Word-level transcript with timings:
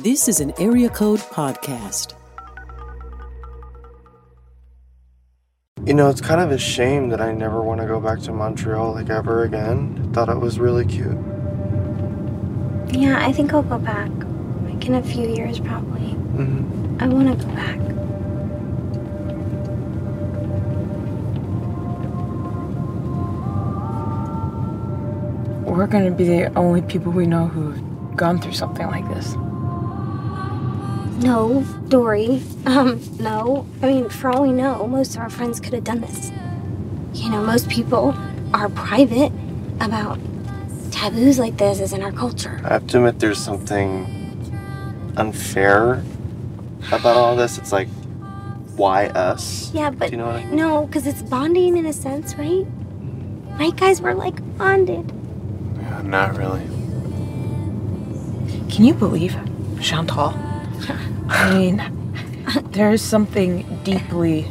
This 0.00 0.28
is 0.28 0.40
an 0.40 0.52
Area 0.58 0.88
Code 0.88 1.20
Podcast. 1.20 2.14
You 5.84 5.94
know, 5.94 6.08
it's 6.08 6.20
kind 6.20 6.40
of 6.40 6.50
a 6.50 6.58
shame 6.58 7.10
that 7.10 7.20
I 7.20 7.32
never 7.32 7.62
want 7.62 7.80
to 7.80 7.86
go 7.86 8.00
back 8.00 8.20
to 8.20 8.32
Montreal 8.32 8.94
like 8.94 9.10
ever 9.10 9.44
again. 9.44 10.10
Thought 10.12 10.28
it 10.30 10.38
was 10.38 10.58
really 10.58 10.84
cute. 10.84 11.16
Yeah, 12.88 13.18
I 13.20 13.32
think 13.32 13.52
I'll 13.52 13.62
go 13.62 13.78
back. 13.78 14.10
Like 14.62 14.84
in 14.86 14.94
a 14.94 15.02
few 15.02 15.28
years, 15.28 15.60
probably. 15.60 16.10
hmm 16.10 16.96
I 17.00 17.08
want 17.08 17.38
to 17.38 17.46
go 17.46 17.52
back. 17.54 17.78
We're 25.66 25.86
gonna 25.88 26.10
be 26.12 26.24
the 26.24 26.56
only 26.56 26.82
people 26.82 27.10
we 27.12 27.26
know 27.26 27.46
who've 27.48 28.16
gone 28.16 28.40
through 28.40 28.52
something 28.52 28.86
like 28.86 29.06
this. 29.08 29.34
No, 31.18 31.62
Dory. 31.88 32.42
Um, 32.66 33.00
no. 33.18 33.66
I 33.82 33.86
mean, 33.86 34.08
for 34.08 34.30
all 34.30 34.42
we 34.42 34.52
know, 34.52 34.86
most 34.86 35.14
of 35.14 35.20
our 35.20 35.30
friends 35.30 35.60
could 35.60 35.74
have 35.74 35.84
done 35.84 36.00
this. 36.00 36.32
You 37.12 37.30
know, 37.30 37.42
most 37.44 37.68
people 37.68 38.14
are 38.52 38.68
private 38.70 39.30
about 39.80 40.18
taboos 40.90 41.38
like 41.38 41.56
this 41.58 41.80
is 41.80 41.92
in 41.92 42.02
our 42.02 42.12
culture. 42.12 42.60
I 42.64 42.72
have 42.74 42.86
to 42.88 42.98
admit, 42.98 43.18
there's 43.20 43.38
something 43.38 44.06
unfair 45.16 46.02
about 46.90 47.16
all 47.16 47.36
this. 47.36 47.58
It's 47.58 47.70
like, 47.72 47.88
why 48.76 49.06
us? 49.08 49.70
Yeah, 49.74 49.90
but 49.90 50.10
you 50.10 50.16
know 50.16 50.26
what 50.26 50.36
I 50.36 50.44
mean? 50.44 50.56
no, 50.56 50.86
because 50.86 51.06
it's 51.06 51.22
bonding 51.22 51.76
in 51.76 51.86
a 51.86 51.92
sense, 51.92 52.34
right? 52.36 52.66
Right, 53.58 53.76
guys? 53.76 54.00
We're 54.00 54.14
like 54.14 54.40
bonded. 54.58 55.12
Yeah, 55.76 56.02
not 56.02 56.36
really. 56.36 56.64
Can 58.68 58.84
you 58.84 58.94
believe 58.94 59.36
Chantal? 59.80 60.34
I 61.28 61.54
mean, 61.54 61.82
there 62.72 62.90
is 62.90 63.02
something 63.02 63.80
deeply, 63.84 64.46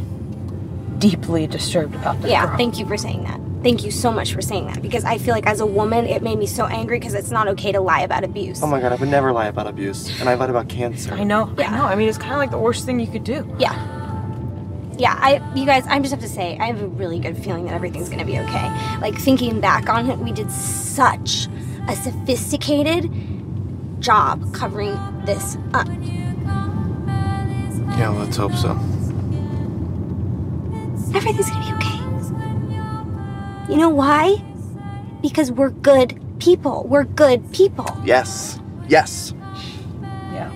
deeply 0.97 1.47
disturbed 1.47 1.95
about 1.95 2.21
that. 2.21 2.29
Yeah, 2.29 2.47
girl. 2.47 2.57
thank 2.57 2.79
you 2.79 2.85
for 2.85 2.97
saying 2.97 3.23
that. 3.23 3.39
Thank 3.63 3.85
you 3.85 3.91
so 3.91 4.11
much 4.11 4.33
for 4.33 4.41
saying 4.41 4.67
that 4.67 4.81
because 4.81 5.05
I 5.05 5.17
feel 5.17 5.33
like 5.33 5.47
as 5.47 5.61
a 5.61 5.65
woman, 5.65 6.05
it 6.05 6.21
made 6.21 6.37
me 6.37 6.45
so 6.45 6.65
angry 6.65 6.99
because 6.99 7.13
it's 7.13 7.31
not 7.31 7.47
okay 7.49 7.71
to 7.71 7.79
lie 7.79 8.01
about 8.01 8.25
abuse. 8.25 8.61
Oh 8.61 8.67
my 8.67 8.81
god, 8.81 8.91
I 8.91 8.95
would 8.95 9.07
never 9.07 9.31
lie 9.31 9.47
about 9.47 9.67
abuse. 9.67 10.19
And 10.19 10.27
I 10.27 10.33
lied 10.33 10.49
about 10.49 10.67
cancer. 10.67 11.13
I 11.13 11.23
know. 11.23 11.53
Yeah. 11.57 11.71
I 11.71 11.77
know. 11.77 11.85
I 11.85 11.95
mean, 11.95 12.09
it's 12.09 12.17
kind 12.17 12.33
of 12.33 12.39
like 12.39 12.51
the 12.51 12.57
worst 12.57 12.85
thing 12.85 12.99
you 12.99 13.07
could 13.07 13.23
do. 13.23 13.49
Yeah. 13.57 13.73
Yeah, 14.97 15.17
I 15.19 15.41
you 15.55 15.65
guys, 15.65 15.87
I 15.87 15.97
just 15.99 16.11
have 16.11 16.21
to 16.21 16.27
say, 16.27 16.57
I 16.59 16.65
have 16.65 16.81
a 16.81 16.87
really 16.87 17.19
good 17.19 17.37
feeling 17.37 17.65
that 17.65 17.73
everything's 17.73 18.09
gonna 18.09 18.25
be 18.25 18.37
okay. 18.39 18.97
Like 18.99 19.17
thinking 19.17 19.61
back 19.61 19.87
on 19.89 20.09
it, 20.09 20.19
we 20.19 20.33
did 20.33 20.51
such 20.51 21.47
a 21.87 21.95
sophisticated 21.95 23.09
job 23.99 24.53
covering 24.53 24.97
this 25.25 25.57
up. 25.73 25.87
Yeah, 27.97 28.09
let's 28.09 28.37
hope 28.37 28.53
so. 28.53 28.71
Everything's 31.15 31.49
gonna 31.49 31.65
be 31.65 31.73
okay. 31.73 33.71
You 33.71 33.77
know 33.77 33.89
why? 33.89 34.43
Because 35.21 35.51
we're 35.51 35.69
good 35.69 36.19
people. 36.39 36.85
We're 36.87 37.03
good 37.03 37.51
people. 37.53 37.85
Yes. 38.03 38.59
Yes. 38.87 39.33
Yeah. 40.33 40.51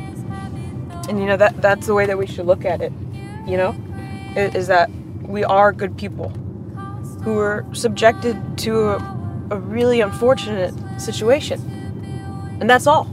And 1.07 1.19
you 1.19 1.25
know 1.25 1.37
that 1.37 1.61
that's 1.61 1.87
the 1.87 1.93
way 1.93 2.05
that 2.05 2.17
we 2.17 2.25
should 2.27 2.45
look 2.45 2.65
at 2.65 2.81
it. 2.81 2.91
You 3.45 3.57
know, 3.57 3.75
is 4.35 4.67
that 4.67 4.89
we 5.21 5.43
are 5.43 5.71
good 5.71 5.95
people 5.97 6.29
who 7.23 7.33
were 7.35 7.65
subjected 7.73 8.57
to 8.59 8.89
a, 8.89 9.47
a 9.51 9.57
really 9.57 10.01
unfortunate 10.01 10.73
situation, 10.99 11.61
and 12.59 12.69
that's 12.69 12.87
all. 12.87 13.07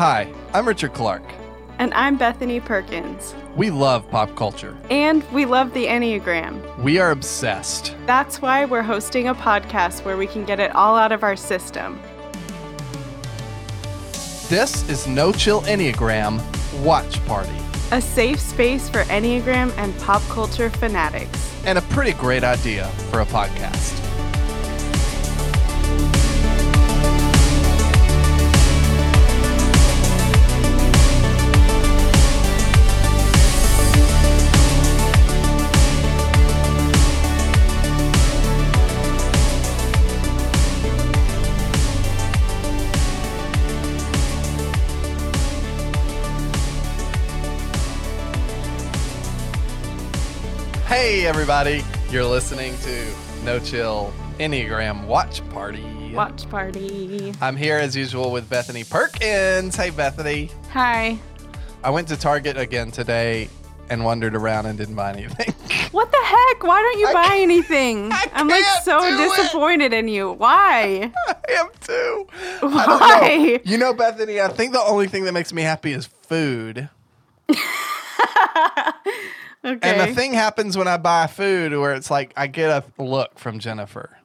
Hi, 0.00 0.32
I'm 0.54 0.66
Richard 0.66 0.94
Clark. 0.94 1.22
And 1.78 1.92
I'm 1.92 2.16
Bethany 2.16 2.58
Perkins. 2.58 3.34
We 3.54 3.68
love 3.68 4.08
pop 4.08 4.34
culture. 4.34 4.74
And 4.88 5.22
we 5.30 5.44
love 5.44 5.74
the 5.74 5.84
Enneagram. 5.88 6.78
We 6.82 6.98
are 6.98 7.10
obsessed. 7.10 7.94
That's 8.06 8.40
why 8.40 8.64
we're 8.64 8.80
hosting 8.80 9.28
a 9.28 9.34
podcast 9.34 10.02
where 10.06 10.16
we 10.16 10.26
can 10.26 10.46
get 10.46 10.58
it 10.58 10.74
all 10.74 10.96
out 10.96 11.12
of 11.12 11.22
our 11.22 11.36
system. 11.36 12.00
This 14.48 14.88
is 14.88 15.06
No 15.06 15.32
Chill 15.32 15.60
Enneagram 15.64 16.40
Watch 16.82 17.22
Party, 17.26 17.52
A 17.92 18.00
safe 18.00 18.40
space 18.40 18.88
for 18.88 19.02
Enneagram 19.04 19.70
and 19.76 19.94
pop 19.98 20.22
culture 20.30 20.70
fanatics. 20.70 21.54
and 21.66 21.76
a 21.76 21.82
pretty 21.82 22.14
great 22.14 22.42
idea 22.42 22.86
for 23.10 23.20
a 23.20 23.26
podcast. 23.26 24.09
Hey, 51.20 51.26
everybody. 51.26 51.84
You're 52.08 52.24
listening 52.24 52.74
to 52.78 53.14
No 53.44 53.58
Chill 53.58 54.10
Enneagram 54.38 55.04
Watch 55.04 55.46
Party. 55.50 56.14
Watch 56.14 56.48
party. 56.48 57.34
I'm 57.42 57.58
here 57.58 57.76
as 57.76 57.94
usual 57.94 58.32
with 58.32 58.48
Bethany 58.48 58.84
Perkins. 58.84 59.76
Hey, 59.76 59.90
Bethany. 59.90 60.50
Hi. 60.70 61.18
I 61.84 61.90
went 61.90 62.08
to 62.08 62.16
Target 62.16 62.56
again 62.56 62.90
today 62.90 63.50
and 63.90 64.02
wandered 64.02 64.34
around 64.34 64.64
and 64.64 64.78
didn't 64.78 64.94
buy 64.94 65.12
anything. 65.12 65.54
What 65.92 66.10
the 66.10 66.22
heck? 66.24 66.62
Why 66.62 66.80
don't 66.80 66.98
you 67.00 67.08
I 67.08 67.12
buy 67.12 67.36
anything? 67.36 68.10
I 68.12 68.26
am 68.32 68.48
like 68.48 68.64
so 68.84 69.00
do 69.00 69.30
it. 69.30 69.36
disappointed 69.36 69.92
in 69.92 70.08
you. 70.08 70.32
Why? 70.32 71.12
I 71.28 71.52
am 71.52 71.68
too. 71.82 72.26
Why? 72.60 73.60
know. 73.62 73.70
You 73.70 73.76
know, 73.76 73.92
Bethany, 73.92 74.40
I 74.40 74.48
think 74.48 74.72
the 74.72 74.80
only 74.80 75.06
thing 75.06 75.24
that 75.24 75.32
makes 75.32 75.52
me 75.52 75.60
happy 75.60 75.92
is 75.92 76.06
food. 76.06 76.88
Okay. 79.64 79.78
And 79.82 80.00
the 80.10 80.14
thing 80.14 80.32
happens 80.32 80.76
when 80.76 80.88
I 80.88 80.96
buy 80.96 81.26
food 81.26 81.72
where 81.72 81.94
it's 81.94 82.10
like 82.10 82.32
I 82.36 82.46
get 82.46 82.70
a 82.70 83.02
look 83.02 83.38
from 83.38 83.58
Jennifer. 83.58 84.18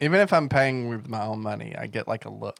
Even 0.00 0.20
if 0.20 0.32
I'm 0.32 0.48
paying 0.48 0.88
with 0.88 1.08
my 1.08 1.22
own 1.24 1.40
money, 1.40 1.74
I 1.76 1.86
get 1.86 2.06
like 2.08 2.24
a 2.24 2.30
look. 2.30 2.58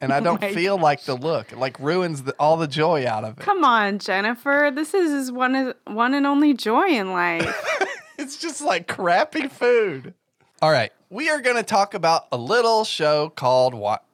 And 0.00 0.12
I 0.12 0.18
oh 0.20 0.24
don't 0.24 0.40
my 0.40 0.52
feel 0.52 0.78
like 0.78 1.04
the 1.04 1.14
look. 1.14 1.52
It 1.52 1.58
like 1.58 1.78
ruins 1.78 2.24
the, 2.24 2.34
all 2.38 2.56
the 2.56 2.66
joy 2.66 3.06
out 3.06 3.24
of 3.24 3.38
it. 3.38 3.42
Come 3.42 3.64
on, 3.64 3.98
Jennifer. 3.98 4.72
This 4.74 4.94
is 4.94 5.10
his 5.12 5.32
one 5.32 5.74
one 5.86 6.14
and 6.14 6.26
only 6.26 6.54
joy 6.54 6.88
in 6.88 7.12
life. 7.12 7.68
It's 8.18 8.36
just 8.36 8.60
like 8.60 8.86
crappy 8.86 9.48
food. 9.48 10.14
All 10.60 10.70
right. 10.70 10.92
We 11.10 11.28
are 11.28 11.40
going 11.40 11.56
to 11.56 11.64
talk 11.64 11.92
about 11.92 12.26
a 12.30 12.36
little 12.36 12.84
show 12.84 13.30
called 13.30 13.74
What? 13.74 14.04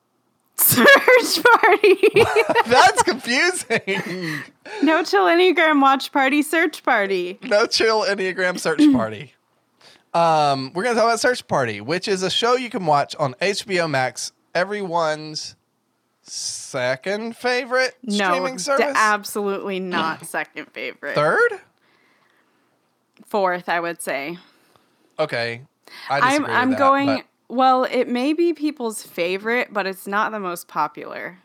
Search 0.58 1.42
party. 1.44 1.96
That's 2.66 3.02
confusing. 3.04 4.42
no 4.82 5.02
chill 5.04 5.26
Enneagram 5.26 5.80
watch 5.80 6.10
party 6.12 6.42
search 6.42 6.82
party. 6.82 7.38
no 7.44 7.66
chill 7.66 8.02
Enneagram 8.04 8.58
search 8.58 8.80
party. 8.92 9.34
Um, 10.14 10.72
we're 10.74 10.82
gonna 10.84 10.94
talk 10.96 11.04
about 11.04 11.20
Search 11.20 11.46
Party, 11.46 11.80
which 11.80 12.08
is 12.08 12.22
a 12.22 12.30
show 12.30 12.54
you 12.56 12.70
can 12.70 12.86
watch 12.86 13.14
on 13.16 13.34
HBO 13.34 13.88
Max. 13.88 14.32
Everyone's 14.54 15.54
second 16.22 17.36
favorite 17.36 17.96
No, 18.02 18.14
streaming 18.32 18.56
d- 18.56 18.62
service. 18.62 18.92
absolutely 18.96 19.78
not 19.80 20.26
second 20.26 20.66
favorite. 20.72 21.14
Third. 21.14 21.60
Fourth, 23.26 23.68
I 23.68 23.80
would 23.80 24.00
say. 24.00 24.38
Okay, 25.18 25.62
I 26.08 26.18
I'm 26.36 26.46
I'm 26.46 26.70
that, 26.70 26.78
going. 26.78 27.06
but- 27.06 27.24
Well, 27.48 27.84
it 27.84 28.08
may 28.08 28.32
be 28.34 28.52
people's 28.52 29.02
favorite, 29.02 29.72
but 29.72 29.86
it's 29.86 30.06
not 30.06 30.32
the 30.32 30.40
most 30.40 30.68
popular. 30.68 31.38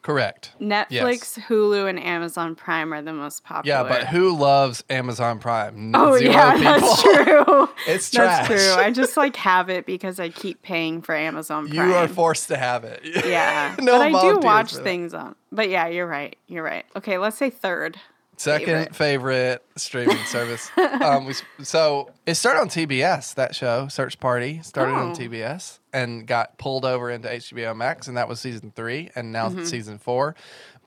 correct. 0.00 0.52
Netflix, 0.58 1.38
Hulu, 1.38 1.86
and 1.88 2.00
Amazon 2.00 2.54
Prime 2.54 2.94
are 2.94 3.02
the 3.02 3.12
most 3.12 3.44
popular. 3.44 3.76
Yeah, 3.76 3.82
but 3.82 4.06
who 4.06 4.34
loves 4.34 4.82
Amazon 4.88 5.38
Prime? 5.38 5.92
Oh 5.94 6.16
Zero 6.16 6.32
yeah, 6.32 6.52
people. 6.56 6.70
that's 6.80 7.02
true. 7.02 7.68
It's 7.86 8.10
trash. 8.10 8.48
That's 8.48 8.62
true. 8.74 8.82
I 8.82 8.90
just 8.90 9.18
like 9.18 9.36
have 9.36 9.68
it 9.68 9.84
because 9.84 10.18
I 10.18 10.30
keep 10.30 10.62
paying 10.62 11.02
for 11.02 11.14
Amazon 11.14 11.68
Prime. 11.68 11.88
You 11.88 11.94
are 11.94 12.08
forced 12.08 12.48
to 12.48 12.56
have 12.56 12.84
it. 12.84 13.00
Yeah, 13.04 13.76
no 13.80 13.98
but 13.98 14.14
I 14.14 14.30
do 14.30 14.38
watch 14.38 14.74
things 14.76 15.12
on. 15.12 15.34
But 15.52 15.68
yeah, 15.68 15.88
you're 15.88 16.06
right. 16.06 16.36
You're 16.46 16.64
right. 16.64 16.86
Okay, 16.96 17.18
let's 17.18 17.36
say 17.36 17.50
third. 17.50 17.98
Second 18.38 18.94
favorite. 18.94 18.94
favorite, 18.94 19.64
streaming 19.76 20.16
service. 20.26 20.70
Um, 20.78 21.26
we, 21.26 21.34
so 21.62 22.10
it 22.24 22.34
started 22.36 22.60
on 22.60 22.68
TBS. 22.68 23.34
That 23.34 23.54
show, 23.54 23.88
Search 23.88 24.18
Party, 24.20 24.62
started 24.62 24.92
on 24.94 25.10
Oh. 25.10 25.14
TBS 25.14 25.78
and 25.92 26.26
got 26.26 26.56
pulled 26.58 26.84
over 26.84 27.10
into 27.10 27.28
HBO 27.28 27.76
Max, 27.76 28.08
and 28.08 28.16
that 28.16 28.28
was 28.28 28.40
season 28.40 28.72
three, 28.74 29.10
and 29.14 29.32
now 29.32 29.48
Mm-hmm. 29.48 29.64
season 29.64 29.98
four. 29.98 30.34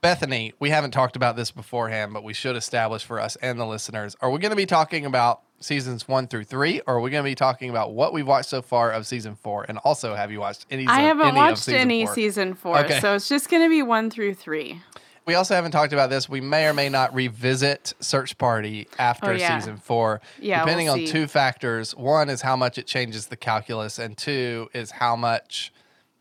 Bethany, 0.00 0.52
we 0.58 0.70
haven't 0.70 0.90
talked 0.90 1.14
about 1.14 1.36
this 1.36 1.50
beforehand, 1.52 2.12
but 2.12 2.24
we 2.24 2.32
should 2.32 2.56
establish 2.56 3.04
for 3.04 3.20
us 3.20 3.36
and 3.36 3.60
the 3.60 3.66
listeners: 3.66 4.16
Are 4.20 4.30
we 4.30 4.38
going 4.40 4.50
to 4.50 4.56
be 4.56 4.66
talking 4.66 5.06
about 5.06 5.42
seasons 5.60 6.08
one 6.08 6.26
through 6.26 6.42
three, 6.44 6.80
or 6.88 6.96
are 6.96 7.00
we 7.00 7.10
going 7.10 7.22
to 7.22 7.30
be 7.30 7.36
talking 7.36 7.70
about 7.70 7.92
what 7.92 8.12
we've 8.12 8.26
watched 8.26 8.48
so 8.48 8.62
far 8.62 8.90
of 8.90 9.06
season 9.06 9.36
four? 9.36 9.64
And 9.68 9.78
also, 9.78 10.16
have 10.16 10.32
you 10.32 10.40
watched 10.40 10.66
any? 10.72 10.88
I 10.88 11.02
haven't 11.02 11.28
any 11.28 11.36
watched 11.36 11.58
season 11.58 11.80
any 11.82 12.04
four? 12.06 12.14
season 12.14 12.54
four, 12.54 12.78
Okay. 12.80 12.98
so 12.98 13.14
it's 13.14 13.28
just 13.28 13.48
gonna 13.48 13.68
be 13.68 13.82
one 13.82 14.10
through 14.10 14.34
three. 14.34 14.80
We 15.24 15.34
also 15.34 15.54
haven't 15.54 15.70
talked 15.70 15.92
about 15.92 16.10
this. 16.10 16.28
We 16.28 16.40
may 16.40 16.66
or 16.66 16.74
may 16.74 16.88
not 16.88 17.14
revisit 17.14 17.94
Search 18.00 18.36
Party 18.38 18.88
after 18.98 19.30
Oh, 19.30 19.34
yeah. 19.34 19.58
season 19.58 19.76
four, 19.76 20.20
Yeah, 20.40 20.58
we'll 20.58 20.66
depending 20.66 20.88
on 20.88 21.04
two 21.04 21.28
factors. 21.28 21.94
One 21.94 22.28
is 22.28 22.42
how 22.42 22.56
much 22.56 22.76
it 22.76 22.86
changes 22.86 23.28
the 23.28 23.36
calculus, 23.36 23.98
and 23.98 24.18
two 24.18 24.68
is 24.74 24.90
how 24.90 25.14
much 25.14 25.72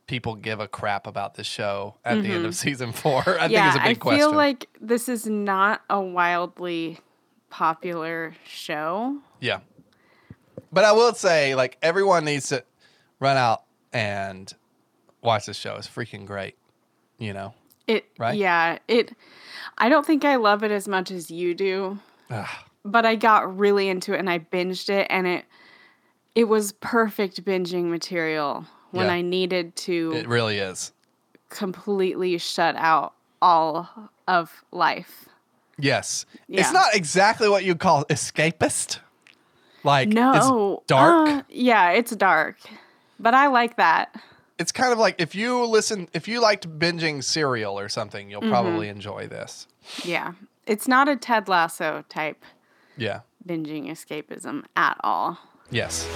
people 0.06 0.36
give 0.36 0.59
a 0.59 0.68
crap 0.68 1.07
about 1.07 1.36
the 1.36 1.44
show 1.44 1.95
at 2.03 2.21
the 2.21 2.27
end 2.27 2.45
of 2.45 2.51
mm-hmm. 2.51 2.69
season 2.69 2.92
four. 2.92 3.21
I 3.27 3.42
think 3.42 3.51
yeah, 3.53 3.69
is 3.69 3.75
a 3.75 3.80
big 3.80 3.88
I 3.88 3.94
question. 3.95 4.21
I 4.21 4.27
feel 4.27 4.36
like 4.36 4.69
this 4.80 5.09
is 5.09 5.25
not 5.25 5.81
a 5.89 6.01
wildly 6.01 7.00
popular 7.50 8.33
show. 8.45 9.18
Yeah. 9.39 9.62
But 10.71 10.83
I 10.83 10.92
will 10.92 11.13
say, 11.13 11.56
like, 11.56 11.77
everyone 11.81 12.25
needs 12.25 12.50
to 12.50 12.63
run 13.19 13.38
out 13.38 13.63
and 13.94 14.53
watch 15.21 15.45
this 15.45 15.57
show. 15.57 15.75
It's 15.75 15.88
freaking 15.88 16.25
great. 16.25 16.56
You 17.18 17.33
know? 17.33 17.53
It 17.96 18.06
Right? 18.18 18.38
yeah, 18.38 18.78
it 18.88 19.14
I 19.78 19.90
don't 19.90 20.06
think 20.06 20.24
I 20.26 20.36
love 20.36 20.64
it 20.64 20.72
as 20.72 20.88
much 20.88 21.12
as 21.12 21.30
you 21.32 21.54
do. 21.54 22.00
Ugh. 22.30 22.48
But 22.86 23.06
I 23.06 23.16
got 23.16 23.58
really 23.58 23.90
into 23.90 24.14
it 24.14 24.20
and 24.20 24.30
I 24.30 24.40
binged 24.40 24.90
it 24.90 25.08
and 25.10 25.28
it 25.28 25.46
it 26.36 26.46
was 26.46 26.72
perfect 26.74 27.44
binging 27.44 27.86
material 27.90 28.66
when 28.92 29.08
Yeah. 29.08 29.14
I 29.14 29.22
needed 29.22 29.76
to 29.88 30.14
It 30.16 30.28
really 30.28 30.58
is. 30.58 30.92
completely 31.50 32.38
shut 32.38 32.76
out 32.78 33.14
all 33.42 33.90
of 34.28 34.64
life. 34.72 35.28
Yes. 35.78 36.26
Yeah. 36.48 36.62
It's 36.62 36.72
not 36.72 36.94
exactly 36.94 37.50
what 37.50 37.64
you 37.66 37.76
call 37.76 38.06
escapist. 38.06 39.00
Like, 39.84 40.10
No. 40.10 40.76
it's 40.78 40.86
dark. 40.88 41.28
uh, 41.30 41.42
yeah, 41.50 41.90
it's 41.90 42.12
dark. 42.16 42.58
But 43.20 43.34
I 43.34 43.48
like 43.48 43.78
that. 43.78 44.16
It's 44.62 44.72
kind 44.72 44.94
of 44.94 45.00
like 45.00 45.16
if 45.19 45.34
you 45.34 45.66
listen, 45.66 46.08
if 46.13 46.28
you 46.28 46.40
liked 46.40 46.69
binging 46.80 47.24
serial 47.24 47.78
or 47.80 47.90
something, 47.90 48.30
you'll 48.30 48.42
Mm-hmm. 48.42 48.52
probably 48.52 48.88
enjoy 48.90 49.28
this. 49.28 49.68
Yeah. 50.06 50.34
It's 50.68 50.88
not 50.88 51.10
a 51.10 51.16
Ted 51.16 51.50
Lasso 51.50 52.06
type 52.10 52.44
Yeah. 52.96 53.22
binging 53.46 53.90
escapism 53.90 54.66
at 54.75 54.98
all. 55.04 55.40
Yes. 55.72 56.08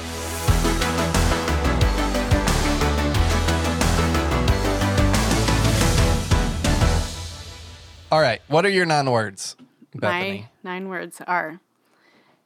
All 8.12 8.22
right. 8.22 8.42
What 8.48 8.66
are 8.66 8.70
your 8.70 8.86
nine 8.86 9.10
words, 9.12 9.58
Bethany? 9.94 10.48
My 10.64 10.72
nine 10.72 10.88
words 10.90 11.22
are 11.28 11.60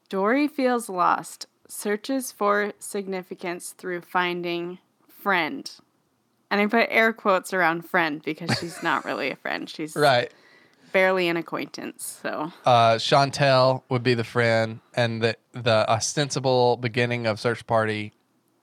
Dory 0.08 0.48
feels 0.48 0.90
lost, 0.90 1.46
searches 1.68 2.32
for 2.32 2.74
significance 2.80 3.76
through 3.78 4.02
finding 4.02 4.80
friend. 5.08 5.70
And 6.52 6.60
I 6.62 6.66
put 6.68 6.88
air 6.90 7.14
quotes 7.14 7.54
around 7.54 7.84
friend 7.84 8.22
because 8.24 8.58
she's 8.60 8.82
not 8.82 9.06
really 9.06 9.30
a 9.32 9.36
friend. 9.36 9.70
She's 9.70 9.96
Right. 9.96 10.32
barely 10.92 11.30
an 11.30 11.38
acquaintance. 11.38 12.20
So, 12.24 12.52
Uh, 12.66 12.96
Chantel 12.96 13.84
would 13.90 14.02
be 14.04 14.16
the 14.16 14.24
friend, 14.24 14.80
and 14.96 15.22
the 15.22 15.36
the 15.54 15.88
ostensible 15.92 16.78
beginning 16.78 17.28
of 17.28 17.40
Search 17.40 17.66
Party, 17.68 18.14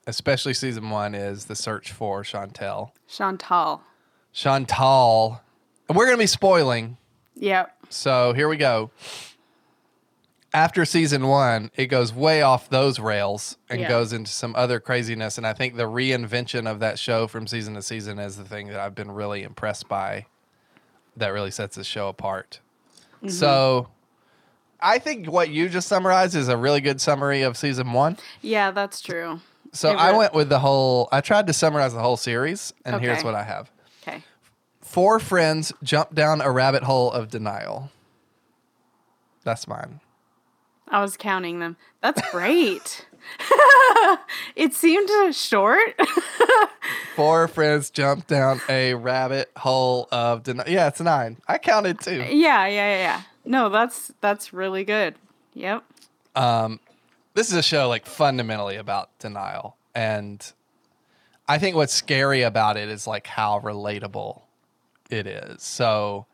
especially 0.07 0.53
season 0.53 0.89
one, 0.89 1.13
is 1.15 1.45
the 1.45 1.55
search 1.55 1.91
for 1.91 2.23
Chantel. 2.23 2.91
Chantal. 3.07 3.81
Chantal, 4.33 5.41
and 5.87 5.97
we're 5.97 6.05
gonna 6.05 6.17
be 6.17 6.27
spoiling, 6.27 6.97
Yep. 7.35 7.75
so 7.89 8.33
here 8.33 8.47
we 8.49 8.57
go. 8.57 8.91
After 10.53 10.85
season 10.85 11.27
one, 11.27 11.71
it 11.75 11.87
goes 11.87 12.13
way 12.13 12.41
off 12.41 12.69
those 12.69 12.99
rails 12.99 13.57
and 13.69 13.81
Yeah. 13.81 13.89
goes 13.89 14.13
into 14.13 14.31
some 14.31 14.55
other 14.55 14.79
craziness. 14.79 15.37
And 15.37 15.45
I 15.45 15.53
think 15.53 15.75
the 15.75 15.83
reinvention 15.83 16.69
of 16.69 16.79
that 16.79 16.97
show 16.97 17.27
from 17.27 17.47
season 17.47 17.73
to 17.75 17.81
season 17.81 18.17
is 18.17 18.37
the 18.37 18.43
thing 18.45 18.67
that 18.69 18.79
I've 18.79 18.95
been 18.95 19.11
really 19.11 19.43
impressed 19.43 19.87
by. 19.89 20.25
That 21.17 21.29
really 21.29 21.51
sets 21.51 21.75
the 21.75 21.83
show 21.83 22.07
apart. 22.07 22.59
Mm-hmm. 23.17 23.29
So, 23.29 23.89
I 24.79 24.99
think 24.99 25.27
what 25.29 25.49
you 25.49 25.67
just 25.69 25.87
summarized 25.87 26.35
is 26.35 26.47
a 26.49 26.55
really 26.57 26.81
good 26.81 27.01
summary 27.01 27.41
of 27.41 27.57
season 27.57 27.91
one. 27.93 28.17
Yeah, 28.41 28.69
that's 28.71 29.01
true. 29.01 29.41
So 29.73 29.89
I 29.89 30.15
went 30.15 30.33
with 30.33 30.49
the 30.49 30.59
whole. 30.59 31.09
I 31.11 31.21
tried 31.21 31.47
to 31.47 31.53
summarize 31.53 31.93
the 31.93 31.99
whole 31.99 32.17
series, 32.17 32.73
and 32.85 33.01
here's 33.01 33.23
what 33.23 33.35
I 33.35 33.43
have: 33.43 33.69
Okay. 34.01 34.23
Four 34.81 35.19
friends 35.19 35.73
jump 35.83 36.13
down 36.15 36.41
a 36.41 36.51
rabbit 36.51 36.83
hole 36.83 37.11
of 37.11 37.29
denial. 37.29 37.91
That's 39.43 39.67
mine. 39.67 39.99
I 40.89 41.01
was 41.01 41.17
counting 41.17 41.59
them. 41.59 41.77
That's 42.01 42.21
great. 42.31 43.05
it 44.55 44.73
seemed 44.73 45.09
short. 45.35 45.99
Four 47.15 47.47
friends 47.47 47.89
jump 47.89 48.27
down 48.27 48.61
a 48.69 48.93
rabbit 48.93 49.51
hole 49.57 50.07
of 50.11 50.43
denial. 50.43 50.69
Yeah, 50.69 50.87
it's 50.87 51.01
nine. 51.01 51.37
I 51.47 51.57
counted 51.57 51.99
two. 51.99 52.15
yeah, 52.15 52.65
yeah, 52.67 52.67
yeah, 52.67 52.97
yeah. 52.97 53.21
No, 53.43 53.69
that's 53.69 54.11
that's 54.21 54.53
really 54.53 54.83
good. 54.83 55.15
Yep. 55.53 55.83
Um, 56.35 56.79
This 57.33 57.47
is 57.49 57.53
a 57.55 57.63
show 57.63 57.87
like 57.89 58.05
fundamentally 58.05 58.75
about 58.77 59.09
denial, 59.19 59.75
and 59.95 60.39
I 61.47 61.57
think 61.57 61.75
what's 61.75 61.93
scary 61.93 62.43
about 62.43 62.77
it 62.77 62.89
is 62.89 63.07
like 63.07 63.27
how 63.27 63.59
relatable 63.59 64.41
it 65.09 65.27
is. 65.27 65.63
So 65.63 66.27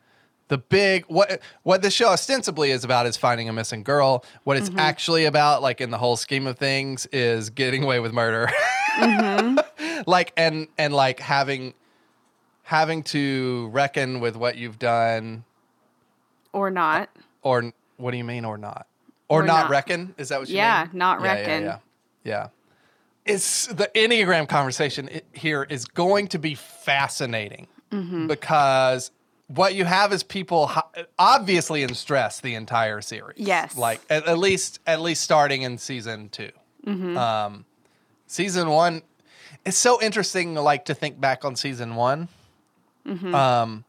the 0.53 0.59
big 0.59 1.03
what 1.07 1.41
what 1.63 1.81
the 1.81 1.89
show 1.89 2.09
ostensibly 2.09 2.69
is 2.69 2.83
about 2.83 3.07
is 3.07 3.17
finding 3.17 3.49
a 3.49 3.53
missing 3.53 3.81
girl. 3.81 4.23
What 4.43 4.55
it's 4.55 4.69
mm-hmm. 4.69 4.77
actually 4.77 5.25
about, 5.25 5.63
like 5.63 5.81
in 5.81 5.89
the 5.89 5.97
whole 5.97 6.15
scheme 6.15 6.45
of 6.45 6.59
things, 6.59 7.07
is 7.07 7.49
getting 7.49 7.83
away 7.83 7.99
with 7.99 8.13
murder. 8.13 8.51
Mm-hmm. 8.99 10.01
like 10.05 10.31
and 10.37 10.67
and 10.77 10.93
like 10.93 11.19
having 11.19 11.73
having 12.61 13.01
to 13.05 13.69
reckon 13.73 14.19
with 14.19 14.35
what 14.35 14.55
you've 14.55 14.77
done, 14.77 15.43
Or 16.51 16.69
not. 16.69 17.09
Uh, 17.17 17.47
or 17.47 17.73
what 17.97 18.11
do 18.11 18.17
you 18.17 18.23
mean, 18.23 18.45
or 18.45 18.59
not, 18.59 18.85
or, 19.29 19.41
Or 19.41 19.43
not, 19.43 19.63
not. 19.63 19.69
reckon? 19.71 20.13
Is 20.19 20.29
that 20.29 20.39
what 20.39 20.49
you 20.49 20.57
Yeah, 20.57 20.83
mean? 20.83 20.99
not 20.99 21.19
Yeah, 21.19 21.25
yeah, 21.25 21.33
reckon. 21.33 21.63
Yeah, 21.63 21.77
yeah. 22.23 22.47
It's 23.25 23.65
the 23.65 23.89
Enneagram 23.95 24.47
conversation 24.47 25.09
here 25.31 25.65
is 25.67 25.85
going 25.85 26.27
to 26.27 26.37
be 26.37 26.53
fascinating 26.53 27.67
Mm-hmm. 27.91 28.27
because 28.27 29.09
what 29.47 29.75
you 29.75 29.85
have 29.85 30.13
is 30.13 30.23
people 30.23 30.71
obviously 31.19 31.83
in 31.83 31.93
stress 31.93 32.39
the 32.39 32.55
entire 32.55 33.01
series. 33.01 33.37
Yes. 33.37 33.77
like 33.77 34.01
at, 34.09 34.27
at 34.27 34.37
least 34.37 34.79
at 34.87 35.01
least 35.01 35.21
starting 35.21 35.61
in 35.61 35.77
season 35.77 36.29
2 36.29 36.49
Mm-hmm. 36.85 37.17
Um, 37.17 37.65
season 38.27 38.69
one, 38.69 39.03
it's 39.65 39.77
so 39.77 40.01
interesting. 40.01 40.55
Like 40.55 40.85
to 40.85 40.93
think 40.93 41.19
back 41.19 41.45
on 41.45 41.55
season 41.55 41.95
one. 41.95 42.27
Mm-hmm. 43.07 43.33
Um, 43.33 43.85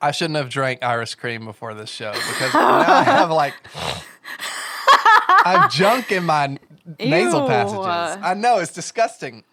I 0.00 0.10
shouldn't 0.10 0.36
have 0.36 0.48
drank 0.48 0.82
Irish 0.82 1.14
cream 1.14 1.44
before 1.44 1.74
this 1.74 1.90
show 1.90 2.12
because 2.12 2.54
now 2.54 2.78
I 2.78 3.02
have 3.02 3.30
like 3.30 3.54
I 3.74 5.58
have 5.60 5.72
junk 5.72 6.12
in 6.12 6.24
my 6.24 6.58
nasal 6.98 7.46
passages. 7.46 8.22
I 8.22 8.34
know 8.34 8.58
it's 8.58 8.72
disgusting. 8.72 9.44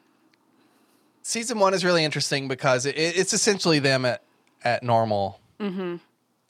Season 1.24 1.60
one 1.60 1.74
is 1.74 1.86
really 1.86 2.04
interesting 2.04 2.48
because 2.48 2.86
it, 2.86 2.98
it's 2.98 3.34
essentially 3.34 3.80
them 3.80 4.06
at 4.06 4.24
at 4.64 4.84
normal, 4.84 5.40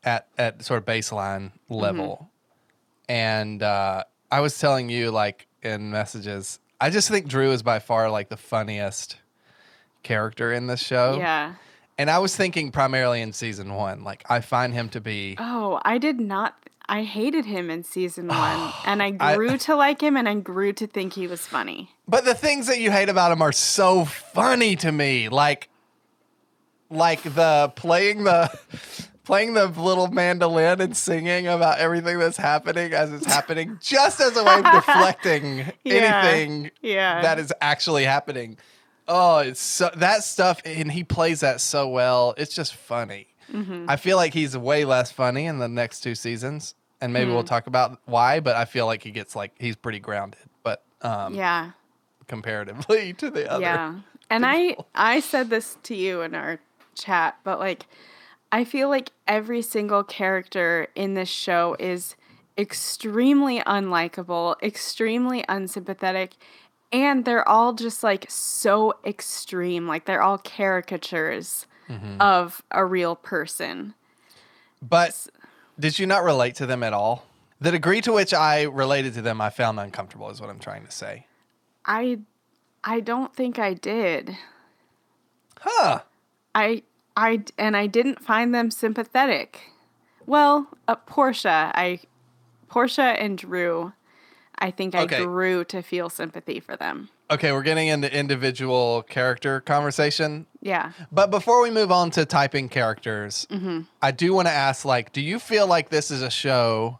at 0.04 0.28
at 0.38 0.64
sort 0.64 0.78
of 0.80 0.86
baseline 0.86 1.52
level, 1.70 2.30
and 3.10 3.62
uh, 3.62 4.04
I 4.32 4.40
was 4.42 4.58
telling 4.58 4.90
you 4.90 5.12
like 5.12 5.48
in 5.62 5.92
messages, 5.92 6.60
I 6.80 6.90
just 6.90 7.10
think 7.10 7.28
Drew 7.28 7.52
is 7.52 7.64
by 7.64 7.80
far 7.80 8.10
like 8.10 8.30
the 8.30 8.38
funniest 8.38 9.18
character 10.04 10.52
in 10.52 10.68
this 10.68 10.80
show. 10.82 11.18
Yeah. 11.18 11.54
And 11.98 12.10
I 12.10 12.18
was 12.20 12.36
thinking 12.36 12.72
primarily 12.72 13.22
in 13.22 13.32
season 13.34 13.76
one, 13.76 14.04
like 14.04 14.24
I 14.30 14.42
find 14.42 14.74
him 14.74 14.90
to 14.90 15.02
be 15.02 15.36
Oh, 15.40 15.80
I 15.86 15.98
did 16.00 16.20
not. 16.20 16.56
I 16.90 17.04
hated 17.04 17.46
him 17.46 17.70
in 17.70 17.84
season 17.84 18.28
one, 18.30 18.74
and 18.86 19.04
I 19.04 19.16
I- 19.20 19.36
grew 19.36 19.58
to 19.58 19.76
like 19.76 20.02
him, 20.02 20.18
and 20.18 20.28
I 20.28 20.34
grew 20.36 20.74
to 20.74 20.88
think 20.88 21.14
he 21.14 21.28
was 21.28 21.42
funny. 21.46 21.90
But 22.08 22.26
the 22.26 22.34
things 22.34 22.68
that 22.68 22.80
you 22.80 22.90
hate 22.92 23.08
about 23.10 23.32
him 23.32 23.42
are 23.42 23.52
so 23.52 24.06
funny 24.06 24.76
to 24.78 24.92
me. 24.92 25.30
Like 25.30 25.70
like 26.92 27.24
the 27.24 27.72
playing 27.76 28.24
the 28.26 28.50
playing 29.24 29.54
the 29.54 29.68
little 29.68 30.08
mandolin 30.08 30.82
and 30.82 30.96
singing 30.98 31.48
about 31.48 31.80
everything 31.80 32.20
that's 32.20 32.38
happening 32.38 32.92
as 32.94 33.12
it's 33.14 33.26
happening 33.26 33.78
just 33.82 34.20
as 34.20 34.36
a 34.36 34.44
way 34.44 34.56
of 34.60 34.64
deflecting 34.66 35.58
Yeah. 35.84 36.22
anything 36.26 36.72
Yeah. 36.82 37.22
that 37.22 37.40
is 37.40 37.54
actually 37.62 38.04
happening. 38.04 38.58
Oh, 39.08 39.40
it's 39.40 39.62
so 39.62 39.90
that 39.96 40.24
stuff 40.24 40.62
and 40.66 40.92
he 40.92 41.04
plays 41.04 41.40
that 41.42 41.62
so 41.62 41.88
well. 41.88 42.34
It's 42.38 42.54
just 42.54 42.76
funny. 42.76 43.28
Mm-hmm. 43.52 43.86
I 43.90 43.96
feel 43.98 44.18
like 44.18 44.34
he's 44.34 44.58
way 44.58 44.86
less 44.86 45.12
funny 45.12 45.46
in 45.46 45.60
the 45.60 45.68
next 45.68 46.02
two 46.02 46.16
seasons. 46.16 46.76
And 47.00 47.14
maybe 47.14 47.28
Hmm. 47.30 47.34
we'll 47.36 47.44
talk 47.44 47.66
about 47.68 48.00
why, 48.06 48.40
but 48.42 48.56
I 48.56 48.66
feel 48.66 48.86
like 48.86 49.02
he 49.04 49.12
gets 49.12 49.36
like 49.36 49.54
he's 49.60 49.76
pretty 49.76 50.00
grounded. 50.00 50.40
But 50.64 50.84
um 51.02 51.36
Yeah. 51.36 51.72
comparatively 52.28 53.14
to 53.18 53.30
the 53.30 53.50
other. 53.52 53.62
Yeah. 53.62 53.96
And 54.30 54.46
I 54.46 54.78
I 54.96 55.20
said 55.20 55.50
this 55.50 55.78
to 55.84 55.96
you 55.96 56.22
in 56.22 56.34
our 56.36 56.60
chat, 56.96 57.38
but 57.44 57.60
like 57.60 57.86
I 58.52 58.64
feel 58.64 58.90
like 58.90 59.12
every 59.28 59.62
single 59.62 60.04
character 60.04 60.88
in 60.96 61.14
this 61.14 61.30
show 61.30 61.76
is 61.80 62.16
extremely 62.58 63.60
unlikable, 63.62 64.62
extremely 64.62 65.46
unsympathetic, 65.48 66.34
and 66.92 67.24
they're 67.24 67.48
all 67.48 67.74
just 67.74 68.04
like 68.04 68.26
so 68.30 68.96
extreme. 69.06 69.88
Like 69.88 70.06
they're 70.06 70.22
all 70.22 70.38
caricatures 70.38 71.66
mm-hmm. 71.90 72.20
of 72.20 72.62
a 72.72 72.86
real 72.86 73.16
person. 73.16 73.94
But 74.82 75.28
did 75.80 76.00
you 76.00 76.06
not 76.06 76.24
relate 76.24 76.56
to 76.56 76.66
them 76.66 76.84
at 76.84 76.94
all? 76.94 77.26
The 77.62 77.72
degree 77.72 78.02
to 78.02 78.12
which 78.12 78.34
I 78.34 78.64
related 78.64 79.14
to 79.14 79.22
them, 79.22 79.40
I 79.40 79.50
found 79.50 79.80
uncomfortable, 79.80 80.30
is 80.30 80.42
what 80.42 80.50
I'm 80.50 80.60
trying 80.60 80.86
to 80.86 80.92
say. 80.92 81.28
I 81.86 82.20
I 82.84 83.00
don't 83.00 83.34
think 83.34 83.60
I 83.60 83.76
did. 83.76 84.36
Huh. 85.60 86.02
I 86.56 86.84
I 87.16 87.44
and 87.58 87.76
I 87.78 87.88
didn't 87.88 88.24
find 88.24 88.54
them 88.54 88.72
sympathetic. 88.72 89.60
Well, 90.26 90.68
uh, 90.88 90.96
Portia, 90.96 91.72
I 91.76 92.00
Portia 92.70 93.02
and 93.20 93.38
Drew, 93.38 93.94
I 94.60 94.72
think 94.72 94.96
I 94.96 95.04
Okay. 95.04 95.24
grew 95.26 95.64
to 95.66 95.82
feel 95.82 96.10
sympathy 96.10 96.60
for 96.60 96.76
them. 96.78 97.10
Okay, 97.30 97.52
we're 97.54 97.64
getting 97.64 97.88
into 97.88 98.14
individual 98.14 99.04
character 99.04 99.62
conversation. 99.62 100.46
Yeah. 100.62 100.92
But 101.12 101.32
before 101.32 101.62
we 101.62 101.72
move 101.72 101.92
on 101.92 102.12
to 102.12 102.26
typing 102.26 102.68
characters, 102.70 103.48
Mm-hmm. 103.50 103.82
I 104.02 104.12
do 104.12 104.34
want 104.34 104.48
to 104.48 104.54
ask 104.54 104.84
like, 104.86 105.12
do 105.14 105.22
you 105.22 105.40
feel 105.40 105.66
like 105.66 105.90
this 105.90 106.12
is 106.12 106.22
a 106.22 106.30
show 106.30 107.00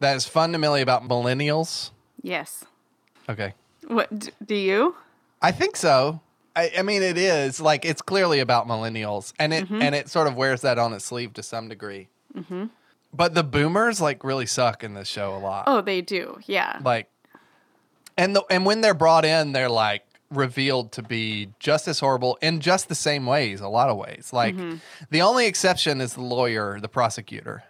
that 0.00 0.16
is 0.16 0.26
fundamentally 0.26 0.82
about 0.82 1.08
millennials? 1.08 1.90
Yes. 2.22 2.64
Okay. 3.28 3.54
What 3.86 4.30
do 4.44 4.54
you? 4.54 4.94
I 5.40 5.52
think 5.52 5.76
so. 5.76 6.20
I, 6.54 6.70
I 6.78 6.82
mean, 6.82 7.02
it 7.02 7.16
is 7.16 7.60
like 7.60 7.84
it's 7.84 8.02
clearly 8.02 8.40
about 8.40 8.66
millennials, 8.66 9.32
and 9.38 9.52
it 9.54 9.64
Mm-hmm. 9.64 9.82
and 9.82 9.94
it 9.94 10.08
sort 10.08 10.26
of 10.26 10.36
wears 10.36 10.60
that 10.62 10.78
on 10.78 10.92
its 10.92 11.04
sleeve 11.04 11.32
to 11.34 11.42
some 11.42 11.68
degree. 11.68 12.08
But 13.14 13.34
the 13.34 13.42
boomers 13.44 14.00
like 14.00 14.24
really 14.24 14.46
suck 14.46 14.82
in 14.84 14.94
this 14.94 15.08
show 15.08 15.34
a 15.36 15.38
lot. 15.38 15.64
Oh, 15.66 15.80
they 15.82 16.00
do. 16.00 16.38
Yeah. 16.46 16.78
Like, 16.82 17.08
and 18.16 18.34
the 18.34 18.42
and 18.50 18.64
when 18.64 18.80
they're 18.80 18.94
brought 18.94 19.24
in, 19.24 19.52
they're 19.52 19.68
like 19.68 20.04
revealed 20.30 20.92
to 20.92 21.02
be 21.02 21.50
just 21.58 21.86
as 21.88 22.00
horrible 22.00 22.38
in 22.40 22.60
just 22.60 22.88
the 22.88 22.94
same 22.94 23.26
ways. 23.26 23.60
A 23.60 23.68
lot 23.68 23.90
of 23.90 23.96
ways. 23.98 24.30
Like 24.32 24.54
Mm-hmm. 24.56 24.76
the 25.10 25.20
only 25.22 25.44
exception 25.46 26.00
is 26.00 26.14
the 26.14 26.22
lawyer, 26.22 26.80
the 26.80 26.88
prosecutor, 26.88 27.64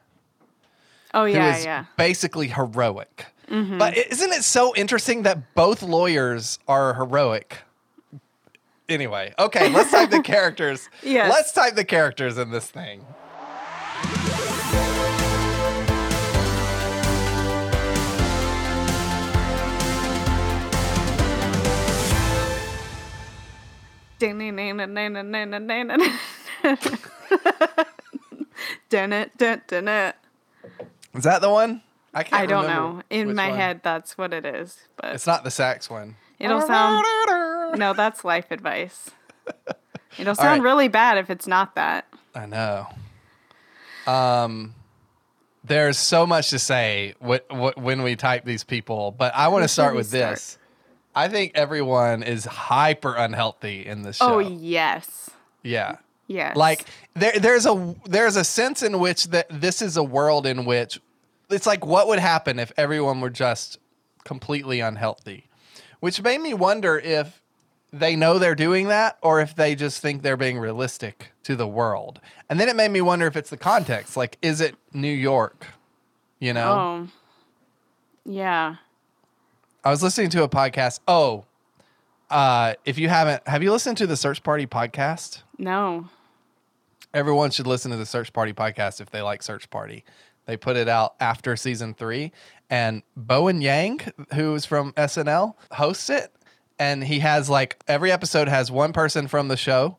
Oh 1.15 1.25
yeah, 1.25 1.57
is 1.57 1.65
yeah. 1.65 1.85
basically 1.97 2.49
heroic. 2.49 3.27
But 3.49 3.97
isn't 3.99 4.33
it 4.33 4.45
so 4.45 4.75
interesting 4.77 5.25
that 5.25 5.55
both 5.55 5.83
lawyers 5.83 6.59
are 6.69 6.95
heroic? 6.95 7.59
Anyway, 8.89 9.33
okay, 9.39 9.69
let's 9.71 9.91
type 9.91 10.11
the 10.11 10.21
characters. 10.25 10.89
Yes. 11.03 11.31
Let's 11.31 11.53
type 11.53 11.75
the 11.75 11.85
characters 11.85 12.37
in 12.39 12.51
this 12.51 12.67
thing. 12.71 13.05
Dun 28.91 29.13
it, 29.13 29.37
dun, 29.39 29.63
dun 29.67 29.89
it. 29.89 30.17
Is 31.15 31.25
that 31.25 31.41
the 31.41 31.51
one? 31.51 31.83
I 32.15 32.23
can't 32.23 32.43
I 32.43 32.47
don't 32.47 32.67
know. 32.67 33.03
In 33.11 33.35
my 33.35 33.49
one. 33.49 33.59
head, 33.59 33.81
that's 33.83 34.19
what 34.19 34.33
it 34.35 34.45
is. 34.45 34.77
But 34.97 35.15
It's 35.15 35.27
not 35.27 35.45
the 35.45 35.51
sax 35.51 35.89
one. 35.89 36.17
it'll 36.39 36.61
sound. 36.61 37.05
No, 37.77 37.95
that's 37.95 38.25
life 38.25 38.51
advice. 38.51 39.11
It'll 40.19 40.35
sound 40.35 40.63
right. 40.63 40.63
really 40.63 40.89
bad 40.89 41.17
if 41.17 41.31
it's 41.31 41.47
not 41.47 41.75
that. 41.77 42.07
I 42.35 42.47
know. 42.47 42.87
Um, 44.07 44.75
there's 45.65 45.99
so 45.99 46.27
much 46.27 46.51
to 46.51 46.59
say 46.59 47.15
wh- 47.25 47.37
wh- 47.51 47.77
when 47.79 48.03
we 48.03 48.17
type 48.17 48.45
these 48.45 48.65
people, 48.65 49.11
but 49.13 49.35
I 49.35 49.49
want 49.49 49.63
to 49.65 49.69
start 49.69 49.95
with 49.95 50.09
start? 50.09 50.35
this. 50.35 50.59
I 51.15 51.29
think 51.29 51.53
everyone 51.55 52.23
is 52.23 52.45
hyper 52.45 53.15
unhealthy 53.15 53.87
in 53.87 54.03
this 54.03 54.17
show. 54.17 54.35
Oh 54.35 54.39
yes, 54.39 55.31
yeah. 55.63 55.97
yes. 56.27 56.57
Like 56.57 56.87
there, 57.15 57.39
there's 57.39 57.67
a 57.67 57.95
there's 58.05 58.37
a 58.37 58.45
sense 58.45 58.83
in 58.83 58.99
which 58.99 59.29
that 59.29 59.47
this 59.51 59.83
is 59.83 59.97
a 59.97 60.03
world 60.03 60.47
in 60.47 60.65
which 60.65 61.01
it's 61.51 61.67
like 61.67 61.85
what 61.85 62.09
would 62.09 62.19
happen 62.19 62.59
if 62.59 62.73
everyone 62.77 63.21
were 63.21 63.31
just 63.31 63.79
completely 64.25 64.81
unhealthy, 64.81 65.49
which 66.01 66.23
made 66.23 66.41
me 66.41 66.55
wonder 66.55 66.99
if 66.99 67.42
they 67.93 68.17
know 68.17 68.39
they're 68.39 68.55
doing 68.55 68.89
that 68.89 69.19
or 69.23 69.41
if 69.41 69.55
they 69.55 69.75
just 69.75 70.01
think 70.01 70.23
they're 70.23 70.37
being 70.37 70.59
realistic 70.59 71.33
to 71.45 71.57
the 71.57 71.69
world. 71.69 72.21
And 72.49 72.59
then 72.59 72.69
it 72.69 72.77
made 72.77 72.91
me 72.91 73.01
wonder 73.01 73.27
if 73.27 73.37
it's 73.37 73.51
the 73.51 73.57
context. 73.57 74.17
Like, 74.17 74.39
is 74.43 74.61
it 74.61 74.77
New 74.93 75.13
York? 75.13 75.67
You 76.41 76.53
know, 76.53 76.73
oh, 76.73 77.09
yeah. 78.25 78.77
I 79.85 79.91
was 79.91 80.03
listening 80.03 80.31
to 80.31 80.43
a 80.43 80.49
podcast. 80.49 81.01
Oh, 81.07 81.45
uh, 82.31 82.75
if 82.85 82.99
you 82.99 83.09
haven't, 83.09 83.47
have 83.47 83.63
you 83.63 83.71
listened 83.71 83.99
to 83.99 84.07
the 84.07 84.17
Search 84.17 84.43
Party 84.43 84.67
podcast? 84.67 85.43
No. 85.59 86.09
Everyone 87.15 87.51
should 87.51 87.67
listen 87.67 87.91
to 87.91 87.97
the 87.97 88.07
Search 88.07 88.33
Party 88.33 88.53
podcast 88.53 89.01
if 89.01 89.11
they 89.11 89.21
like 89.21 89.43
Search 89.43 89.69
Party. 89.71 90.05
They 90.47 90.57
put 90.57 90.77
it 90.77 90.89
out 90.89 91.15
after 91.21 91.57
season 91.57 91.95
three, 91.95 92.33
and 92.71 93.03
Bowen 93.17 93.61
Yang, 93.61 94.13
who's 94.35 94.65
from 94.65 94.93
SNL, 94.95 95.55
hosts 95.73 96.11
it. 96.11 96.33
And 96.79 97.05
he 97.05 97.21
has 97.21 97.49
like 97.49 97.83
every 97.87 98.11
episode 98.11 98.49
has 98.49 98.71
one 98.71 98.93
person 98.93 99.29
from 99.29 99.49
the 99.49 99.57
show, 99.57 99.99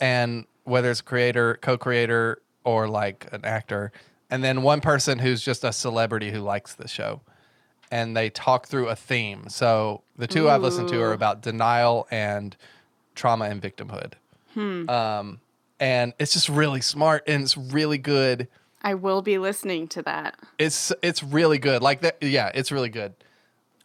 and 0.00 0.46
whether 0.64 0.90
it's 0.90 1.00
creator, 1.00 1.58
co-creator, 1.60 2.40
or 2.64 2.88
like 2.88 3.26
an 3.32 3.44
actor, 3.44 3.92
and 4.30 4.44
then 4.44 4.62
one 4.62 4.80
person 4.80 5.18
who's 5.18 5.42
just 5.42 5.64
a 5.64 5.72
celebrity 5.72 6.30
who 6.30 6.40
likes 6.40 6.74
the 6.74 6.86
show, 6.86 7.22
and 7.90 8.16
they 8.16 8.30
talk 8.30 8.66
through 8.66 8.88
a 8.88 8.96
theme. 8.96 9.48
So 9.48 10.02
the 10.16 10.26
two 10.26 10.48
I've 10.48 10.62
listened 10.62 10.88
to 10.90 11.02
are 11.02 11.12
about 11.12 11.42
denial 11.42 12.06
and 12.10 12.56
trauma 13.14 13.46
and 13.46 13.60
victimhood. 13.60 14.12
Um, 14.88 15.40
and 15.80 16.12
it's 16.18 16.32
just 16.32 16.48
really 16.48 16.80
smart 16.80 17.24
and 17.26 17.42
it's 17.42 17.56
really 17.56 17.98
good. 17.98 18.48
I 18.82 18.94
will 18.94 19.22
be 19.22 19.38
listening 19.38 19.88
to 19.88 20.02
that. 20.02 20.38
It's 20.58 20.92
it's 21.02 21.22
really 21.22 21.58
good. 21.58 21.82
Like 21.82 22.02
that, 22.02 22.18
yeah, 22.20 22.50
it's 22.54 22.70
really 22.70 22.88
good. 22.88 23.14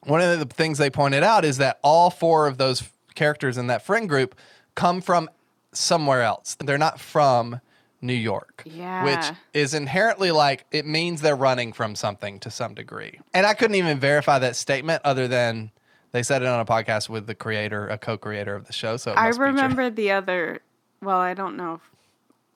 One 0.08 0.22
of 0.22 0.40
the 0.40 0.46
things 0.46 0.78
they 0.78 0.90
pointed 0.90 1.24
out 1.24 1.46
is 1.46 1.58
that 1.58 1.80
all 1.84 2.10
four 2.10 2.48
of 2.48 2.58
those 2.58 2.84
characters 3.16 3.58
in 3.58 3.68
that 3.68 3.86
friend 3.86 4.08
group 4.08 4.36
come 4.76 5.02
from 5.02 5.30
somewhere 5.72 6.22
else. 6.24 6.56
They're 6.60 6.78
not 6.78 7.00
from 7.00 7.62
New 8.02 8.14
York, 8.14 8.64
Yeah. 8.66 9.04
which 9.04 9.38
is 9.54 9.74
inherently 9.74 10.32
like 10.32 10.66
it 10.72 10.86
means 10.86 11.22
they're 11.22 11.36
running 11.36 11.74
from 11.74 11.96
something 11.96 12.40
to 12.42 12.52
some 12.52 12.74
degree. 12.74 13.20
And 13.34 13.46
I 13.46 13.54
couldn't 13.54 13.76
even 13.76 14.00
verify 14.00 14.40
that 14.40 14.56
statement 14.56 15.02
other 15.04 15.28
than 15.28 15.72
they 16.12 16.24
said 16.24 16.42
it 16.42 16.48
on 16.48 16.60
a 16.60 16.66
podcast 16.66 17.10
with 17.10 17.28
the 17.28 17.36
creator, 17.36 17.88
a 17.88 17.98
co-creator 17.98 18.56
of 18.56 18.66
the 18.68 18.74
show. 18.74 18.98
So 18.98 19.14
I 19.14 19.26
must 19.28 19.38
be 19.40 19.44
true. 19.44 19.46
remember 19.48 19.90
the 19.90 20.12
other. 20.12 20.62
Well, 21.02 21.18
I 21.20 21.34
don't 21.34 21.58
know 21.58 21.82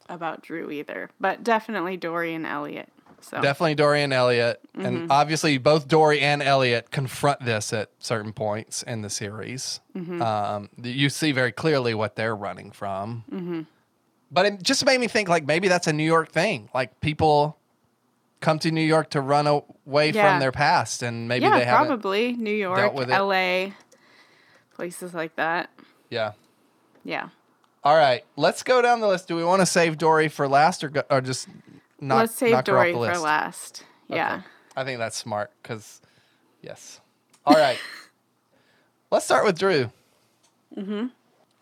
about 0.07 0.41
Drew 0.43 0.69
either, 0.71 1.09
but 1.19 1.43
definitely 1.43 1.97
Dory 1.97 2.33
and 2.33 2.45
Elliott. 2.45 2.89
So 3.21 3.39
Definitely 3.41 3.75
Dory 3.75 4.01
and 4.03 4.11
Elliott. 4.13 4.59
And 4.73 4.97
Mm-hmm. 4.97 5.11
obviously, 5.11 5.57
both 5.57 5.87
Dory 5.87 6.19
and 6.21 6.41
Elliott 6.43 6.91
confront 6.91 7.39
this 7.45 7.71
at 7.73 7.89
certain 7.99 8.33
points 8.33 8.83
in 8.83 9.01
the 9.01 9.09
series. 9.09 9.79
Mm-hmm. 9.95 10.21
Um, 10.21 10.69
you 10.81 11.09
see 11.09 11.31
very 11.31 11.51
clearly 11.51 11.93
what 11.93 12.15
they're 12.15 12.35
running 12.35 12.71
from. 12.71 13.23
Mm-hmm. 13.31 13.61
But 14.31 14.45
it 14.45 14.63
just 14.63 14.85
made 14.85 14.99
me 14.99 15.07
think 15.07 15.29
like 15.29 15.45
maybe 15.45 15.67
that's 15.67 15.87
a 15.87 15.93
New 15.93 16.05
York 16.05 16.31
thing. 16.31 16.69
Like 16.73 16.99
people 17.01 17.57
come 18.39 18.57
to 18.59 18.71
New 18.71 18.81
York 18.81 19.09
to 19.11 19.21
run 19.21 19.45
away 19.45 20.09
Yeah. 20.11 20.31
from 20.31 20.39
their 20.39 20.51
past, 20.51 21.03
and 21.03 21.27
maybe 21.27 21.43
yeah, 21.45 21.59
they 21.59 21.65
haven't. 21.65 21.87
probably 21.87 22.33
New 22.33 22.49
York, 22.53 22.77
dealt 22.79 22.93
with 22.95 23.09
it. 23.09 23.13
L.A., 23.13 23.73
places 24.73 25.13
like 25.13 25.35
that. 25.35 25.69
Yeah. 26.09 26.31
Yeah. 27.03 27.29
All 27.83 27.95
right, 27.95 28.23
let's 28.35 28.61
go 28.63 28.81
down 28.81 28.99
the 28.99 29.07
list. 29.07 29.27
Do 29.27 29.35
we 29.35 29.43
want 29.43 29.61
to 29.61 29.65
save 29.65 29.97
Dory 29.97 30.27
for 30.27 30.47
last, 30.47 30.83
or 30.83 30.89
go, 30.89 31.03
or 31.09 31.19
just 31.19 31.47
knock, 32.01 32.17
Let's 32.19 32.35
save 32.35 32.51
knock 32.51 32.67
her 32.67 32.77
off 32.77 32.83
Dory 32.85 32.93
for 32.93 32.99
list? 32.99 33.21
last. 33.23 33.83
Yeah. 34.07 34.33
Okay. 34.35 34.43
I 34.75 34.83
think 34.83 34.99
that's 34.99 35.15
smart 35.17 35.51
because, 35.61 36.01
yes. 36.61 36.99
All 37.45 37.55
right. 37.55 37.79
Let's 39.11 39.25
start 39.25 39.45
with 39.45 39.57
Drew. 39.59 39.91
Mm-hmm. 40.77 41.07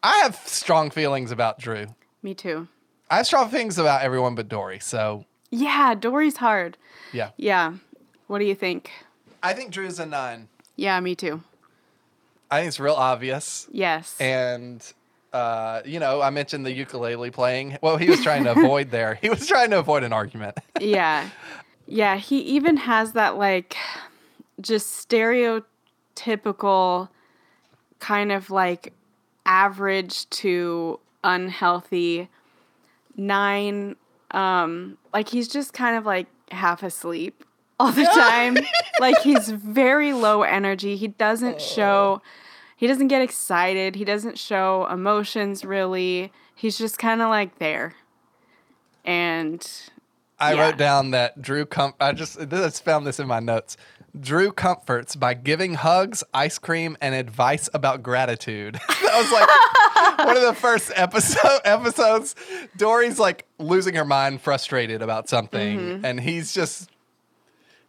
I 0.03 0.17
have 0.19 0.35
strong 0.45 0.89
feelings 0.91 1.31
about 1.31 1.59
Drew. 1.59 1.87
Me 2.23 2.33
too. 2.33 2.67
I 3.09 3.17
have 3.17 3.25
strong 3.25 3.49
feelings 3.49 3.77
about 3.77 4.01
everyone 4.03 4.35
but 4.35 4.47
Dory. 4.47 4.79
So, 4.79 5.25
Yeah, 5.49 5.95
Dory's 5.95 6.37
hard. 6.37 6.77
yeah. 7.11 7.31
Yeah. 7.37 7.73
What 8.27 8.39
do 8.39 8.45
you 8.45 8.55
think? 8.55 8.91
I 9.41 9.53
think 9.53 9.71
Drew's 9.71 9.99
a 9.99 10.05
nine. 10.05 10.47
Yeah, 10.75 10.99
me 10.99 11.15
too. 11.15 11.41
I 12.51 12.59
think 12.59 12.67
it's 12.69 12.79
real 12.79 12.93
obvious. 12.93 13.67
Yes. 13.71 14.15
And, 14.19 14.81
uh, 15.33 15.81
you 15.85 15.99
know, 15.99 16.21
I 16.21 16.29
mentioned 16.29 16.65
the 16.65 16.71
ukulele 16.71 17.31
playing. 17.31 17.77
Well, 17.81 17.97
he 17.97 18.09
was 18.09 18.23
trying 18.23 18.45
to 18.45 18.51
avoid 18.51 18.91
there. 18.91 19.15
He 19.15 19.29
was 19.29 19.45
trying 19.47 19.71
to 19.71 19.79
avoid 19.79 20.03
an 20.03 20.13
argument. 20.13 20.57
yeah. 20.79 21.29
Yeah, 21.87 22.15
he 22.17 22.39
even 22.39 22.77
has 22.77 23.11
that 23.13 23.37
like 23.37 23.75
just 24.61 25.09
stereotypical 25.09 27.09
kind 27.99 28.31
of 28.31 28.49
like 28.49 28.93
average 29.45 30.29
to 30.29 30.99
unhealthy 31.23 32.29
nine 33.15 33.95
um 34.31 34.97
like 35.13 35.27
he's 35.27 35.49
just 35.49 35.73
kind 35.73 35.97
of 35.97 36.05
like 36.05 36.27
half 36.51 36.81
asleep 36.81 37.43
all 37.79 37.91
the 37.91 38.03
time. 38.15 38.57
like 38.99 39.17
he's 39.19 39.49
very 39.49 40.13
low 40.13 40.43
energy. 40.43 40.95
He 40.95 41.07
doesn't 41.07 41.61
show 41.61 42.21
he 42.79 42.87
doesn't 42.87 43.09
get 43.09 43.21
excited. 43.21 43.95
He 43.95 44.05
doesn't 44.05 44.37
show 44.37 44.87
emotions 44.89 45.65
really. 45.65 46.31
He's 46.55 46.77
just 46.77 46.97
kind 46.97 47.21
of 47.21 47.27
like 47.27 47.59
there. 47.59 47.93
And 49.05 49.69
I 50.39 50.53
Yeah. 50.53 50.61
wrote 50.61 50.77
down 50.77 51.11
that 51.11 51.41
Drew 51.41 51.65
com- 51.65 51.93
I 51.99 52.13
just 52.13 52.39
found 52.83 53.05
this 53.05 53.19
in 53.19 53.27
my 53.27 53.39
notes. 53.39 53.75
Drew 54.19 54.51
comforts 54.51 55.15
by 55.15 55.33
giving 55.35 55.75
hugs, 55.75 56.23
ice 56.33 56.57
cream, 56.57 56.97
and 57.01 57.13
advice 57.13 57.69
about 57.73 58.01
gratitude. 58.01 58.75
that 58.87 59.13
was 59.17 59.31
like 59.31 60.25
one 60.27 60.35
of 60.37 60.43
the 60.43 60.53
first 60.53 60.91
episode 60.95 61.59
episodes. 61.65 62.33
Dory's 62.77 63.19
like 63.19 63.45
losing 63.59 63.95
her 63.95 64.05
mind, 64.05 64.41
frustrated 64.41 65.01
about 65.01 65.29
something, 65.29 65.79
Mm-hmm. 65.79 66.05
and 66.05 66.19
he's 66.21 66.53
just 66.53 66.89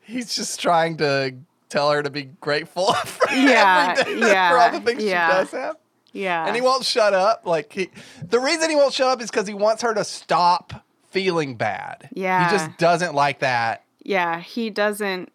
he's 0.01 0.35
just 0.35 0.61
trying 0.61 0.97
to 0.99 1.35
tell 1.71 1.91
her 1.91 2.03
to 2.03 2.11
be 2.11 2.25
grateful 2.25 2.93
for 3.07 3.33
Yeah, 3.33 3.95
every 3.99 4.15
day, 4.15 4.21
for 4.21 4.27
yeah, 4.27 4.55
all 4.73 4.79
the 4.79 4.85
things 4.85 5.03
yeah. 5.05 5.29
she 5.29 5.35
does 5.35 5.51
have. 5.53 5.77
yeah. 6.13 6.47
And 6.47 6.55
he 6.55 6.61
won't 6.61 6.85
shut 6.85 7.15
up. 7.15 7.47
Like 7.47 7.73
he, 7.73 7.91
the 8.29 8.39
reason 8.41 8.69
he 8.69 8.77
won't 8.77 8.93
shut 8.93 9.09
up 9.09 9.23
is 9.23 9.31
because 9.31 9.47
he 9.49 9.55
wants 9.55 9.83
her 9.83 9.95
to 9.95 10.05
stop 10.05 10.85
feeling 11.11 11.55
bad. 11.57 12.09
Yeah. 12.13 12.45
he 12.51 12.57
just 12.57 12.77
doesn't 12.79 13.15
like 13.15 13.39
that. 13.41 13.85
yeah, 14.03 14.41
he 14.41 14.69
doesn't 14.71 15.33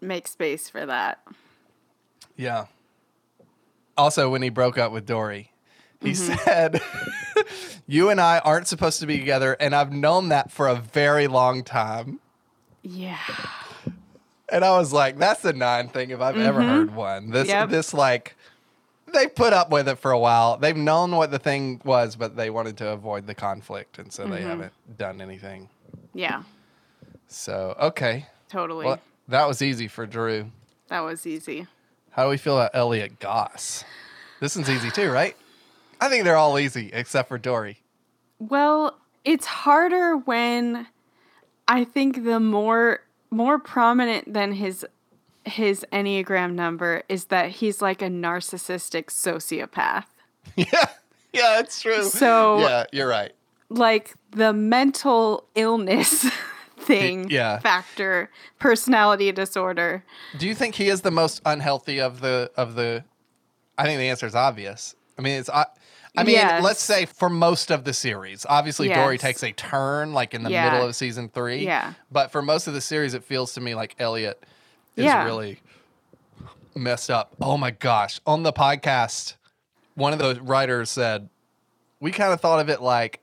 make 0.00 0.26
space 0.28 0.68
for 0.70 0.86
that. 0.86 1.20
Yeah. 2.36 2.66
Also, 3.96 4.28
when 4.30 4.42
he 4.42 4.48
broke 4.50 4.76
up 4.78 4.92
with 4.92 5.06
Dory, 5.06 5.52
he 6.02 6.10
Mm-hmm. 6.10 6.34
said, 6.44 6.82
"You 7.86 8.10
and 8.10 8.20
I 8.20 8.38
aren't 8.40 8.66
supposed 8.68 9.00
to 9.00 9.06
be 9.06 9.18
together, 9.18 9.56
and 9.58 9.74
I've 9.74 9.90
known 9.92 10.28
that 10.28 10.50
for 10.52 10.68
a 10.68 10.74
very 10.74 11.26
long 11.28 11.64
time." 11.64 12.20
Yeah. 12.82 13.16
And 14.50 14.64
I 14.64 14.76
was 14.78 14.92
like, 14.92 15.18
"That's 15.18 15.42
the 15.42 15.52
nine 15.52 15.88
thing 15.88 16.10
if 16.10 16.20
I've 16.20 16.36
ever 16.36 16.62
heard 16.62 16.94
one." 16.94 17.30
This, 17.30 17.48
Mm-hmm. 17.48 17.50
Yep. 17.60 17.68
this 17.70 17.92
like. 17.94 18.36
They 19.14 19.28
put 19.28 19.52
up 19.52 19.70
with 19.70 19.88
it 19.88 19.98
for 20.00 20.10
a 20.10 20.18
while. 20.18 20.56
They've 20.56 20.76
known 20.76 21.12
what 21.12 21.30
the 21.30 21.38
thing 21.38 21.80
was, 21.84 22.16
but 22.16 22.36
they 22.36 22.50
wanted 22.50 22.76
to 22.78 22.88
avoid 22.90 23.26
the 23.28 23.34
conflict, 23.34 23.98
and 23.98 24.12
so 24.12 24.24
Mm-hmm. 24.24 24.32
they 24.32 24.42
haven't 24.42 24.72
done 24.98 25.20
anything. 25.20 25.68
Yeah. 26.12 26.42
So, 27.28 27.76
okay. 27.80 28.26
Totally. 28.48 28.84
Well, 28.86 29.00
that 29.28 29.46
was 29.46 29.62
easy 29.62 29.86
for 29.88 30.06
Drew. 30.06 30.50
That 30.88 31.00
was 31.00 31.24
easy. 31.26 31.66
How 32.10 32.24
do 32.24 32.30
we 32.30 32.36
feel 32.36 32.58
about 32.58 32.72
Elliott 32.74 33.18
Goss? 33.20 33.84
This 34.40 34.56
one's 34.56 34.68
easy 34.70 34.90
too, 34.90 35.10
right? 35.10 35.36
I 36.00 36.08
think 36.08 36.24
they're 36.24 36.36
all 36.36 36.58
easy 36.58 36.90
except 36.92 37.28
for 37.28 37.38
Dory. 37.38 37.78
Well, 38.38 38.98
it's 39.24 39.46
harder 39.46 40.16
when 40.16 40.86
I 41.68 41.84
think 41.84 42.24
the 42.24 42.38
more 42.40 43.00
more 43.30 43.58
prominent 43.58 44.32
than 44.32 44.52
his 44.52 44.84
his 45.44 45.86
enneagram 45.92 46.54
number 46.54 47.04
is 47.08 47.26
that 47.26 47.50
he's 47.50 47.80
like 47.80 48.02
a 48.02 48.08
narcissistic 48.08 49.06
sociopath. 49.06 50.04
Yeah, 50.56 50.88
yeah, 51.32 51.60
it's 51.60 51.82
true. 51.82 52.04
So- 52.04 52.60
yeah, 52.60 52.84
you're 52.92 53.08
right. 53.08 53.32
Like 53.68 54.14
the 54.30 54.52
mental 54.52 55.44
illness 55.54 56.24
thing 56.78 57.28
yeah. 57.30 57.58
factor, 57.58 58.30
personality 58.58 59.30
disorder. 59.32 60.04
Do 60.38 60.46
you 60.46 60.54
think 60.54 60.76
he 60.76 60.88
is 60.88 61.02
the 61.02 61.10
most 61.10 61.42
unhealthy 61.44 62.00
of 62.00 62.20
the 62.20 62.50
of 62.56 62.74
the? 62.74 63.04
I 63.76 63.84
think 63.84 63.98
the 63.98 64.08
answer 64.08 64.26
is 64.26 64.34
obvious. 64.34 64.94
I 65.18 65.22
mean, 65.22 65.40
it's. 65.40 65.48
I, 65.48 65.66
I 66.18 66.24
mean, 66.24 66.36
Yes. 66.36 66.62
let's 66.64 66.82
say 66.82 67.04
for 67.04 67.28
most 67.28 67.70
of 67.70 67.84
the 67.84 67.92
series, 67.92 68.46
obviously 68.48 68.88
Dory 68.88 69.18
takes 69.18 69.42
a 69.42 69.52
turn 69.52 70.14
like 70.14 70.32
in 70.32 70.42
the 70.42 70.50
Yeah. 70.50 70.70
middle 70.72 70.86
of 70.88 70.96
season 70.96 71.28
three. 71.28 71.64
Yeah. 71.64 71.92
But 72.10 72.30
for 72.32 72.40
most 72.40 72.66
of 72.68 72.74
the 72.74 72.80
series, 72.80 73.12
it 73.12 73.22
feels 73.22 73.52
to 73.54 73.60
me 73.60 73.74
like 73.74 73.94
Elliott 73.98 74.42
is 74.96 75.04
Yeah. 75.04 75.24
really 75.24 75.60
messed 76.74 77.10
up. 77.10 77.34
Oh 77.40 77.56
my 77.56 77.70
gosh! 77.70 78.20
On 78.26 78.42
the 78.42 78.52
podcast, 78.52 79.34
one 79.94 80.12
of 80.12 80.18
the 80.18 80.40
writers 80.42 80.90
said 80.90 81.28
we 82.00 82.10
kind 82.12 82.32
of 82.32 82.40
thought 82.40 82.60
of 82.60 82.68
it 82.68 82.80
like 82.82 83.20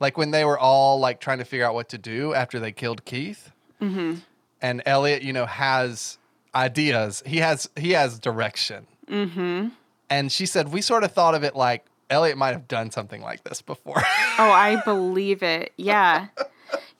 like 0.00 0.18
when 0.18 0.30
they 0.30 0.44
were 0.44 0.58
all 0.58 0.98
like 0.98 1.20
trying 1.20 1.38
to 1.38 1.44
figure 1.44 1.64
out 1.66 1.74
what 1.74 1.88
to 1.90 1.98
do 1.98 2.34
after 2.34 2.58
they 2.60 2.72
killed 2.72 3.04
Keith. 3.04 3.50
Mm-hmm. 3.80 4.16
And 4.62 4.82
Elliott, 4.86 5.22
you 5.22 5.32
know, 5.32 5.46
has 5.46 6.18
ideas. 6.54 7.22
He 7.26 7.38
has 7.38 7.68
he 7.76 7.92
has 7.92 8.18
direction. 8.18 8.86
Mm-hmm. 9.08 9.68
And 10.08 10.30
she 10.30 10.46
said 10.46 10.72
we 10.72 10.80
sort 10.80 11.04
of 11.04 11.12
thought 11.12 11.34
of 11.34 11.42
it 11.44 11.56
like 11.56 11.84
Elliott 12.10 12.38
might 12.38 12.52
have 12.52 12.68
done 12.68 12.90
something 12.90 13.22
like 13.22 13.44
this 13.44 13.62
before. 13.62 14.02
Oh, 14.38 14.50
I 14.50 14.82
believe 14.84 15.42
it. 15.42 15.72
Yeah. 15.78 16.26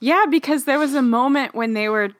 Yeah, 0.00 0.24
because 0.30 0.64
there 0.64 0.78
was 0.78 0.94
a 0.94 1.02
moment 1.02 1.54
when 1.54 1.74
they 1.74 1.88
were 1.90 2.12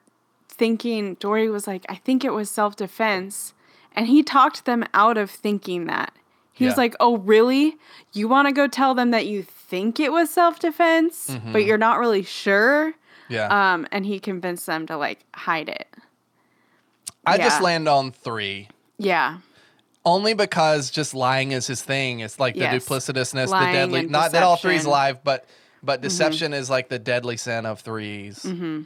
thinking, 0.47 1.15
Dory 1.15 1.49
was 1.49 1.65
like, 1.65 1.85
I 1.89 1.95
think 1.95 2.23
it 2.23 2.31
was 2.33 2.51
self 2.51 2.75
defense. 2.75 3.53
And 3.95 4.05
he 4.07 4.21
talked 4.21 4.65
them 4.65 4.85
out 4.93 5.17
of 5.17 5.31
thinking 5.31 5.85
that. 5.87 6.13
He 6.53 6.65
was 6.65 6.77
like, 6.77 6.95
Oh, 6.99 7.17
really? 7.17 7.77
You 8.13 8.27
want 8.27 8.47
to 8.47 8.51
go 8.51 8.67
tell 8.67 8.93
them 8.95 9.09
that 9.11 9.25
you 9.27 9.41
think 9.43 9.99
it 9.99 10.11
was 10.11 10.29
self 10.29 10.59
defense, 10.59 11.35
but 11.51 11.65
you're 11.65 11.77
not 11.79 11.99
really 11.99 12.23
sure? 12.23 12.93
yeah. 13.29 13.47
Um, 13.73 13.87
and 13.91 14.05
he 14.05 14.19
convinced 14.19 14.65
them 14.67 14.85
to 14.87 14.97
like 14.97 15.19
hide 15.33 15.67
it. 15.69 15.87
I 17.25 17.37
just 17.37 17.61
land 17.61 17.89
on 17.89 18.11
three. 18.11 18.69
Yeah. 18.99 19.39
Only 20.07 20.33
because 20.33 20.89
just 20.89 21.13
lying 21.13 21.51
is 21.51 21.67
his 21.67 21.81
thing. 21.81 22.21
It's 22.21 22.39
like 22.39 22.53
the 22.55 22.61
Yes. 22.61 22.83
duplicitousness, 22.85 23.47
Lying 23.49 23.67
the 23.73 23.77
deadly. 23.79 23.99
and 24.01 24.09
Not 24.09 24.31
that 24.31 24.41
all 24.43 24.55
three's 24.55 24.81
deception. 24.81 24.91
live, 24.91 25.23
but 25.23 25.45
but 25.83 25.95
mm-hmm. 25.99 26.03
deception 26.03 26.53
is 26.53 26.69
like 26.69 26.89
the 26.89 26.97
deadly 26.99 27.37
sin 27.37 27.65
of 27.65 27.83
3s 27.83 28.43
mm-hmm. 28.43 28.81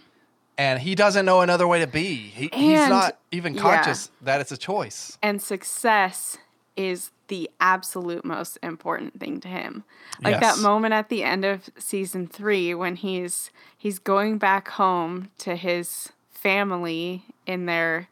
And 0.58 0.80
he 0.80 0.94
doesn't 0.96 1.26
know 1.26 1.42
another 1.42 1.68
way 1.68 1.80
to 1.80 1.88
be. 1.88 2.16
He, 2.16 2.50
he's 2.54 2.80
And- 2.80 2.90
not 2.90 3.18
even 3.32 3.54
yeah. 3.56 3.62
conscious 3.62 4.12
that 4.22 4.42
it's 4.42 4.52
a 4.52 4.58
choice. 4.58 5.18
and 5.24 5.42
success 5.42 6.38
is 6.76 7.12
the 7.30 7.50
absolute 7.62 8.26
most 8.26 8.58
important 8.64 9.20
thing 9.20 9.40
to 9.42 9.48
him. 9.48 9.84
Like 10.22 10.42
Yes. 10.42 10.58
that 10.58 10.62
moment 10.62 10.94
at 10.94 11.08
the 11.10 11.24
end 11.24 11.46
of 11.46 11.70
season 11.78 12.28
3 12.28 12.74
when 12.76 12.96
he's 12.98 13.50
he's 13.78 14.00
going 14.00 14.38
back 14.38 14.68
home 14.70 15.30
to 15.40 15.56
his 15.56 16.10
family 16.30 17.24
in 17.46 17.66
their 17.68 18.08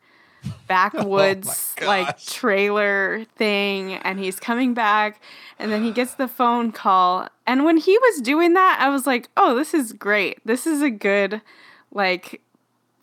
backwoods 0.67 1.75
like 1.81 2.19
trailer 2.23 3.25
thing 3.35 3.93
and 3.93 4.19
he's 4.19 4.39
coming 4.39 4.73
back 4.73 5.21
and 5.57 5.71
then 5.71 5.83
he 5.83 5.91
gets 5.91 6.13
the 6.13 6.27
phone 6.27 6.71
call 6.71 7.27
and 7.47 7.65
when 7.65 7.77
he 7.77 7.97
was 7.97 8.21
doing 8.21 8.53
that 8.53 8.77
I 8.79 8.89
was 8.89 9.05
like, 9.07 9.29
"Oh, 9.35 9.55
this 9.55 9.73
is 9.73 9.93
great. 9.93 10.39
This 10.45 10.65
is 10.67 10.81
a 10.81 10.89
good 10.89 11.41
like 11.91 12.41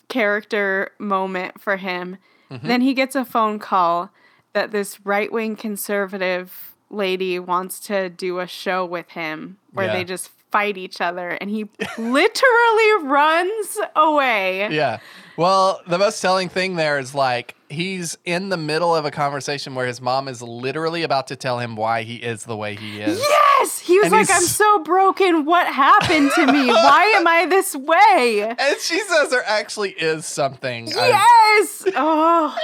character 0.08 0.92
moment 0.98 1.60
for 1.60 1.76
him. 1.76 2.18
Mm-hmm. 2.50 2.66
Then 2.66 2.80
he 2.80 2.94
gets 2.94 3.16
a 3.16 3.24
phone 3.24 3.58
call 3.58 4.10
that 4.52 4.70
this 4.70 5.04
right 5.04 5.30
wing 5.32 5.56
conservative 5.56 6.74
lady 6.88 7.38
wants 7.38 7.80
to 7.80 8.08
do 8.08 8.38
a 8.38 8.46
show 8.46 8.84
with 8.86 9.10
him 9.10 9.58
where 9.72 9.86
Yeah. 9.86 9.92
they 9.94 10.04
just 10.04 10.30
fight 10.56 10.78
each 10.78 11.02
other 11.02 11.28
and 11.28 11.50
he 11.50 11.68
literally 11.98 12.92
runs 13.04 13.78
away. 13.94 14.68
Yeah. 14.70 15.00
Well, 15.36 15.82
the 15.86 15.98
most 15.98 16.22
telling 16.22 16.48
thing 16.48 16.76
there 16.76 16.98
is 16.98 17.14
like 17.14 17.54
he's 17.68 18.16
in 18.24 18.48
the 18.48 18.56
middle 18.56 18.96
of 18.96 19.04
a 19.04 19.10
conversation 19.10 19.74
where 19.74 19.86
his 19.86 20.00
mom 20.00 20.28
is 20.28 20.40
literally 20.40 21.02
about 21.02 21.26
to 21.26 21.36
tell 21.36 21.58
him 21.58 21.76
why 21.76 22.04
he 22.04 22.16
is 22.16 22.44
the 22.44 22.56
way 22.56 22.74
he 22.74 23.02
is. 23.02 23.18
Yes! 23.18 23.78
He 23.80 23.98
was 23.98 24.06
And 24.06 24.12
like, 24.12 24.30
I'm 24.30 24.40
so 24.40 24.78
broken. 24.78 25.44
What 25.44 25.66
happened 25.66 26.30
to 26.36 26.50
me? 26.50 26.68
Why 26.68 27.12
am 27.16 27.26
I 27.26 27.44
this 27.44 27.76
way? 27.76 28.54
And 28.58 28.80
she 28.80 28.98
says 29.00 29.28
there 29.28 29.44
actually 29.46 29.90
is 29.90 30.24
something. 30.24 30.86
Yes! 30.86 31.84
Oh. 31.94 32.56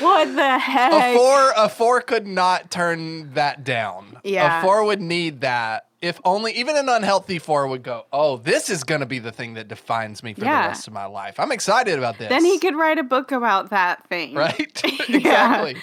What 0.00 0.34
the 0.34 0.58
heck? 0.58 0.92
a 0.92 1.16
four, 1.16 1.52
a 1.56 1.68
four 1.70 2.00
could 2.02 2.26
not 2.26 2.70
turn 2.70 3.32
that 3.34 3.64
down. 3.64 4.18
Yeah. 4.22 4.58
A 4.60 4.62
four 4.62 4.84
would 4.84 5.00
need 5.00 5.40
that. 5.40 5.86
If 6.06 6.20
only, 6.24 6.52
even 6.52 6.76
an 6.76 6.88
unhealthy 6.88 7.38
four 7.38 7.66
would 7.68 7.82
go, 7.82 8.06
oh, 8.12 8.36
this 8.38 8.70
is 8.70 8.84
going 8.84 9.00
to 9.00 9.06
be 9.06 9.18
the 9.18 9.32
thing 9.32 9.54
that 9.54 9.68
defines 9.68 10.22
me 10.22 10.34
for 10.34 10.44
Yeah. 10.44 10.62
the 10.62 10.68
rest 10.68 10.86
of 10.86 10.92
my 10.92 11.06
life. 11.06 11.38
I'm 11.38 11.52
excited 11.52 11.98
about 11.98 12.18
this. 12.18 12.28
Then 12.28 12.44
he 12.44 12.58
could 12.58 12.76
write 12.76 12.98
a 12.98 13.02
book 13.02 13.32
about 13.32 13.70
that 13.70 14.06
thing. 14.08 14.34
Right? 14.34 14.82
Yeah. 15.08 15.66
exactly. 15.66 15.76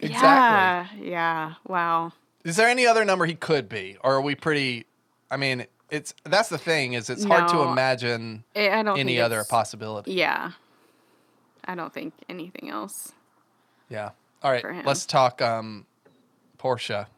Exactly. 0.00 0.10
Yeah. 0.10 0.86
Yeah. 1.02 1.54
Wow. 1.66 2.12
Is 2.44 2.56
there 2.56 2.68
any 2.68 2.86
other 2.86 3.04
number 3.04 3.26
he 3.26 3.34
could 3.34 3.68
be, 3.68 3.96
or 4.04 4.14
are 4.14 4.20
we 4.20 4.34
pretty? 4.34 4.86
I 5.30 5.36
mean, 5.36 5.66
it's 5.90 6.14
that's 6.24 6.48
the 6.48 6.58
thing 6.58 6.92
is 6.92 7.10
it's 7.10 7.24
hard 7.24 7.48
to 7.48 7.62
imagine 7.62 8.44
I 8.54 8.82
don't 8.82 8.98
any 8.98 9.20
other 9.20 9.44
possibility. 9.48 10.12
Yeah. 10.12 10.52
I 11.64 11.74
don't 11.74 11.92
think 11.92 12.14
anything 12.28 12.70
else. 12.70 13.12
Yeah. 13.88 14.10
All 14.42 14.52
right, 14.52 14.84
let's 14.84 15.06
talk 15.06 15.42
um, 15.42 15.86
Portia. 16.58 17.08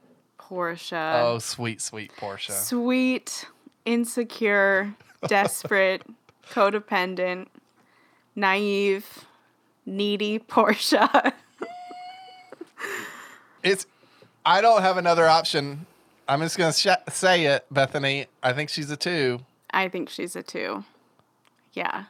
Portia. 0.48 1.20
oh, 1.24 1.38
sweet, 1.38 1.80
sweet 1.82 2.10
Portia. 2.16 2.52
Sweet, 2.52 3.46
insecure, 3.84 4.94
desperate, 5.28 6.02
codependent, 6.50 7.48
naive, 8.34 9.24
needy 9.86 10.38
Portia. 10.38 11.32
It's. 13.62 13.86
I 14.46 14.60
don't 14.60 14.82
have 14.82 14.96
another 14.96 15.26
option. 15.26 15.84
I'm 16.28 16.40
just 16.40 16.56
gonna 16.56 16.72
sh- 16.72 16.86
say 17.10 17.46
it, 17.46 17.66
Bethany. 17.70 18.26
I 18.42 18.52
think 18.52 18.70
she's 18.70 18.90
a 18.90 18.96
two. 18.96 19.40
I 19.72 19.88
think 19.88 20.08
she's 20.08 20.36
a 20.36 20.42
two. 20.42 20.84
Yeah. 21.72 22.04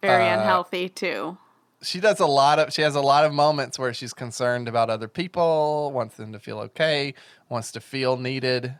Very 0.00 0.28
Uh, 0.28 0.38
unhealthy 0.40 0.88
too. 0.88 1.36
she 1.82 2.00
does 2.00 2.20
a 2.20 2.26
lot 2.26 2.58
of 2.58 2.72
she 2.72 2.80
has 2.82 2.94
a 2.94 3.00
lot 3.02 3.24
of 3.26 3.32
moments 3.34 3.78
where 3.78 3.92
she's 3.92 4.14
concerned 4.14 4.66
about 4.66 4.88
other 4.90 5.08
people, 5.08 5.92
wants 5.92 6.16
them 6.16 6.32
to 6.32 6.38
feel 6.38 6.58
okay, 6.60 7.12
wants 7.54 7.72
to 7.72 7.80
feel 7.80 8.18
needed. 8.18 8.74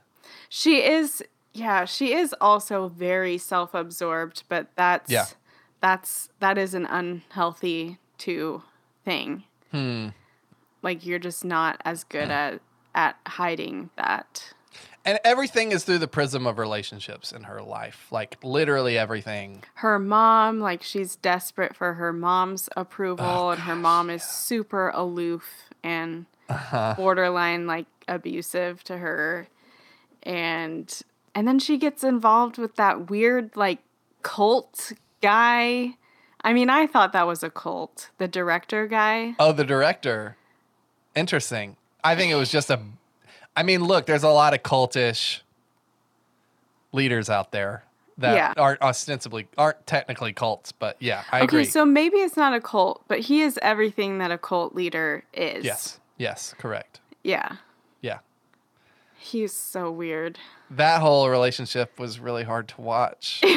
She 0.50 0.82
is 0.84 1.22
yeah, 1.54 1.84
she 1.86 2.12
is 2.12 2.34
also 2.40 2.88
very 2.88 3.38
self-absorbed, 3.38 4.42
but 4.48 4.68
that's 4.76 5.10
Yeah. 5.10 5.26
that's 5.80 6.28
that 6.40 6.58
is 6.58 6.74
an 6.74 6.84
unhealthy 6.86 7.98
too 8.18 8.62
thing. 9.04 9.44
Hmm. 9.70 10.08
Like 10.82 11.06
you're 11.06 11.18
just 11.18 11.44
not 11.44 11.80
as 11.84 12.04
good 12.04 12.30
at 12.30 12.60
at 12.94 13.16
hiding 13.26 13.90
that. 13.96 14.52
And 15.06 15.20
everything 15.22 15.70
is 15.70 15.84
through 15.84 15.98
the 15.98 16.08
prism 16.08 16.46
of 16.46 16.58
relationships 16.58 17.30
in 17.30 17.44
her 17.44 17.60
life. 17.62 18.06
Like 18.10 18.38
literally 18.42 18.96
everything. 18.98 19.62
Her 19.74 19.98
mom, 19.98 20.60
like 20.60 20.82
she's 20.82 21.16
desperate 21.16 21.76
for 21.76 21.94
her 21.94 22.12
mom's 22.12 22.68
approval 22.76 23.24
Oh, 23.26 23.50
and 23.50 23.60
her 23.60 23.76
mom 23.76 24.10
is 24.10 24.22
super 24.24 24.88
aloof 24.90 25.68
and 25.84 26.26
Uh-huh. 26.48 26.94
borderline 26.96 27.66
like 27.66 27.86
abusive 28.08 28.82
to 28.84 28.98
her. 28.98 29.48
And 30.22 31.02
and 31.34 31.46
then 31.48 31.58
she 31.58 31.76
gets 31.78 32.04
involved 32.04 32.58
with 32.58 32.76
that 32.76 33.10
weird 33.10 33.56
like 33.56 33.80
cult 34.22 34.92
guy. 35.20 35.96
I 36.42 36.52
mean, 36.52 36.70
I 36.70 36.86
thought 36.86 37.12
that 37.12 37.26
was 37.26 37.42
a 37.42 37.50
cult. 37.50 38.10
The 38.18 38.28
director 38.28 38.86
guy. 38.86 39.34
Oh, 39.38 39.52
the 39.52 39.64
director. 39.64 40.36
Interesting. 41.14 41.76
I 42.02 42.16
think 42.16 42.30
it 42.32 42.36
was 42.36 42.50
just 42.50 42.70
a 42.70 42.80
I 43.56 43.62
mean, 43.62 43.84
look, 43.84 44.06
there's 44.06 44.22
a 44.24 44.28
lot 44.30 44.52
of 44.54 44.62
cultish 44.62 45.40
leaders 46.92 47.28
out 47.30 47.52
there 47.52 47.84
that 48.18 48.34
Yeah. 48.36 48.52
aren't 48.56 48.80
ostensibly 48.80 49.48
aren't 49.58 49.86
technically 49.86 50.32
cults, 50.32 50.70
but 50.72 50.96
yeah, 51.00 51.24
I 51.32 51.38
okay, 51.38 51.44
agree. 51.44 51.64
so 51.64 51.84
maybe 51.84 52.18
it's 52.18 52.36
not 52.36 52.54
a 52.54 52.60
cult, 52.60 53.02
but 53.08 53.20
he 53.20 53.42
is 53.42 53.58
everything 53.62 54.18
that 54.18 54.30
a 54.30 54.38
cult 54.38 54.74
leader 54.74 55.24
is. 55.32 55.64
yes. 55.64 55.98
Yes, 56.16 56.54
correct. 56.58 57.00
Yeah. 57.24 57.56
He's 59.24 59.52
so 59.54 59.90
weird. 59.90 60.38
That 60.70 61.00
whole 61.00 61.28
relationship 61.30 61.98
was 61.98 62.20
really 62.20 62.44
hard 62.44 62.68
to 62.68 62.80
watch. 62.80 63.42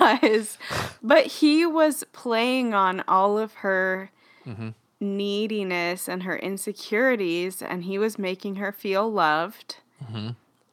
It 0.00 0.22
was. 0.22 0.58
But 1.02 1.26
he 1.26 1.66
was 1.66 2.04
playing 2.12 2.72
on 2.72 3.02
all 3.08 3.36
of 3.36 3.52
her 3.54 4.10
Mm-hmm. 4.46 4.68
neediness 5.00 6.08
and 6.08 6.22
her 6.22 6.36
insecurities, 6.38 7.60
and 7.60 7.82
he 7.84 7.98
was 7.98 8.16
making 8.18 8.56
her 8.56 8.70
feel 8.72 9.10
loved. 9.12 9.76
Mm-hmm. 10.04 10.30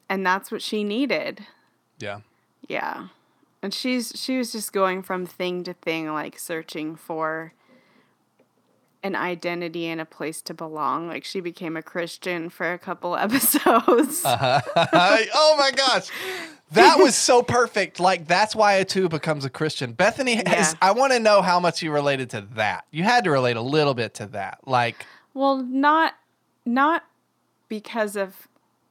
And 0.08 0.24
that's 0.26 0.50
what 0.52 0.62
she 0.62 0.84
needed. 0.84 1.46
yeah. 1.98 2.20
Yeah. 2.68 3.08
And 3.62 3.74
she's 3.74 4.12
she 4.14 4.38
was 4.38 4.52
just 4.52 4.72
going 4.72 5.02
from 5.02 5.26
thing 5.26 5.64
to 5.64 5.74
thing, 5.74 6.12
like 6.12 6.38
searching 6.38 6.94
for 6.96 7.52
an 9.06 9.14
identity 9.14 9.86
and 9.86 10.00
a 10.00 10.04
place 10.04 10.42
to 10.42 10.52
belong. 10.52 11.06
Like 11.08 11.24
she 11.24 11.40
became 11.40 11.76
a 11.76 11.82
Christian 11.82 12.50
for 12.50 12.72
a 12.72 12.78
couple 12.78 13.16
episodes. 13.26 14.22
oh 14.24 15.54
my 15.58 15.70
gosh. 15.74 16.08
That 16.72 16.98
was 16.98 17.14
so 17.14 17.42
perfect. 17.42 18.00
Like 18.00 18.26
that's 18.26 18.56
why 18.56 18.74
a 18.74 18.84
two 18.84 19.08
becomes 19.08 19.44
a 19.44 19.50
Christian. 19.50 19.92
Bethany 19.92 20.34
has 20.34 20.72
Yeah. 20.72 20.74
I 20.82 20.90
want 20.90 21.12
to 21.12 21.20
know 21.20 21.40
how 21.40 21.60
much 21.60 21.82
you 21.82 21.92
related 21.92 22.30
to 22.30 22.40
that. 22.56 22.84
You 22.90 23.04
had 23.04 23.24
to 23.24 23.30
relate 23.30 23.56
a 23.56 23.62
little 23.62 23.94
bit 23.94 24.14
to 24.14 24.26
that. 24.28 24.58
Like 24.66 25.06
Well, 25.32 25.58
not 25.58 26.14
not 26.64 27.04
because 27.68 28.16
of 28.16 28.48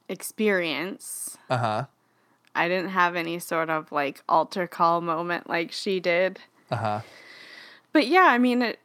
experience. 0.08 1.38
uh-huh. 1.50 1.86
I 2.58 2.70
didn't 2.70 2.92
have 2.92 3.18
any 3.18 3.40
sort 3.40 3.70
of 3.70 3.92
like 3.92 4.24
altar 4.30 4.66
call 4.66 5.02
moment 5.02 5.50
like 5.50 5.74
she 5.74 6.00
did. 6.00 6.40
Uh-huh. 6.72 7.02
But 7.92 8.08
yeah, 8.08 8.28
I 8.30 8.38
mean 8.38 8.62
it 8.62 8.80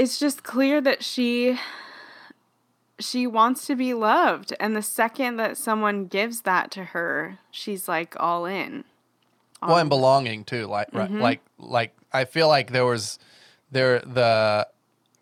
it's 0.00 0.18
just 0.18 0.42
clear 0.42 0.80
that 0.80 1.04
she 1.04 1.58
she 2.98 3.26
wants 3.26 3.66
to 3.66 3.76
be 3.76 3.92
loved 3.92 4.54
and 4.58 4.74
the 4.74 4.82
second 4.82 5.36
that 5.36 5.58
someone 5.58 6.06
gives 6.06 6.42
that 6.42 6.70
to 6.70 6.84
her, 6.84 7.38
she's 7.50 7.86
like 7.86 8.14
all 8.18 8.46
in. 8.46 8.84
well, 9.62 9.76
and 9.76 9.90
belonging 9.90 10.44
too. 10.44 10.66
Like 10.66 10.88
right, 10.94 11.10
like 11.10 11.42
like 11.58 11.94
I 12.14 12.24
feel 12.24 12.48
like 12.48 12.72
there 12.72 12.86
was 12.86 13.18
there 13.70 14.00
the 14.00 14.66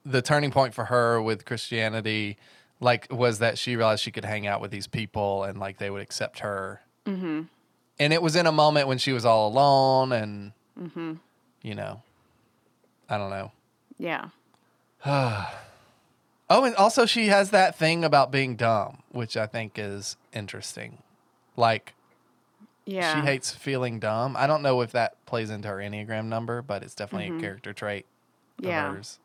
the 0.07 0.23
turning 0.23 0.53
point 0.53 0.75
for 0.75 0.85
her 0.85 1.21
with 1.21 1.45
Christianity 1.45 2.39
like 2.81 3.09
was 3.11 3.41
that 3.41 3.59
she 3.59 3.75
realized 3.75 4.01
she 4.01 4.13
could 4.13 4.25
hang 4.25 4.47
out 4.47 4.61
with 4.61 4.71
these 4.71 4.87
people 4.87 5.43
and 5.43 5.59
like 5.59 5.79
they 5.79 5.91
would 5.91 6.03
accept 6.03 6.39
her. 6.39 6.81
Mm-hmm. 7.05 7.43
And 7.99 8.13
it 8.13 8.23
was 8.23 8.37
in 8.37 8.47
a 8.47 8.53
moment 8.53 8.87
when 8.87 8.99
she 8.99 9.13
was 9.13 9.25
all 9.25 9.49
alone 9.49 10.13
and 10.13 10.53
you 11.63 11.75
know, 11.75 12.01
I 13.09 13.19
don't 13.19 13.31
know. 13.31 13.51
Yeah. 13.99 14.29
Oh, 16.51 16.65
and 16.65 16.75
also 16.77 17.05
she 17.05 17.27
has 17.27 17.51
that 17.51 17.77
thing 17.77 18.05
about 18.05 18.31
being 18.33 18.57
dumb, 18.57 19.03
which 19.11 19.37
I 19.37 19.47
think 19.47 19.73
is 19.77 20.17
interesting. 20.33 21.03
Like 21.57 21.93
Yeah. 22.87 23.15
she 23.21 23.27
hates 23.27 23.51
feeling 23.55 24.01
dumb. 24.01 24.35
I 24.35 24.47
don't 24.47 24.63
know 24.63 24.81
if 24.81 24.93
that 24.93 25.23
plays 25.27 25.51
into 25.51 25.69
her 25.69 25.77
Enneagram 25.77 26.25
number, 26.25 26.63
but 26.63 26.83
it's 26.83 26.95
definitely 26.95 27.37
a 27.37 27.41
character 27.41 27.75
trait 27.75 28.07
of 28.61 28.65
Mm-hmm. 28.65 28.71
Yeah. 28.71 28.93
hers. 28.95 29.19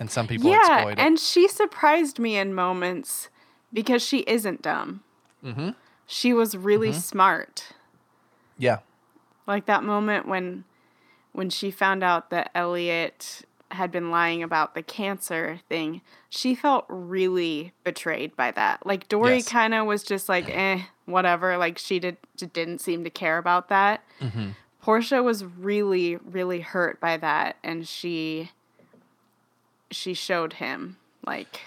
And 0.00 0.10
some 0.10 0.26
people 0.26 0.50
yeah, 0.50 0.58
exploit 0.70 0.92
it. 0.92 0.98
and 0.98 1.20
she 1.20 1.46
surprised 1.46 2.18
me 2.18 2.36
in 2.36 2.52
moments 2.52 3.28
because 3.72 4.02
she 4.02 4.20
isn't 4.26 4.60
dumb. 4.60 5.04
mm-hmm. 5.44 5.70
She 6.08 6.32
was 6.32 6.56
really 6.56 6.92
smart. 6.92 7.74
Yeah. 8.58 8.78
Like 9.46 9.66
that 9.66 9.84
moment 9.84 10.26
when 10.26 10.64
when 11.30 11.48
she 11.48 11.70
found 11.70 12.02
out 12.02 12.28
that 12.30 12.50
Elliott 12.56 13.42
had 13.72 13.90
been 13.90 14.10
lying 14.10 14.42
about 14.42 14.74
the 14.74 14.82
cancer 14.82 15.60
thing, 15.68 16.00
she 16.28 16.54
felt 16.54 16.84
really 16.88 17.72
betrayed 17.84 18.36
by 18.36 18.50
that. 18.52 18.86
Like 18.86 19.08
Dory 19.08 19.36
Yes. 19.36 19.48
kind 19.48 19.74
of 19.74 19.86
was 19.86 20.02
just 20.02 20.28
like, 20.28 20.48
eh, 20.54 20.82
whatever. 21.06 21.56
Like 21.56 21.78
she 21.78 21.98
did 21.98 22.16
didn't 22.36 22.80
seem 22.80 23.04
to 23.04 23.10
care 23.10 23.38
about 23.38 23.68
that. 23.68 24.02
Mm-hmm. 24.20 24.50
Portia 24.80 25.22
was 25.22 25.44
really, 25.44 26.16
really 26.16 26.60
hurt 26.60 26.98
by 27.00 27.16
that, 27.16 27.56
and 27.62 27.86
she 27.86 28.50
she 29.90 30.14
showed 30.14 30.54
him 30.54 30.96
like 31.26 31.62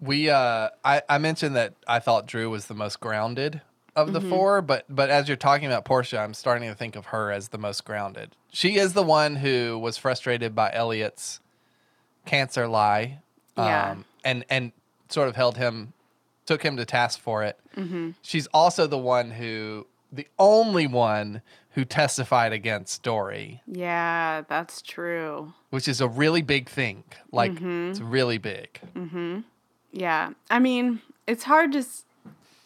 We 0.00 0.30
uh 0.30 0.70
I, 0.84 1.02
I 1.08 1.18
mentioned 1.18 1.56
that 1.56 1.74
I 1.86 1.98
thought 1.98 2.26
Drew 2.26 2.48
was 2.50 2.66
the 2.66 2.74
most 2.74 3.00
grounded 3.00 3.60
of 3.96 4.12
the 4.12 4.20
mm-hmm. 4.20 4.30
four, 4.30 4.62
but 4.62 4.84
but 4.88 5.10
as 5.10 5.26
you're 5.26 5.36
talking 5.36 5.66
about 5.66 5.84
Portia, 5.84 6.18
I'm 6.18 6.34
starting 6.34 6.68
to 6.68 6.74
think 6.74 6.94
of 6.94 7.06
her 7.06 7.32
as 7.32 7.48
the 7.48 7.58
most 7.58 7.84
grounded. 7.84 8.36
She 8.52 8.76
is 8.76 8.92
the 8.92 9.02
one 9.02 9.36
who 9.36 9.78
was 9.78 9.96
frustrated 9.96 10.54
by 10.54 10.70
Elliott's 10.72 11.40
cancer 12.26 12.68
lie. 12.68 13.20
Yeah. 13.56 13.92
Um, 13.92 14.04
and 14.24 14.44
and 14.50 14.72
sort 15.08 15.28
of 15.28 15.36
held 15.36 15.56
him 15.56 15.94
took 16.44 16.62
him 16.62 16.76
to 16.76 16.84
task 16.84 17.18
for 17.18 17.42
it. 17.42 17.58
Mm-hmm. 17.76 18.10
She's 18.22 18.46
also 18.48 18.86
the 18.86 18.98
one 18.98 19.30
who 19.30 19.86
the 20.12 20.28
only 20.38 20.86
one 20.86 21.42
who 21.70 21.84
testified 21.84 22.52
against 22.52 23.02
Dory, 23.02 23.60
yeah, 23.66 24.42
that's 24.48 24.80
true. 24.80 25.52
which 25.70 25.88
is 25.88 26.00
a 26.00 26.08
really 26.08 26.40
big 26.40 26.68
thing. 26.68 27.04
Like 27.32 27.52
mm-hmm. 27.52 27.90
it's 27.90 28.00
really 28.00 28.38
big. 28.38 28.80
Yeah. 29.92 30.30
I 30.50 30.58
mean, 30.58 31.00
it's 31.26 31.44
hard 31.44 31.72
to 31.72 31.78
s- 31.78 32.05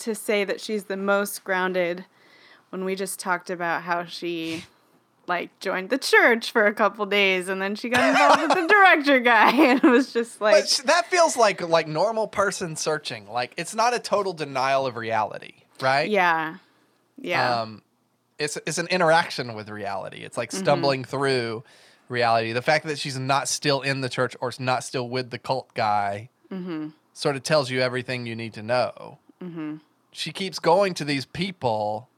to 0.01 0.15
say 0.15 0.45
that 0.45 0.61
she's 0.61 0.85
the 0.85 0.97
most 0.97 1.45
grounded 1.45 2.05
when 2.71 2.85
we 2.85 2.95
just 2.95 3.19
talked 3.19 3.51
about 3.51 3.83
how 3.83 4.05
she 4.05 4.65
like 5.27 5.57
joined 5.61 5.91
the 5.91 5.99
church 5.99 6.51
for 6.51 6.67
a 6.67 6.75
couple 6.75 7.07
days 7.07 7.49
and 7.49 7.63
then 7.63 7.75
she 7.77 7.89
got 7.89 8.09
involved 8.09 8.41
with 8.43 8.51
the 8.59 8.67
director 8.75 9.21
guy 9.21 9.51
and 9.71 9.85
it 9.85 9.89
was 9.89 10.13
just 10.13 10.41
like 10.41 10.65
But 10.65 10.83
that 10.87 11.07
feels 11.07 11.37
like 11.37 11.61
like 11.67 11.87
normal 11.87 12.27
person 12.27 12.75
searching. 12.77 13.29
Like 13.29 13.55
it's 13.57 13.75
not 13.75 13.95
a 13.95 13.99
total 14.01 14.33
denial 14.33 14.87
of 14.87 14.97
reality, 14.97 15.55
right? 15.81 16.09
yeah. 16.11 16.57
Yeah. 17.23 17.61
Um, 17.63 17.83
it's 18.39 18.57
it's 18.67 18.79
an 18.79 18.87
interaction 18.89 19.55
with 19.55 19.69
reality. 19.69 20.19
It's 20.19 20.33
Mm-hmm. 20.35 20.41
like 20.41 20.53
stumbling 20.53 21.05
through 21.05 21.63
reality. 22.09 22.53
The 22.53 22.63
fact 22.63 22.87
that 22.87 22.99
she's 22.99 23.19
not 23.19 23.47
still 23.47 23.83
in 23.83 24.01
the 24.01 24.09
church 24.09 24.35
or 24.41 24.51
not 24.59 24.83
still 24.85 25.09
with 25.09 25.31
the 25.31 25.39
cult 25.39 25.73
guy 25.75 26.31
Mm-hmm. 26.51 26.89
sort 27.13 27.37
of 27.37 27.43
tells 27.45 27.71
you 27.71 27.81
everything 27.81 28.27
you 28.27 28.35
need 28.35 28.55
to 28.55 28.63
know. 28.63 29.19
She 30.13 30.33
keeps 30.33 30.59
going 30.59 30.95
to 30.95 31.05
these 31.05 31.25
people 31.25 32.09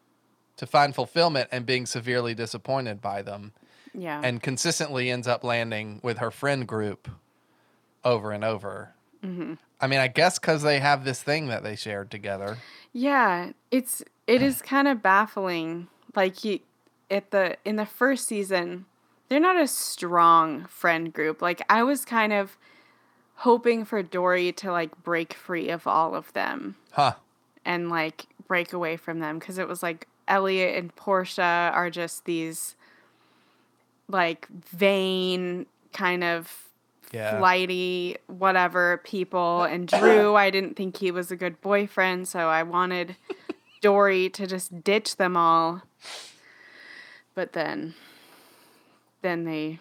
to 0.56 0.66
find 0.66 0.94
fulfillment 0.94 1.48
and 1.52 1.66
being 1.66 1.86
severely 1.86 2.34
disappointed 2.34 3.00
by 3.00 3.22
them, 3.22 3.52
yeah. 3.94 4.20
and 4.22 4.42
consistently 4.42 5.10
ends 5.10 5.26
up 5.26 5.44
landing 5.44 6.00
with 6.02 6.18
her 6.18 6.30
friend 6.30 6.66
group 6.66 7.08
over 8.04 8.32
and 8.32 8.44
over. 8.44 8.94
Mm-hmm. 9.24 9.54
I 9.80 9.86
mean, 9.86 9.98
I 9.98 10.08
guess 10.08 10.38
because 10.38 10.62
they 10.62 10.78
have 10.78 11.04
this 11.04 11.22
thing 11.22 11.48
that 11.48 11.62
they 11.62 11.76
shared 11.76 12.10
together. 12.10 12.58
Yeah, 12.92 13.52
it's 13.70 14.02
it 14.26 14.42
is 14.42 14.62
kind 14.62 14.88
of 14.88 15.02
baffling. 15.02 15.88
Like 16.14 16.44
you 16.44 16.60
at 17.10 17.30
the 17.30 17.56
in 17.64 17.76
the 17.76 17.86
first 17.86 18.26
season, 18.26 18.86
they're 19.28 19.40
not 19.40 19.60
a 19.60 19.66
strong 19.66 20.66
friend 20.66 21.12
group. 21.12 21.42
Like 21.42 21.62
I 21.68 21.82
was 21.82 22.04
kind 22.04 22.32
of 22.32 22.56
hoping 23.36 23.84
for 23.84 24.02
Dory 24.02 24.52
to 24.52 24.70
like 24.70 25.02
break 25.02 25.32
free 25.34 25.68
of 25.68 25.86
all 25.86 26.14
of 26.14 26.32
them 26.32 26.76
Huh. 26.92 27.14
And 27.64 27.90
like 27.90 28.26
break 28.48 28.72
away 28.72 28.96
from 28.96 29.20
them 29.20 29.38
because 29.38 29.58
it 29.58 29.68
was 29.68 29.82
like 29.82 30.08
Elliott 30.28 30.76
and 30.76 30.94
Portia 30.94 31.70
are 31.74 31.90
just 31.90 32.24
these 32.24 32.76
like 34.08 34.46
vain 34.48 35.66
kind 35.92 36.24
of 36.24 36.68
Yeah. 37.12 37.38
flighty 37.38 38.16
whatever 38.26 38.98
people 39.04 39.62
and 39.64 39.86
Drew 39.86 40.34
I 40.34 40.50
didn't 40.50 40.76
think 40.76 40.96
he 40.96 41.10
was 41.10 41.30
a 41.30 41.36
good 41.36 41.60
boyfriend 41.60 42.26
so 42.28 42.48
I 42.48 42.62
wanted 42.62 43.16
Dory 43.80 44.28
to 44.30 44.46
just 44.46 44.82
ditch 44.82 45.16
them 45.16 45.36
all 45.36 45.82
but 47.34 47.52
then 47.52 47.94
then 49.22 49.44
they 49.44 49.78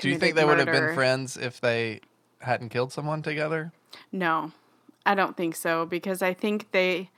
Do 0.00 0.08
you 0.08 0.18
think 0.18 0.34
they 0.36 0.44
would 0.44 0.58
have 0.58 0.66
been 0.66 0.94
friends 0.94 1.36
if 1.36 1.60
they 1.60 2.00
hadn't 2.40 2.68
killed 2.70 2.92
someone 2.92 3.22
together? 3.22 3.72
No, 4.12 4.52
I 5.06 5.14
don't 5.14 5.36
think 5.36 5.56
so 5.56 5.86
because 5.86 6.20
I 6.20 6.34
think 6.34 6.72
they, 6.72 7.10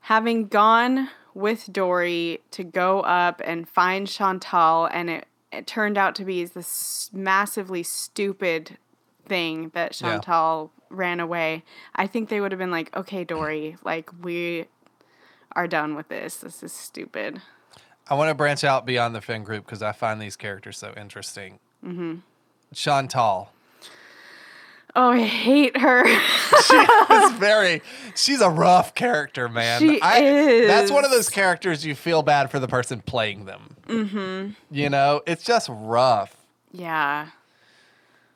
having 0.00 0.46
gone 0.46 1.10
with 1.34 1.72
Dory 1.72 2.40
to 2.52 2.64
go 2.64 3.00
up 3.00 3.42
and 3.44 3.68
find 3.68 4.08
Chantal, 4.08 4.86
and 4.86 5.10
it, 5.10 5.26
it 5.52 5.66
turned 5.66 5.98
out 5.98 6.14
to 6.16 6.24
be 6.24 6.44
this 6.44 7.10
massively 7.12 7.82
stupid 7.82 8.78
thing 9.26 9.70
that 9.74 10.00
Yeah. 10.00 10.12
Chantal 10.12 10.72
ran 10.88 11.20
away. 11.20 11.64
I 11.94 12.06
think 12.06 12.28
they 12.28 12.40
would 12.40 12.52
have 12.52 12.58
been 12.58 12.70
like, 12.70 12.96
okay, 12.96 13.24
Dory, 13.24 13.76
like, 13.84 14.10
we 14.22 14.66
are 15.52 15.66
done 15.66 15.94
with 15.94 16.08
this. 16.08 16.36
This 16.36 16.62
is 16.62 16.72
stupid. 16.72 17.42
I 18.08 18.14
want 18.14 18.28
to 18.28 18.34
branch 18.34 18.64
out 18.64 18.86
beyond 18.86 19.14
the 19.14 19.20
Finn 19.20 19.44
group 19.44 19.64
because 19.64 19.82
I 19.82 19.92
find 19.92 20.20
these 20.20 20.36
characters 20.36 20.78
so 20.78 20.92
interesting. 20.96 21.60
Mm-hmm. 21.84 22.16
Chantal. 22.74 23.52
Oh, 24.96 25.10
I 25.10 25.20
hate 25.22 25.76
her. 25.76 26.04
She 26.66 26.76
is 26.76 27.32
very. 27.38 27.82
She's 28.14 28.40
a 28.40 28.50
rough 28.50 28.94
character, 28.94 29.48
man. 29.48 29.80
She 29.80 29.94
is. 29.96 30.66
That's 30.68 30.90
one 30.90 31.04
of 31.04 31.10
those 31.10 31.28
characters 31.28 31.84
you 31.86 31.94
feel 31.94 32.22
bad 32.22 32.50
for 32.50 32.58
the 32.58 32.68
person 32.68 33.00
playing 33.00 33.46
them. 33.46 33.76
Mm-hmm. 33.86 34.50
You 34.70 34.90
know, 34.90 35.22
it's 35.26 35.42
just 35.42 35.68
rough. 35.70 36.36
Yeah. 36.70 37.28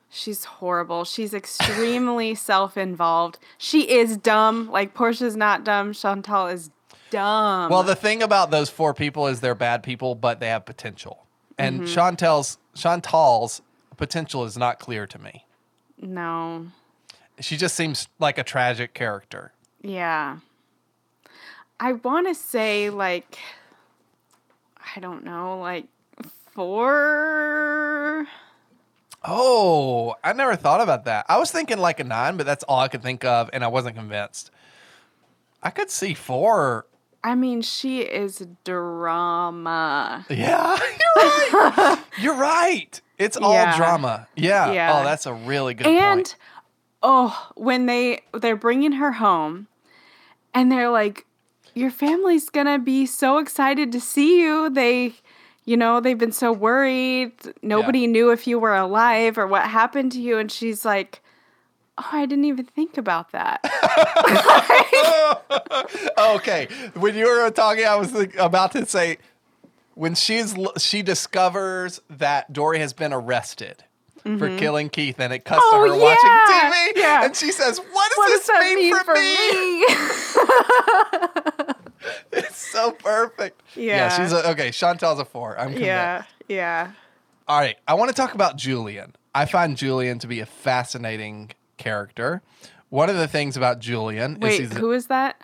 She's 0.09 0.45
horrible. 0.45 1.03
She's 1.05 1.33
extremely 1.33 2.35
self 2.35 2.77
involved. 2.77 3.37
She 3.57 3.89
is 3.89 4.17
dumb. 4.17 4.69
Like, 4.71 4.93
Portia's 4.93 5.35
not 5.35 5.63
dumb. 5.63 5.93
Chantal 5.93 6.47
is 6.47 6.69
dumb. 7.11 7.69
Well, 7.69 7.83
the 7.83 7.95
thing 7.95 8.23
about 8.23 8.49
those 8.51 8.69
four 8.69 8.93
people 8.93 9.27
is 9.27 9.39
they're 9.41 9.55
bad 9.55 9.83
people, 9.83 10.15
but 10.15 10.39
they 10.39 10.47
have 10.47 10.65
potential. 10.65 11.25
And 11.57 11.81
Mm-hmm. 11.81 11.93
Chantal's 11.93 12.57
Chantal's 12.75 13.61
potential 13.97 14.43
is 14.45 14.57
not 14.57 14.79
clear 14.79 15.05
to 15.07 15.19
me. 15.19 15.44
No. 16.01 16.67
She 17.39 17.57
just 17.57 17.75
seems 17.75 18.07
like 18.19 18.37
a 18.37 18.43
tragic 18.43 18.93
character. 18.93 19.51
Yeah. 19.81 20.39
I 21.79 21.93
want 21.93 22.27
to 22.27 22.35
say, 22.35 22.89
like, 22.89 23.37
I 24.95 24.99
don't 24.99 25.25
know, 25.25 25.59
like, 25.59 25.85
four. 26.53 28.25
Oh, 29.23 30.15
I 30.23 30.33
never 30.33 30.55
thought 30.55 30.81
about 30.81 31.05
that. 31.05 31.25
I 31.27 31.37
was 31.37 31.51
thinking 31.51 31.79
like 31.79 31.99
a 31.99 32.03
nine, 32.03 32.37
but 32.37 32.45
that's 32.45 32.63
all 32.63 32.79
I 32.79 32.87
could 32.87 33.01
think 33.01 33.25
of, 33.25 33.49
and 33.51 33.63
I 33.63 33.67
wasn't 33.67 33.95
convinced. 33.95 34.51
I 35.61 35.69
could 35.71 35.89
see 35.89 36.13
four. 36.13 36.85
I 37.25 37.33
mean, 37.33 37.61
she 37.63 38.01
is 38.01 38.45
drama. 38.63 40.25
Yeah, 40.29 40.77
you're 41.17 41.61
right. 41.71 41.97
you're 42.19 42.35
right. 42.35 43.01
It's 43.17 43.35
all 43.35 43.53
Yeah. 43.53 43.75
drama. 43.77 44.27
Yeah. 44.35 44.71
Yeah. 44.71 44.99
Oh, 44.99 45.03
that's 45.03 45.25
a 45.25 45.33
really 45.33 45.73
good 45.73 45.87
and 45.87 46.17
point. 46.17 46.35
oh 47.01 47.49
when 47.55 47.87
they 47.87 48.21
they're 48.33 48.55
bringing 48.55 48.93
her 48.93 49.13
home 49.13 49.67
and 50.53 50.71
they're 50.71 50.89
like 50.89 51.25
your 51.73 51.89
family's 51.89 52.49
gonna 52.49 52.77
be 52.79 53.05
so 53.05 53.37
excited 53.39 53.91
to 53.91 53.99
see 53.99 54.41
you 54.41 54.69
they 54.69 55.13
you 55.65 55.75
know 55.77 55.99
they've 55.99 56.17
been 56.17 56.31
so 56.31 56.51
worried 56.51 57.31
nobody 57.61 58.05
knew 58.07 58.29
if 58.31 58.45
you 58.47 58.59
were 58.59 58.75
alive 58.75 59.37
or 59.37 59.47
what 59.47 59.63
happened 59.63 60.11
to 60.11 60.21
you 60.21 60.37
and 60.37 60.51
she's 60.51 60.85
like 60.85 61.21
oh 61.97 62.09
i 62.11 62.25
didn't 62.25 62.45
even 62.45 62.65
think 62.65 62.97
about 62.97 63.31
that 63.31 63.61
okay, 66.35 66.67
when 66.95 67.15
you 67.15 67.25
were 67.27 67.49
talking, 67.51 67.85
I 67.85 67.95
was 67.95 68.13
about 68.37 68.71
to 68.73 68.85
say 68.85 69.17
when 69.93 70.15
she's 70.15 70.55
she 70.77 71.01
discovers 71.01 72.01
that 72.09 72.51
Dory 72.53 72.79
has 72.79 72.93
been 72.93 73.13
arrested. 73.13 73.83
For 74.39 74.57
killing 74.57 74.89
Keith, 74.89 75.19
and 75.19 75.31
it 75.31 75.45
cuts 75.45 75.63
Mm-hmm. 75.63 75.75
Oh, 75.75 75.85
to 75.85 75.91
her 75.93 75.99
watching 75.99 76.29
TV, 76.49 76.91
yeah. 76.95 77.25
and 77.25 77.35
she 77.35 77.51
says, 77.51 77.77
"What 77.77 78.09
does 78.09 78.17
what 78.17 78.27
this 78.27 78.47
does 78.47 78.63
mean, 78.63 78.89
mean 78.89 78.95
for, 79.03 79.13
me?" 79.13 79.85
It's 82.31 82.57
so 82.57 82.91
perfect. 82.91 83.61
Yeah, 83.75 83.95
Yeah. 83.97 84.09
she's 84.17 84.33
a, 84.33 84.49
okay. 84.51 84.71
Chantal's 84.71 85.19
a 85.19 85.25
four. 85.25 85.51
I'm 85.59 85.65
convinced. 85.73 85.85
yeah 85.85 86.23
yeah 86.47 86.91
All 87.47 87.59
right, 87.59 87.75
I 87.87 87.93
want 87.93 88.09
to 88.09 88.15
talk 88.15 88.33
about 88.33 88.57
Julian. 88.57 89.15
I 89.35 89.45
find 89.45 89.77
Julian 89.77 90.17
to 90.19 90.27
be 90.27 90.39
a 90.39 90.45
fascinating 90.47 91.51
character. 91.77 92.41
One 92.89 93.09
of 93.09 93.15
the 93.17 93.27
things 93.27 93.57
about 93.57 93.79
Julian 93.79 94.39
wait 94.39 94.61
is 94.61 94.69
he's 94.69 94.77
who 94.77 94.91
is 94.91 95.07
that 95.07 95.41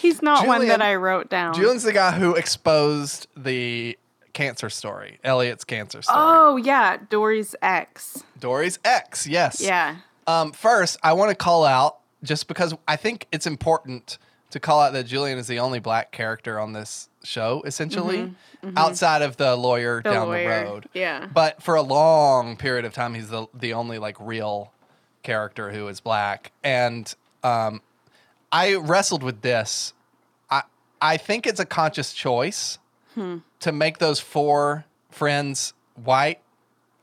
he's 0.00 0.22
not 0.22 0.46
one 0.46 0.66
that 0.66 0.82
i 0.82 0.94
wrote 0.94 1.28
down 1.30 1.54
Julian's 1.54 1.82
the 1.82 1.92
guy 1.92 2.12
who 2.12 2.34
exposed 2.34 3.26
the 3.36 3.96
cancer 4.32 4.70
story, 4.70 5.18
Elliott's 5.24 5.64
cancer 5.64 6.00
story. 6.02 6.16
oh 6.18 6.56
yeah 6.56 6.96
dory's 7.08 7.54
ex 7.62 8.22
Dory's 8.38 8.78
ex, 8.84 9.26
yes. 9.26 9.60
yeah 9.60 9.96
Um, 10.26 10.52
first, 10.52 10.96
I 11.02 11.12
want 11.12 11.28
to 11.30 11.34
call 11.34 11.64
out 11.64 11.98
just 12.22 12.48
because 12.48 12.74
I 12.88 12.96
think 12.96 13.26
it's 13.32 13.46
important 13.46 14.16
to 14.50 14.60
call 14.60 14.80
out 14.80 14.92
that 14.94 15.04
Julian 15.04 15.38
is 15.38 15.46
the 15.46 15.58
only 15.58 15.78
black 15.80 16.10
character 16.12 16.58
on 16.58 16.72
this 16.72 17.08
show, 17.22 17.62
essentially, 17.66 18.34
outside 18.76 19.22
of 19.22 19.36
the 19.36 19.56
lawyer 19.56 20.00
Mm-hmm, 20.00 20.08
The 20.08 20.14
down 20.14 20.28
lawyer, 20.28 20.64
the 20.64 20.70
road. 20.70 20.86
yeah. 20.94 21.26
But 21.32 21.62
for 21.62 21.74
a 21.74 21.82
long 21.82 22.56
period 22.56 22.84
of 22.84 22.92
time, 22.94 23.14
he's 23.14 23.28
the 23.28 23.46
the 23.54 23.74
only 23.74 23.98
like 23.98 24.16
real 24.20 24.72
character 25.22 25.70
who 25.70 25.88
is 25.88 26.00
black, 26.00 26.52
and 26.64 27.14
um, 27.44 27.82
I 28.52 28.74
wrestled 28.76 29.22
with 29.22 29.42
this. 29.42 29.92
I 30.50 30.62
I 31.00 31.16
think 31.16 31.46
it's 31.46 31.60
a 31.60 31.66
conscious 31.66 32.12
choice 32.12 32.78
Hmm. 33.14 33.38
to 33.60 33.72
make 33.72 33.98
those 33.98 34.20
four 34.20 34.84
friends 35.10 35.74
white 35.96 36.40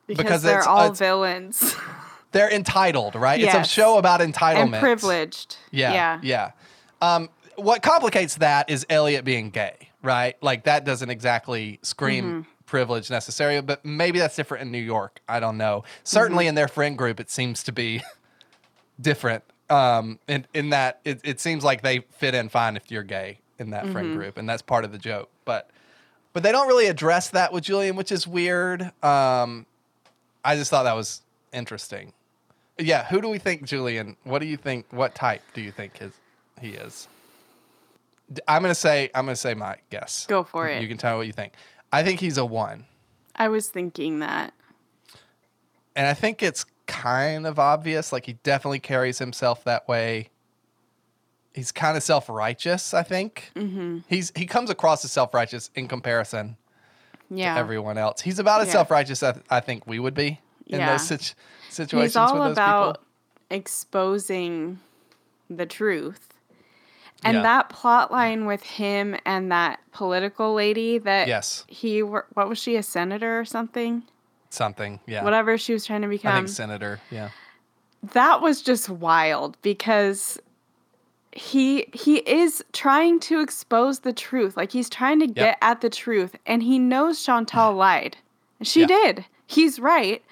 because, 0.08 0.23
Because 0.23 0.41
they're 0.43 0.60
it's- 0.60 0.67
all 0.67 0.80
it's- 0.86 0.99
villains 0.99 1.75
they're 2.32 2.49
entitled, 2.49 3.15
right? 3.15 3.39
It's 3.41 3.53
a 3.53 3.63
show 3.65 3.97
about 3.97 4.19
entitlement 4.21 4.63
and 4.63 4.73
privileged. 4.75 5.58
Yeah, 5.71 5.93
yeah, 5.93 6.19
yeah. 6.23 6.51
Um, 7.01 7.30
what 7.58 7.82
complicates 7.82 8.36
that 8.36 8.69
is 8.69 8.86
Elliott 8.89 9.25
being 9.25 9.49
gay, 9.49 9.87
right? 10.03 10.36
Like 10.41 10.63
that 10.65 10.86
doesn't 10.86 11.10
exactly 11.10 11.79
scream 11.81 12.25
Mm-hmm. 12.25 12.41
privilege 12.65 13.10
necessarily, 13.10 13.62
but 13.62 13.83
maybe 13.86 14.19
that's 14.19 14.36
different 14.36 14.63
in 14.63 14.71
New 14.71 14.77
York. 14.83 15.21
I 15.27 15.39
don't 15.39 15.57
know. 15.57 15.83
Certainly 16.03 16.43
Mm-hmm. 16.45 16.49
in 16.49 16.55
their 16.55 16.67
friend 16.67 16.97
group, 16.97 17.19
it 17.19 17.29
seems 17.29 17.63
to 17.63 17.71
be 17.71 18.01
different. 19.01 19.43
Um, 19.69 20.19
in 20.29 20.45
in 20.53 20.69
that 20.69 20.99
it, 21.03 21.19
it 21.25 21.39
seems 21.41 21.63
like 21.63 21.81
they 21.81 21.99
fit 22.17 22.33
in 22.33 22.47
fine 22.49 22.77
if 22.77 22.89
you're 22.89 23.03
gay 23.03 23.39
in 23.60 23.71
that 23.71 23.88
friend 23.89 24.10
Mm-hmm. 24.10 24.17
group, 24.17 24.38
and 24.38 24.47
that's 24.47 24.62
part 24.62 24.86
of 24.86 24.91
the 24.91 24.97
joke. 24.97 25.29
But 25.45 25.69
but 26.33 26.43
they 26.43 26.51
don't 26.51 26.67
really 26.67 26.88
address 26.88 27.29
that 27.31 27.51
with 27.51 27.63
Julian, 27.65 27.95
which 27.95 28.12
is 28.12 28.27
weird. 28.27 28.83
Um, 29.03 29.65
I 30.45 30.55
just 30.55 30.69
thought 30.69 30.83
that 30.83 30.95
was 30.95 31.21
interesting. 31.51 32.13
Yeah, 32.79 33.05
who 33.05 33.21
do 33.21 33.27
we 33.27 33.39
think 33.39 33.63
Julian? 33.65 34.15
What 34.23 34.39
do 34.39 34.45
you 34.45 34.55
think? 34.55 34.86
What 34.91 35.15
type 35.15 35.41
do 35.53 35.62
you 35.62 35.71
think 35.71 35.97
his 35.97 36.13
he 36.62 36.69
is? 36.69 37.07
I'm 38.47 38.61
gonna 38.61 38.75
say 38.75 39.09
I'm 39.15 39.25
gonna 39.25 39.35
say 39.35 39.53
my 39.53 39.75
guess. 39.89 40.25
Go 40.27 40.43
for 40.43 40.67
it. 40.67 40.81
You 40.81 40.87
can 40.87 40.97
tell 40.97 41.13
me 41.13 41.17
what 41.19 41.27
you 41.27 41.33
think. 41.33 41.53
I 41.91 42.03
think 42.03 42.19
he's 42.19 42.37
a 42.37 42.45
one, 42.45 42.85
I 43.35 43.47
was 43.47 43.69
thinking 43.69 44.19
that. 44.19 44.53
and 45.95 46.05
I 46.07 46.13
think 46.13 46.43
it's 46.43 46.65
kind 46.85 47.47
of 47.47 47.59
obvious. 47.59 48.11
Like 48.11 48.25
he 48.25 48.33
definitely 48.43 48.79
carries 48.79 49.19
himself 49.19 49.63
that 49.63 49.87
way. 49.87 50.29
He's 51.53 51.71
kind 51.71 51.95
of 51.97 52.03
self 52.03 52.29
righteous. 52.29 52.93
I 52.93 53.03
think 53.03 53.51
mm-hmm. 53.55 53.99
he's 54.07 54.31
he 54.35 54.45
comes 54.45 54.69
across 54.69 55.03
as 55.05 55.11
self 55.11 55.33
righteous 55.33 55.69
in 55.75 55.87
comparison 55.87 56.57
Yeah. 57.29 57.53
to 57.53 57.59
everyone 57.59 57.97
else. 57.97 58.21
He's 58.21 58.39
about 58.39 58.61
as 58.61 58.67
Yeah. 58.67 58.73
self 58.73 58.91
righteous 58.91 59.23
as 59.23 59.39
I 59.49 59.61
think 59.61 59.87
we 59.87 59.99
would 59.99 60.13
be 60.13 60.39
in 60.67 60.79
Yeah. 60.79 60.91
those 60.91 61.07
situ- 61.07 61.33
situations 61.69 62.11
He's 62.11 62.15
all 62.17 62.43
about 62.43 62.95
people. 62.97 63.07
exposing 63.49 64.79
the 65.49 65.65
truth. 65.65 66.33
And 67.23 67.38
Yeah. 67.38 67.41
that 67.43 67.69
plot 67.69 68.12
line 68.12 68.45
with 68.45 68.62
him 68.63 69.15
and 69.25 69.51
that 69.51 69.80
political 69.91 70.53
lady 70.53 70.97
that 70.99 71.27
Yes. 71.27 71.65
he 71.67 72.03
what 72.03 72.47
was 72.47 72.60
she 72.60 72.75
a 72.75 72.84
senator 72.84 73.39
or 73.39 73.45
something? 73.45 74.03
Something, 74.49 74.99
yeah. 75.08 75.23
Whatever 75.23 75.58
she 75.58 75.73
was 75.73 75.86
trying 75.86 76.01
to 76.01 76.08
I 76.08 76.12
become. 76.12 76.36
think 76.45 76.49
senator, 76.49 77.01
yeah. 77.12 77.30
that 78.13 78.41
was 78.41 78.62
just 78.62 78.88
wild 78.89 79.58
because 79.62 80.39
he 81.34 81.88
he 81.93 82.17
is 82.19 82.63
trying 82.73 83.19
to 83.21 83.41
expose 83.41 83.99
the 83.99 84.13
truth 84.13 84.56
like 84.58 84.71
he's 84.71 84.89
trying 84.89 85.19
to 85.19 85.27
get 85.27 85.58
at 85.62 85.82
the 85.82 85.89
truth 85.89 86.36
and 86.47 86.63
he 86.63 86.80
knows 86.80 87.23
chantal 87.23 87.73
lied 87.75 88.17
she 88.63 88.82
Yeah. 88.82 88.88
did 88.88 89.25
he's 89.45 89.77
right 89.80 90.23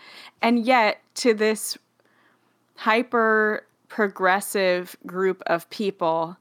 and 0.41 0.65
yet 0.65 1.01
to 1.15 1.33
this 1.35 1.77
hyper 2.75 3.65
progressive 3.87 4.95
group 5.05 5.41
of 5.45 5.69
people 5.69 6.37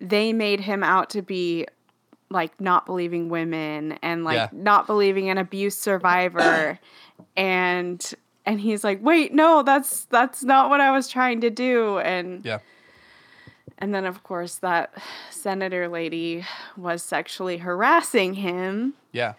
they 0.00 0.32
made 0.32 0.60
him 0.60 0.82
out 0.82 1.10
to 1.10 1.22
be 1.22 1.66
like 2.28 2.60
not 2.60 2.86
believing 2.86 3.28
women 3.28 3.98
and 4.02 4.24
like 4.24 4.34
Yeah. 4.36 4.48
not 4.52 4.86
believing 4.86 5.30
an 5.30 5.38
abuse 5.38 5.76
survivor 5.76 6.78
and 7.36 8.14
and 8.44 8.60
he's 8.60 8.82
like 8.84 8.98
wait 9.02 9.32
no 9.32 9.62
that's 9.62 10.04
that's 10.06 10.42
not 10.42 10.68
what 10.70 10.80
i 10.80 10.90
was 10.90 11.08
trying 11.08 11.40
to 11.42 11.50
do 11.50 11.98
and 11.98 12.44
Yeah. 12.44 12.58
and 13.78 13.94
then 13.94 14.04
of 14.04 14.22
course 14.22 14.56
that 14.56 14.92
senator 15.30 15.88
lady 15.88 16.44
was 16.76 17.02
sexually 17.02 17.58
harassing 17.58 18.34
him 18.34 18.94
Yeah. 19.12 19.34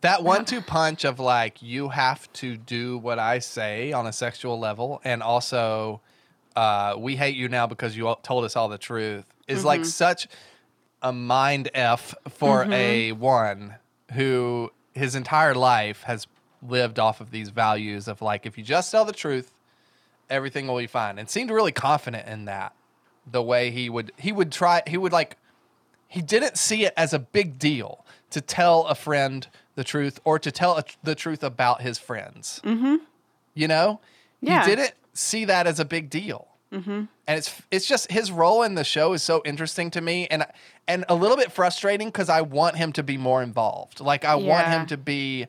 That 0.00 0.22
one 0.24 0.44
two 0.46 0.62
punch 0.62 1.04
of 1.04 1.20
like, 1.20 1.60
you 1.60 1.90
have 1.90 2.32
to 2.34 2.56
do 2.56 2.96
what 2.96 3.18
I 3.18 3.38
say 3.38 3.92
on 3.92 4.06
a 4.06 4.12
sexual 4.14 4.58
level, 4.58 4.98
and 5.04 5.22
also, 5.22 6.00
uh, 6.56 6.94
we 6.96 7.16
hate 7.16 7.36
you 7.36 7.50
now 7.50 7.66
because 7.66 7.94
you 7.98 8.14
told 8.22 8.46
us 8.46 8.56
all 8.56 8.70
the 8.70 8.78
truth 8.78 9.26
is 9.50 9.64
like 9.64 9.84
such 9.84 10.28
a 11.02 11.12
mind 11.12 11.70
F 11.74 12.14
for 12.28 12.64
a 12.70 13.12
one 13.12 13.74
who 14.12 14.70
his 14.94 15.14
entire 15.14 15.54
life 15.54 16.02
has 16.02 16.26
lived 16.62 16.98
off 16.98 17.20
of 17.20 17.30
these 17.30 17.48
values 17.50 18.06
of 18.08 18.20
like, 18.20 18.44
if 18.46 18.58
you 18.58 18.64
just 18.64 18.90
tell 18.90 19.04
the 19.04 19.12
truth, 19.12 19.50
everything 20.28 20.66
will 20.66 20.76
be 20.78 20.86
fine, 20.86 21.18
and 21.18 21.28
seemed 21.28 21.50
really 21.50 21.72
confident 21.72 22.28
in 22.28 22.44
that. 22.46 22.74
The 23.30 23.42
way 23.42 23.70
he 23.70 23.88
would, 23.88 24.12
he 24.18 24.32
would 24.32 24.50
try, 24.50 24.82
he 24.86 24.96
would 24.96 25.12
like 25.12 25.36
he 26.08 26.20
didn't 26.22 26.58
see 26.58 26.84
it 26.84 26.92
as 26.96 27.12
a 27.12 27.18
big 27.20 27.58
deal 27.58 28.04
to 28.30 28.40
tell 28.40 28.84
a 28.86 28.94
friend 28.96 29.46
the 29.76 29.84
truth 29.84 30.18
or 30.24 30.38
to 30.40 30.50
tell 30.50 30.76
a, 30.76 30.84
the 31.04 31.14
truth 31.14 31.44
about 31.44 31.82
his 31.82 31.98
friends. 31.98 32.60
Mm-hmm. 32.64 32.96
You 33.54 33.68
know, 33.68 34.00
Yeah. 34.40 34.64
he 34.64 34.74
didn't 34.74 34.94
see 35.14 35.44
that 35.44 35.66
as 35.68 35.78
a 35.78 35.84
big 35.84 36.10
deal. 36.10 36.48
Mm-hmm. 36.72 37.04
And 37.30 37.38
it's 37.38 37.62
it's 37.70 37.86
just 37.86 38.10
his 38.10 38.32
role 38.32 38.64
in 38.64 38.74
the 38.74 38.84
show 38.84 39.12
is 39.12 39.22
so 39.22 39.40
interesting 39.44 39.90
to 39.92 40.00
me, 40.00 40.26
and 40.30 40.44
and 40.88 41.04
a 41.08 41.14
little 41.14 41.36
bit 41.36 41.52
frustrating 41.52 42.08
because 42.08 42.28
I 42.28 42.40
want 42.40 42.76
him 42.76 42.92
to 42.94 43.02
be 43.02 43.16
more 43.16 43.42
involved. 43.42 44.00
Like 44.00 44.24
I 44.24 44.34
want 44.34 44.66
him 44.66 44.86
to 44.86 44.96
be. 44.96 45.46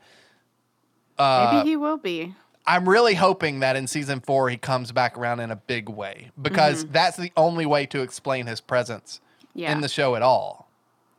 Uh, 1.17 1.51
maybe 1.53 1.69
he 1.69 1.75
will 1.75 1.97
be 1.97 2.33
I'm 2.65 2.87
really 2.87 3.15
hoping 3.15 3.59
that 3.59 3.75
in 3.75 3.87
season 3.87 4.21
four 4.21 4.49
he 4.49 4.57
comes 4.57 4.91
back 4.91 5.17
around 5.17 5.39
in 5.39 5.51
a 5.51 5.55
big 5.55 5.89
way 5.89 6.31
because 6.41 6.85
that's 6.85 7.17
the 7.17 7.31
only 7.35 7.65
way 7.65 7.85
to 7.87 8.01
explain 8.01 8.45
his 8.45 8.61
presence 8.61 9.19
Mm-hmm. 9.51 9.59
yeah 9.59 9.71
in 9.73 9.81
the 9.81 9.89
show 9.89 10.15
at 10.15 10.21
all, 10.21 10.69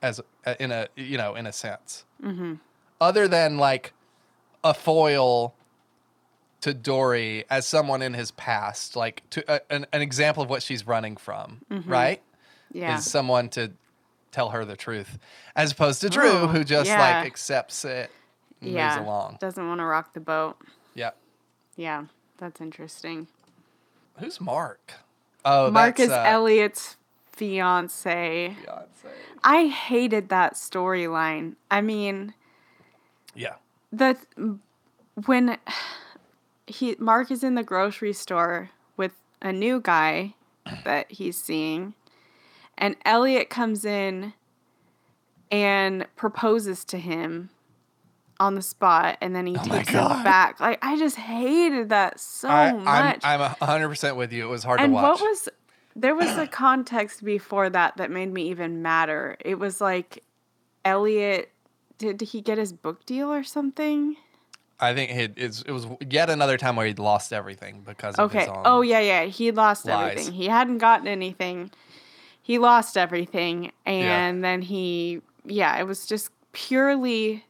as 0.00 0.18
uh, 0.46 0.54
in 0.58 0.72
a 0.72 0.88
you 0.96 1.18
know 1.18 1.34
in 1.34 1.46
a 1.46 1.52
sense, 1.52 2.06
mm-hmm. 2.22 2.54
other 2.98 3.28
than 3.28 3.58
like 3.58 3.92
a 4.64 4.72
foil 4.72 5.54
to 6.62 6.72
Dory 6.74 7.44
as 7.50 7.66
someone 7.66 8.02
in 8.02 8.14
his 8.14 8.30
past, 8.32 8.96
like 8.96 9.22
to 9.30 9.48
uh, 9.50 9.58
an, 9.70 9.86
an 9.92 10.00
example 10.02 10.42
of 10.42 10.50
what 10.50 10.62
she's 10.62 10.86
running 10.86 11.16
from, 11.16 11.60
right? 11.86 12.20
Mm-hmm. 12.72 12.78
yeah 12.78 12.98
Is 12.98 13.04
someone 13.10 13.48
to 13.50 13.72
tell 14.30 14.48
her 14.50 14.64
the 14.64 14.76
truth, 14.76 15.18
as 15.54 15.72
opposed 15.72 16.00
to 16.00 16.08
Drew, 16.08 16.30
Oh, 16.30 16.46
who 16.48 16.64
just 16.64 16.88
yeah. 16.88 17.00
like 17.00 17.26
accepts 17.26 17.84
it, 17.84 18.10
and 18.60 18.70
yeah 18.72 18.96
moves 18.96 19.06
along. 19.06 19.38
doesn't 19.40 19.68
want 19.68 19.80
to 19.80 19.84
rock 19.84 20.14
the 20.14 20.20
boat 20.20 20.56
Yeah. 20.94 21.10
yeah 21.76 22.04
that's 22.38 22.60
interesting 22.60 23.26
Who's 24.18 24.40
Mark? 24.40 24.92
Oh, 25.44 25.70
mark 25.70 25.98
is 26.00 26.10
uh, 26.10 26.22
elliott's 26.26 26.96
fiance 27.32 28.56
Beyonce. 28.62 29.10
I 29.42 29.66
hated 29.66 30.28
that 30.28 30.54
storyline. 30.54 31.54
I 31.70 31.80
mean, 31.80 32.34
Yeah. 33.34 33.54
the 33.92 34.16
when 35.26 35.58
he 36.66 36.96
Mark 36.98 37.30
is 37.30 37.42
in 37.42 37.54
the 37.54 37.62
grocery 37.62 38.12
store 38.12 38.70
with 38.96 39.12
a 39.40 39.52
new 39.52 39.80
guy 39.80 40.34
that 40.84 41.10
he's 41.10 41.36
seeing, 41.36 41.94
and 42.78 42.96
Elliott 43.04 43.50
comes 43.50 43.84
in 43.84 44.34
and 45.50 46.06
proposes 46.16 46.84
to 46.86 46.98
him 46.98 47.50
on 48.40 48.54
the 48.54 48.62
spot, 48.62 49.18
and 49.20 49.36
then 49.36 49.46
he 49.46 49.56
Oh 49.56 49.62
takes 49.62 49.90
him 49.90 50.22
back. 50.22 50.60
Like 50.60 50.78
I 50.82 50.98
just 50.98 51.16
hated 51.16 51.90
that 51.90 52.18
so 52.18 52.48
I, 52.48 52.68
I'm, 52.68 52.84
much. 52.84 53.20
I'm 53.22 53.40
a 53.40 53.56
100% 53.60 54.16
with 54.16 54.32
you. 54.32 54.44
It 54.44 54.50
was 54.50 54.64
hard 54.64 54.80
and 54.80 54.90
to 54.90 54.94
watch. 54.94 55.20
what 55.20 55.30
was 55.30 55.48
there 55.94 56.14
was 56.14 56.30
a 56.36 56.46
context 56.48 57.24
before 57.24 57.70
that 57.70 57.96
that 57.98 58.10
made 58.10 58.32
me 58.32 58.48
even 58.50 58.82
madder. 58.82 59.36
It 59.44 59.58
was 59.58 59.80
like 59.80 60.24
Elliott 60.84 61.52
did 61.98 62.20
he 62.20 62.40
get 62.40 62.58
his 62.58 62.72
book 62.72 63.06
deal 63.06 63.32
or 63.32 63.44
something? 63.44 64.16
I 64.82 64.94
think 64.94 65.10
it, 65.12 65.38
it 65.66 65.70
was 65.70 65.86
yet 66.10 66.28
another 66.28 66.58
time 66.58 66.76
where 66.76 66.86
he'd 66.86 66.98
lost 66.98 67.32
everything 67.32 67.82
because 67.86 68.16
of 68.16 68.26
Okay. 68.30 68.40
his 68.40 68.48
own. 68.48 68.62
Oh 68.64 68.80
yeah, 68.82 69.00
yeah. 69.00 69.24
He 69.24 69.50
lost 69.52 69.86
lies. 69.86 70.10
everything. 70.10 70.32
He 70.34 70.48
hadn't 70.48 70.78
gotten 70.78 71.06
anything. 71.06 71.70
He 72.42 72.58
lost 72.58 72.96
everything, 72.98 73.70
and 73.86 74.42
then 74.42 74.62
he 74.62 75.22
yeah, 75.44 75.78
it 75.78 75.84
was 75.86 76.06
just 76.06 76.30
purely 76.52 77.44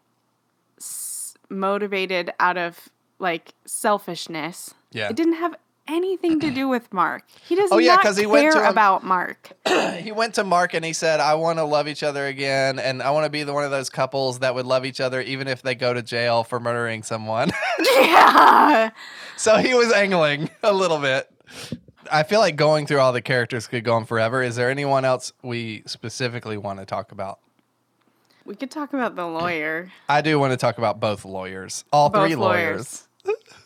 s- 0.78 1.34
motivated 1.48 2.32
out 2.38 2.58
of 2.58 2.88
like 3.18 3.54
selfishness. 3.64 4.74
Yeah. 4.92 5.08
It 5.08 5.16
didn't 5.16 5.34
have 5.34 5.54
anything 5.92 6.40
to 6.40 6.50
do 6.50 6.68
with 6.68 6.92
Mark. 6.92 7.24
He 7.46 7.54
does 7.54 7.70
Oh, 7.72 7.78
yeah, 7.78 7.94
not 7.94 8.02
'cause 8.04 8.16
he 8.16 8.22
care 8.24 8.32
went 8.32 8.52
to 8.52 8.60
him- 8.64 8.70
about 8.70 9.04
Mark. 9.04 9.52
He 10.02 10.10
went 10.10 10.34
to 10.34 10.44
Mark 10.44 10.74
and 10.74 10.84
he 10.84 10.92
said, 10.92 11.20
I 11.20 11.34
want 11.34 11.58
to 11.58 11.64
love 11.64 11.86
each 11.86 12.02
other 12.02 12.26
again. 12.26 12.78
And 12.78 13.02
I 13.02 13.10
want 13.10 13.24
to 13.24 13.30
be 13.30 13.42
the 13.44 13.52
one 13.52 13.64
of 13.64 13.70
those 13.70 13.88
couples 13.90 14.40
that 14.40 14.54
would 14.54 14.66
love 14.66 14.84
each 14.84 15.00
other 15.00 15.20
even 15.20 15.46
if 15.48 15.62
they 15.62 15.74
go 15.74 15.92
to 15.94 16.02
jail 16.02 16.42
for 16.44 16.58
murdering 16.58 17.02
someone. 17.02 17.50
yeah. 17.94 18.90
so 19.36 19.58
he 19.58 19.74
was 19.74 19.92
angling 19.92 20.50
a 20.62 20.72
little 20.72 20.98
bit. 20.98 21.30
I 22.10 22.24
feel 22.24 22.40
like 22.40 22.56
going 22.56 22.86
through 22.86 22.98
all 22.98 23.12
the 23.12 23.22
characters 23.22 23.66
could 23.68 23.84
go 23.84 23.94
on 23.94 24.04
forever. 24.06 24.42
Is 24.42 24.56
there 24.56 24.70
anyone 24.70 25.04
else 25.04 25.32
we 25.42 25.82
specifically 25.86 26.56
want 26.56 26.80
to 26.80 26.84
talk 26.86 27.12
about? 27.12 27.38
We 28.44 28.56
could 28.56 28.70
talk 28.72 28.92
about 28.92 29.14
the 29.14 29.26
lawyer. 29.26 29.92
I 30.08 30.20
do 30.20 30.38
want 30.38 30.52
to 30.52 30.56
talk 30.56 30.78
about 30.78 30.98
both 30.98 31.24
lawyers, 31.24 31.84
all 31.92 32.10
Both 32.10 32.26
three 32.26 32.34
lawyers. 32.34 33.06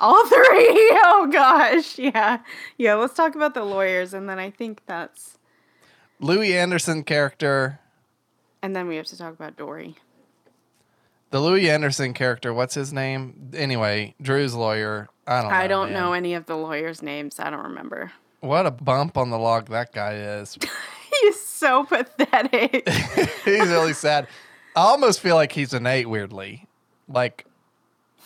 All 0.00 0.26
three. 0.28 0.90
Oh 1.08 1.28
gosh. 1.32 1.98
Yeah. 1.98 2.40
Yeah, 2.78 2.94
let's 2.94 3.14
talk 3.14 3.34
about 3.34 3.54
the 3.54 3.64
lawyers 3.64 4.12
and 4.12 4.28
then 4.28 4.38
I 4.38 4.50
think 4.50 4.82
that's 4.86 5.38
Louie 6.20 6.54
Anderson 6.56 7.04
character, 7.04 7.78
and 8.62 8.74
then 8.74 8.88
we 8.88 8.96
have 8.96 9.06
to 9.06 9.18
talk 9.18 9.34
about 9.34 9.56
Dory. 9.56 9.96
the 11.30 11.40
Louie 11.40 11.68
Anderson 11.68 12.14
character, 12.14 12.54
what's 12.54 12.74
his 12.74 12.92
name? 12.92 13.50
Anyway, 13.54 14.14
Drew's 14.22 14.54
lawyer. 14.54 15.08
I 15.26 15.42
don't 15.42 15.50
know. 15.50 15.56
I 15.56 15.66
don't 15.66 15.92
man. 15.92 16.02
know 16.02 16.12
any 16.14 16.34
of 16.34 16.46
the 16.46 16.56
lawyers' 16.56 17.02
names. 17.02 17.38
I 17.38 17.50
don't 17.50 17.64
remember. 17.64 18.12
What 18.40 18.64
a 18.66 18.70
bump 18.70 19.16
on 19.16 19.30
the 19.30 19.38
log 19.38 19.68
that 19.70 19.92
guy 19.92 20.14
is. 20.14 20.56
He's 21.20 21.40
so 21.40 21.84
pathetic. 21.84 22.88
he's 23.44 23.68
really 23.68 23.94
sad. 23.94 24.26
I 24.74 24.80
almost 24.80 25.20
feel 25.20 25.34
like 25.34 25.52
he's 25.52 25.72
eight, 25.72 26.04
weirdly. 26.06 26.66
Like, 27.08 27.45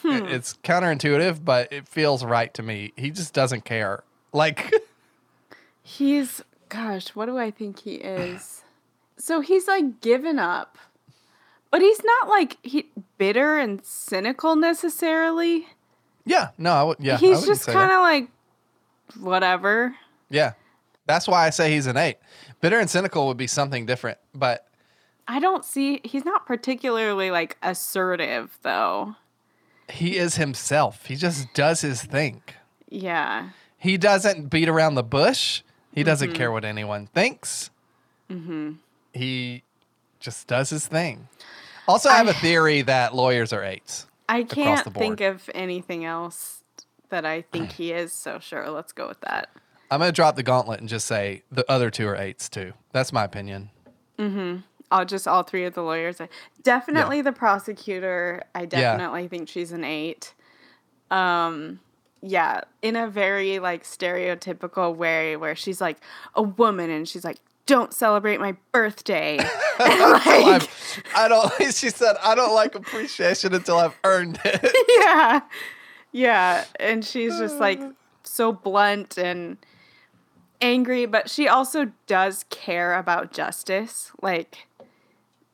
Hmm. 0.02 0.26
it's 0.26 0.54
counterintuitive, 0.64 1.44
but 1.44 1.72
it 1.72 1.86
feels 1.86 2.24
right 2.24 2.52
to 2.54 2.62
me. 2.62 2.92
He 2.96 3.10
just 3.10 3.34
doesn't 3.34 3.64
care. 3.64 4.02
Like, 4.32 4.72
he's 5.82 6.42
gosh, 6.68 7.08
what 7.08 7.26
do 7.26 7.36
I 7.38 7.50
think 7.50 7.80
he 7.80 7.94
is? 7.96 8.62
So 9.18 9.40
he's 9.40 9.68
like 9.68 10.00
given 10.00 10.38
up. 10.38 10.78
But 11.70 11.82
he's 11.82 12.02
not 12.02 12.28
like 12.28 12.58
he 12.62 12.90
bitter 13.18 13.58
and 13.58 13.84
cynical 13.84 14.56
necessarily. 14.56 15.68
yeah, 16.24 16.48
no, 16.58 16.72
I 16.72 16.82
would, 16.82 16.96
yeah. 17.00 17.16
He's 17.16 17.46
just 17.46 17.66
kind 17.66 17.92
of 17.92 18.00
like 18.00 18.28
whatever. 19.18 19.94
yeah. 20.30 20.52
That's 21.06 21.26
why 21.26 21.46
I 21.46 21.50
say 21.50 21.72
he's 21.72 21.86
an 21.86 21.96
eight. 21.96 22.18
Bitter 22.60 22.78
and 22.78 22.88
cynical 22.88 23.26
would 23.26 23.36
be 23.36 23.48
something 23.48 23.84
different, 23.84 24.18
but 24.32 24.68
I 25.26 25.40
don't 25.40 25.64
see 25.64 26.00
he's 26.04 26.24
not 26.24 26.46
particularly 26.46 27.30
like 27.30 27.56
assertive 27.62 28.56
though. 28.62 29.16
He 29.92 30.16
is 30.16 30.37
himself. 30.37 31.07
He 31.07 31.16
just 31.16 31.53
does 31.55 31.81
his 31.81 32.03
thing. 32.03 32.42
Yeah. 32.88 33.50
He 33.79 33.96
doesn't 33.96 34.48
beat 34.50 34.68
around 34.68 34.94
the 34.94 35.03
bush. 35.03 35.62
He 35.92 36.03
doesn't 36.03 36.29
Mm-hmm. 36.31 36.37
care 36.37 36.53
what 36.53 36.64
anyone 36.64 37.07
thinks. 37.09 37.70
Mm-hmm. 38.31 38.72
He 39.12 39.62
just 40.20 40.46
does 40.46 40.70
his 40.70 40.87
thing. 40.87 41.29
Also, 41.88 42.09
I 42.09 42.16
have 42.16 42.29
a 42.29 42.35
theory 42.35 42.83
that 42.83 43.14
lawyers 43.14 43.53
are 43.53 43.64
eights. 43.64 44.07
I 44.29 44.44
can't 44.44 44.94
think 44.94 45.21
of 45.21 45.50
anything 45.54 46.04
else 46.04 46.62
that 47.08 47.25
I 47.27 47.42
think 47.42 47.73
he 47.73 47.90
is, 47.90 48.12
so 48.12 48.38
sure, 48.38 48.71
let's 48.71 48.92
go 48.92 49.08
with 49.08 49.21
that. 49.23 49.48
I'm 49.90 49.98
going 49.98 50.08
to 50.08 50.12
drop 50.14 50.37
the 50.37 50.44
gauntlet 50.44 50.79
and 50.79 50.88
just 50.88 51.06
say 51.08 51.42
the 51.50 51.69
other 51.69 51.90
two 51.90 52.06
are 52.06 52.14
eights 52.17 52.48
too. 52.48 52.73
That's 52.92 53.12
my 53.12 53.25
opinion. 53.25 53.71
All 54.90 55.04
just 55.04 55.28
all 55.28 55.42
three 55.42 55.64
of 55.64 55.74
the 55.74 55.82
lawyers. 55.82 56.20
Definitely 56.62 57.22
the 57.22 57.32
prosecutor. 57.32 58.42
I 58.54 58.66
definitely 58.66 59.28
think 59.28 59.48
she's 59.48 59.72
an 59.72 59.84
eight. 59.84 60.34
Um 61.10 61.80
yeah, 62.22 62.62
in 62.82 62.96
a 62.96 63.08
very 63.08 63.58
like 63.58 63.84
stereotypical 63.84 64.94
way 64.94 65.36
where 65.36 65.56
she's 65.56 65.80
like 65.80 65.98
a 66.34 66.42
woman 66.42 66.90
and 66.90 67.08
she's 67.08 67.24
like, 67.24 67.38
Don't 67.66 67.94
celebrate 67.94 68.40
my 68.40 68.56
birthday. 68.72 69.38
Like, 69.80 70.68
I 71.16 71.28
don't. 71.28 71.50
She 71.72 71.88
said, 71.90 72.16
"I 72.22 72.34
don't 72.34 72.54
like 72.54 72.74
appreciation 72.74 73.54
until 73.54 73.78
I've 73.78 73.96
earned 74.04 74.38
it." 74.44 74.76
yeah. 74.98 75.40
Yeah. 76.12 76.64
And 76.78 77.04
she's 77.04 77.38
just 77.38 77.58
like 77.58 77.80
so 78.22 78.52
blunt 78.52 79.16
and 79.16 79.56
angry, 80.60 81.06
but 81.06 81.30
she 81.30 81.48
also 81.48 81.92
does 82.06 82.44
care 82.50 82.94
about 82.98 83.32
justice. 83.32 84.12
Like, 84.20 84.66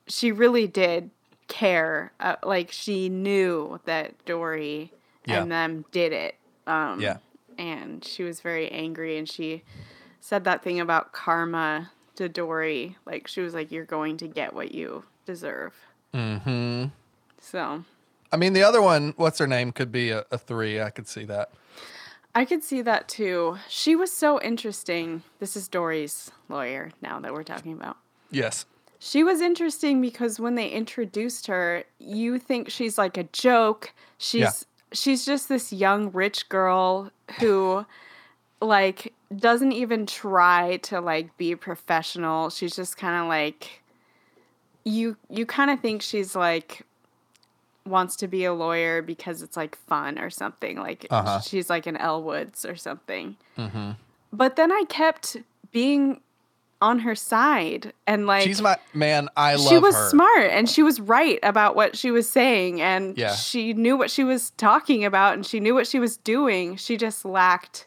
she 0.07 0.33
really 0.33 0.67
did 0.67 1.11
care. 1.49 2.13
Uh, 2.21 2.37
like 2.43 2.71
she 2.73 3.09
knew 3.09 3.81
that 3.85 4.25
Dory 4.25 4.93
Yeah. 5.25 5.43
and 5.43 5.51
them 5.53 5.85
did 5.93 6.13
it. 6.13 6.37
Um, 6.67 7.01
Yeah. 7.01 7.19
And 7.59 8.05
she 8.05 8.23
was 8.23 8.41
very 8.41 8.71
angry, 8.71 9.17
and 9.17 9.27
she 9.29 9.63
said 10.21 10.45
that 10.45 10.63
thing 10.63 10.79
about 10.79 11.13
karma 11.13 11.91
to 12.17 12.29
Dory. 12.29 12.97
Like 13.07 13.27
she 13.29 13.41
was 13.41 13.55
like, 13.55 13.73
"You're 13.73 13.85
going 13.87 14.19
to 14.19 14.27
get 14.29 14.53
what 14.53 14.73
you 14.73 15.05
deserve." 15.25 15.73
Mm-hmm. 16.13 16.87
So 17.41 17.85
I 18.33 18.37
mean, 18.37 18.53
the 18.53 18.63
other 18.63 18.83
one, 18.83 19.15
what's 19.17 19.39
her 19.39 19.47
name, 19.47 19.73
could 19.73 19.91
be 19.93 20.11
a, 20.11 20.25
a 20.31 20.37
three. 20.37 20.81
I 20.83 20.91
could 20.91 21.09
see 21.09 21.25
that. 21.25 21.51
I 22.35 22.45
could 22.45 22.63
see 22.63 22.83
that 22.83 23.09
too. 23.09 23.57
She 23.69 23.97
was 23.97 24.13
so 24.13 24.39
interesting. 24.43 25.23
This 25.39 25.57
is 25.57 25.69
Dory's 25.69 26.31
lawyer 26.51 26.91
now 27.01 27.19
that 27.21 27.33
we're 27.33 27.45
talking 27.45 27.73
about. 27.73 27.97
Yes. 28.31 28.67
She 28.99 29.23
was 29.23 29.41
interesting 29.41 30.01
because 30.01 30.41
when 30.41 30.55
they 30.55 30.69
introduced 30.69 31.47
her, 31.49 31.85
you 31.99 32.39
think 32.39 32.71
she's 32.71 32.97
like 32.99 33.17
a 33.17 33.25
joke. 33.25 33.93
She's 34.19 34.41
Yeah. 34.41 34.51
she's 34.93 35.25
just 35.27 35.49
this 35.49 35.73
young 35.73 36.11
rich 36.13 36.49
girl 36.49 37.11
who 37.41 37.85
like 38.61 39.13
doesn't 39.37 39.73
even 39.73 40.07
try 40.07 40.79
to 40.79 41.01
like 41.01 41.37
be 41.37 41.55
professional. 41.55 42.49
She's 42.51 42.75
just 42.75 42.97
kind 42.97 43.21
of 43.23 43.29
like 43.29 43.83
you 44.85 45.17
you 45.29 45.45
kind 45.47 45.71
of 45.71 45.81
think 45.81 46.01
she's 46.03 46.35
like 46.35 46.83
wants 47.85 48.17
to 48.17 48.27
be 48.27 48.45
a 48.45 48.53
lawyer 48.53 49.03
because 49.03 49.43
it's 49.43 49.57
like 49.57 49.77
fun 49.77 50.19
or 50.19 50.31
something. 50.31 50.79
Like 50.79 51.07
Uh-huh. 51.11 51.41
she's 51.41 51.69
like 51.71 51.87
an 51.87 51.97
Elle 51.97 52.23
Woods 52.23 52.65
or 52.65 52.77
something. 52.77 53.37
But 54.33 54.57
then 54.57 54.73
I 54.73 54.85
kept 54.89 55.37
being 55.71 56.21
on 56.83 56.99
her 57.01 57.14
side 57.14 57.93
and 58.07 58.27
like 58.27 58.43
She's 58.45 58.61
my 58.61 58.77
man. 58.93 59.29
I 59.37 59.55
love 59.55 59.64
her. 59.64 59.68
she 59.70 59.79
was 59.79 59.95
her. 59.95 60.11
smart 60.11 60.51
and 60.51 60.68
she 60.68 60.83
was 60.83 61.01
right 61.01 61.39
about 61.43 61.74
what 61.74 61.97
she 61.97 62.11
was 62.11 62.29
saying 62.29 62.81
and 62.83 63.16
Yeah. 63.16 63.35
she 63.35 63.72
knew 63.72 63.97
what 63.97 64.11
she 64.11 64.24
was 64.24 64.51
talking 64.59 65.05
about 65.05 65.35
and 65.35 65.47
she 65.47 65.59
knew 65.59 65.74
what 65.74 65.87
she 65.87 65.99
was 65.99 66.16
doing. 66.18 66.77
She 66.77 66.97
just 66.99 67.24
lacked 67.24 67.87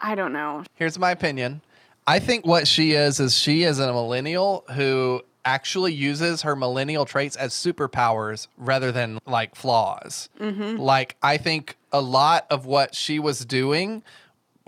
I 0.00 0.14
don't 0.14 0.32
know. 0.32 0.64
Here's 0.74 0.98
my 0.98 1.10
opinion. 1.12 1.60
I 2.06 2.18
think 2.18 2.44
what 2.46 2.66
she 2.66 2.92
is 2.92 3.20
is 3.20 3.36
she 3.36 3.62
is 3.62 3.78
a 3.78 3.92
millennial 3.92 4.64
who 4.74 5.22
actually 5.44 5.92
uses 5.92 6.42
her 6.42 6.54
millennial 6.56 7.04
traits 7.04 7.36
as 7.36 7.52
superpowers 7.52 8.46
rather 8.56 8.90
than 8.92 9.18
like 9.26 9.54
flaws. 9.54 10.28
Mm-hmm. 10.40 10.76
Like 10.78 11.16
I 11.22 11.36
think 11.36 11.76
a 11.92 12.00
lot 12.00 12.46
of 12.50 12.66
what 12.66 12.94
she 12.94 13.18
was 13.18 13.44
doing 13.44 14.02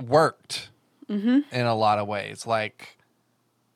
worked 0.00 0.68
in 1.08 1.44
a 1.52 1.74
lot 1.74 1.98
of 1.98 2.06
ways. 2.08 2.46
Like 2.46 2.96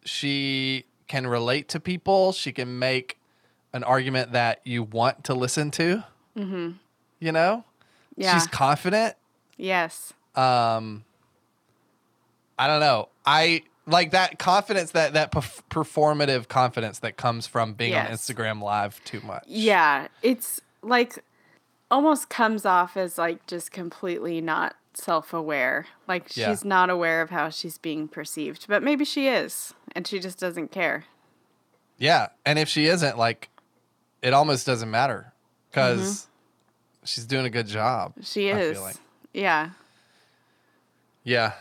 she 0.05 0.85
can 1.07 1.27
relate 1.27 1.69
to 1.69 1.81
people. 1.81 2.33
She 2.33 2.53
can 2.53 2.79
make 2.79 3.19
an 3.73 3.85
argument 3.85 4.33
that 4.33 4.61
you 4.65 4.83
want 4.83 5.25
to 5.25 5.35
listen 5.35 5.71
to. 5.73 6.05
You 6.35 7.33
know, 7.33 7.65
Yeah. 8.17 8.35
she's 8.39 8.47
confident 8.47 9.17
yes. 9.57 10.13
um 10.37 11.05
i 12.57 12.67
don't 12.69 12.79
know 12.79 13.09
i 13.27 13.63
like 13.87 14.13
that 14.13 14.39
confidence 14.39 14.93
that 14.93 15.15
that 15.15 15.33
perf- 15.33 15.63
performative 15.69 16.47
confidence 16.47 17.01
that 17.01 17.17
comes 17.17 17.49
from 17.49 17.73
being 17.75 17.95
on 17.95 18.07
instagram 18.07 18.63
live 18.63 19.03
too 19.05 19.21
much 19.23 19.43
Yeah, 19.49 20.07
it's 20.23 20.61
like 20.83 21.19
almost 21.91 22.29
comes 22.29 22.65
off 22.65 22.97
as 22.97 23.19
like 23.19 23.45
just 23.49 23.73
completely 23.73 24.41
not 24.41 24.77
self-aware. 24.99 25.87
Like 26.07 26.37
Yeah. 26.37 26.51
she's 26.51 26.65
not 26.65 26.91
aware 26.91 27.23
of 27.23 27.31
how 27.31 27.49
she's 27.51 27.79
being 27.79 28.09
perceived, 28.09 28.67
but 28.69 28.83
maybe 28.83 29.05
she 29.05 29.29
is 29.29 29.75
and 29.95 30.07
she 30.07 30.19
just 30.19 30.39
doesn't 30.39 30.71
care. 30.71 31.05
yeah 31.99 32.29
and 32.47 32.59
if 32.59 32.69
she 32.69 32.87
isn't 32.87 33.17
like 33.19 33.49
it 34.23 34.33
almost 34.33 34.67
doesn't 34.67 34.91
matter 34.91 35.33
because 35.71 36.29
she's 37.05 37.25
doing 37.27 37.47
a 37.47 37.51
good 37.51 37.67
job 37.67 38.13
She 38.23 38.51
I 38.51 38.55
feel 38.55 38.63
is. 38.71 38.81
like. 38.81 38.97
Yeah. 39.33 39.71
yeah 41.25 41.53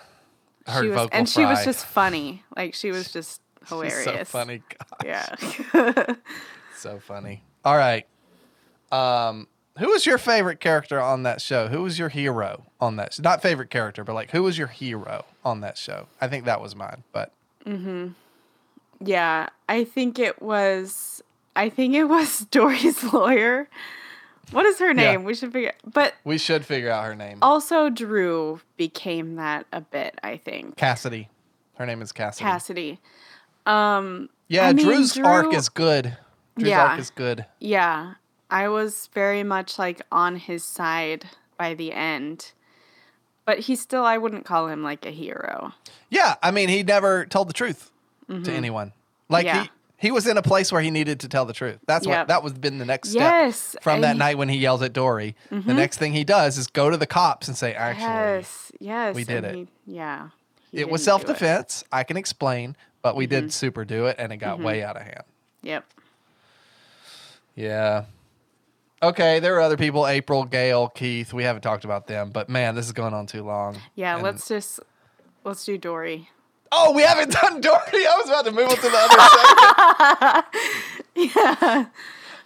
her 0.67 0.81
she 0.81 0.88
was 0.89 0.95
vocal 0.97 1.09
and 1.17 1.29
she 1.29 1.45
was 1.45 1.63
just 1.63 1.85
funny. 1.85 2.43
Like 2.55 2.73
she 2.73 2.91
was 2.91 3.11
just 3.17 3.41
She's 3.61 3.69
hilarious. 3.69 4.03
so 4.29 4.38
funny 4.39 4.61
God, 4.69 5.05
Yeah. 5.05 6.05
so 6.77 6.99
funny 6.99 7.43
all 7.65 7.75
right 7.77 8.05
um 8.91 9.47
who 9.80 9.88
was 9.89 10.05
your 10.05 10.17
favorite 10.17 10.59
character 10.59 10.99
on 10.99 11.23
that 11.23 11.41
show 11.41 11.67
who 11.67 11.84
was 11.84 11.97
your 11.99 12.09
hero 12.09 12.65
on 12.82 12.95
that 12.97 13.13
sh- 13.13 13.19
not 13.19 13.41
favorite 13.41 13.69
character 13.69 14.03
but 14.03 14.13
like 14.13 14.32
who 14.32 14.43
was 14.43 14.57
your 14.57 14.67
hero 14.67 15.25
on 15.45 15.61
that 15.61 15.78
show 15.78 16.07
i 16.21 16.28
think 16.28 16.45
that 16.45 16.61
was 16.61 16.75
mine 16.75 17.03
but 17.11 17.32
yeah. 18.99 19.49
I 19.69 19.84
think 19.84 20.19
it 20.19 20.41
was 20.41 21.21
I 21.55 21.69
think 21.69 21.93
it 21.95 22.05
was 22.05 22.45
Dory's 22.51 23.03
lawyer. 23.13 23.67
What 24.51 24.65
is 24.65 24.80
her 24.80 24.88
Yeah. 24.88 24.93
name? 24.93 25.23
We 25.25 25.36
should 25.36 25.51
figure 25.51 25.73
but 25.86 26.13
We 26.23 26.38
should 26.38 26.65
figure 26.65 26.89
out 26.89 27.03
her 27.05 27.15
name. 27.15 27.39
also 27.41 27.89
Drew 27.89 28.61
became 28.78 29.36
that 29.36 29.65
a 29.73 29.82
bit, 29.82 30.17
I 30.23 30.38
think. 30.38 30.78
Cassidy. 30.78 31.30
Her 31.75 31.86
name 31.86 32.01
is 32.01 32.11
Cassidy. 32.11 32.43
Cassidy. 32.45 32.99
Um 33.65 34.30
yeah, 34.47 34.67
I 34.67 34.73
mean, 34.73 34.86
Drew's 34.86 35.17
arc 35.19 35.53
is 35.53 35.67
good. 35.69 36.17
Drew's 36.57 36.69
Yeah. 36.69 36.86
arc 36.86 36.99
is 36.99 37.09
good. 37.09 37.45
Yeah, 37.59 38.13
I 38.49 38.67
was 38.69 39.09
very 39.13 39.43
much 39.43 39.77
like 39.77 40.01
on 40.11 40.35
his 40.37 40.63
side 40.63 41.25
by 41.57 41.73
the 41.73 41.91
end. 41.91 42.51
But 43.45 43.59
he 43.59 43.75
still, 43.75 44.03
I 44.03 44.17
wouldn't 44.17 44.45
call 44.45 44.67
him 44.67 44.83
like 44.83 45.05
a 45.05 45.09
hero. 45.11 45.73
Yeah, 46.09 46.35
I 46.43 46.51
mean, 46.51 46.67
he 46.69 46.83
never 46.83 47.25
told 47.25 47.47
the 47.49 47.53
truth 47.53 47.91
to 48.29 48.51
anyone. 48.51 48.91
Like 49.29 49.45
Mm-hmm. 49.45 49.55
Yeah. 49.57 49.63
he 49.63 49.69
he 49.99 50.11
was 50.11 50.27
in 50.27 50.37
a 50.37 50.41
place 50.43 50.71
where 50.71 50.81
he 50.81 50.91
needed 50.91 51.21
to 51.21 51.27
tell 51.27 51.45
the 51.45 51.53
truth. 51.53 51.79
That's 51.87 52.05
what 52.05 52.27
that 52.27 52.43
was 52.43 52.53
been 52.53 52.77
the 52.77 52.85
next 52.85 53.09
step 53.09 53.21
Yes, 53.21 53.75
from 53.81 54.01
that 54.01 54.07
he- 54.07 54.11
Mm-hmm. 54.11 54.19
night 54.19 54.37
when 54.37 54.49
he 54.49 54.57
yells 54.57 54.81
at 54.83 54.93
Dory. 54.93 55.35
The 55.49 55.73
next 55.73 55.97
thing 55.97 56.13
he 56.13 56.23
does 56.23 56.57
is 56.57 56.67
go 56.67 56.89
to 56.89 56.97
the 56.97 57.07
cops 57.07 57.47
and 57.47 57.57
say, 57.57 57.73
"Actually, 57.73 58.05
yes, 58.05 58.71
yes. 58.79 59.15
we 59.15 59.23
did 59.23 59.43
it. 59.43 59.55
he- 59.55 59.67
yeah. 59.87 60.29
it 60.71 60.89
was 60.89 61.03
self 61.03 61.25
defense. 61.25 61.83
I 61.91 62.03
can 62.03 62.15
explain, 62.17 62.75
but 63.01 63.15
we 63.15 63.25
Mm-hmm. 63.25 63.45
did 63.45 63.53
super 63.53 63.85
do 63.85 64.05
it, 64.05 64.17
and 64.19 64.31
it 64.31 64.37
got 64.37 64.59
way 64.59 64.83
out 64.83 64.97
of 64.97 65.03
hand." 65.03 65.23
Yep. 65.63 65.85
Yeah. 67.55 68.05
Okay, 69.01 69.39
there 69.39 69.55
are 69.55 69.61
other 69.61 69.77
people, 69.77 70.07
April, 70.07 70.43
Gail, 70.43 70.87
Keith. 70.89 71.31
We 71.33 71.43
haven't 71.43 71.61
talked 71.61 71.85
about 71.85 72.07
them, 72.07 72.31
but 72.31 72.49
man, 72.49 72.73
this 72.75 72.85
is 72.87 72.93
going 72.93 73.13
on 73.13 73.27
too 73.27 73.43
long. 73.43 73.77
Yeah, 73.95 74.15
And- 74.15 74.23
let's 74.23 74.47
just 74.47 74.79
let's 75.43 75.63
do 75.65 75.77
Dory. 75.77 76.29
Oh, 76.71 76.91
we 76.93 77.03
haven't 77.03 77.31
done 77.41 77.61
Dory. 77.61 77.77
I 77.93 78.15
was 78.17 78.27
about 78.27 78.45
to 78.45 78.51
move 78.51 78.69
on 78.69 78.75
to 78.75 78.81
the 78.81 78.97
other 78.97 80.43
segment. 80.43 80.45
Yeah. 81.35 81.85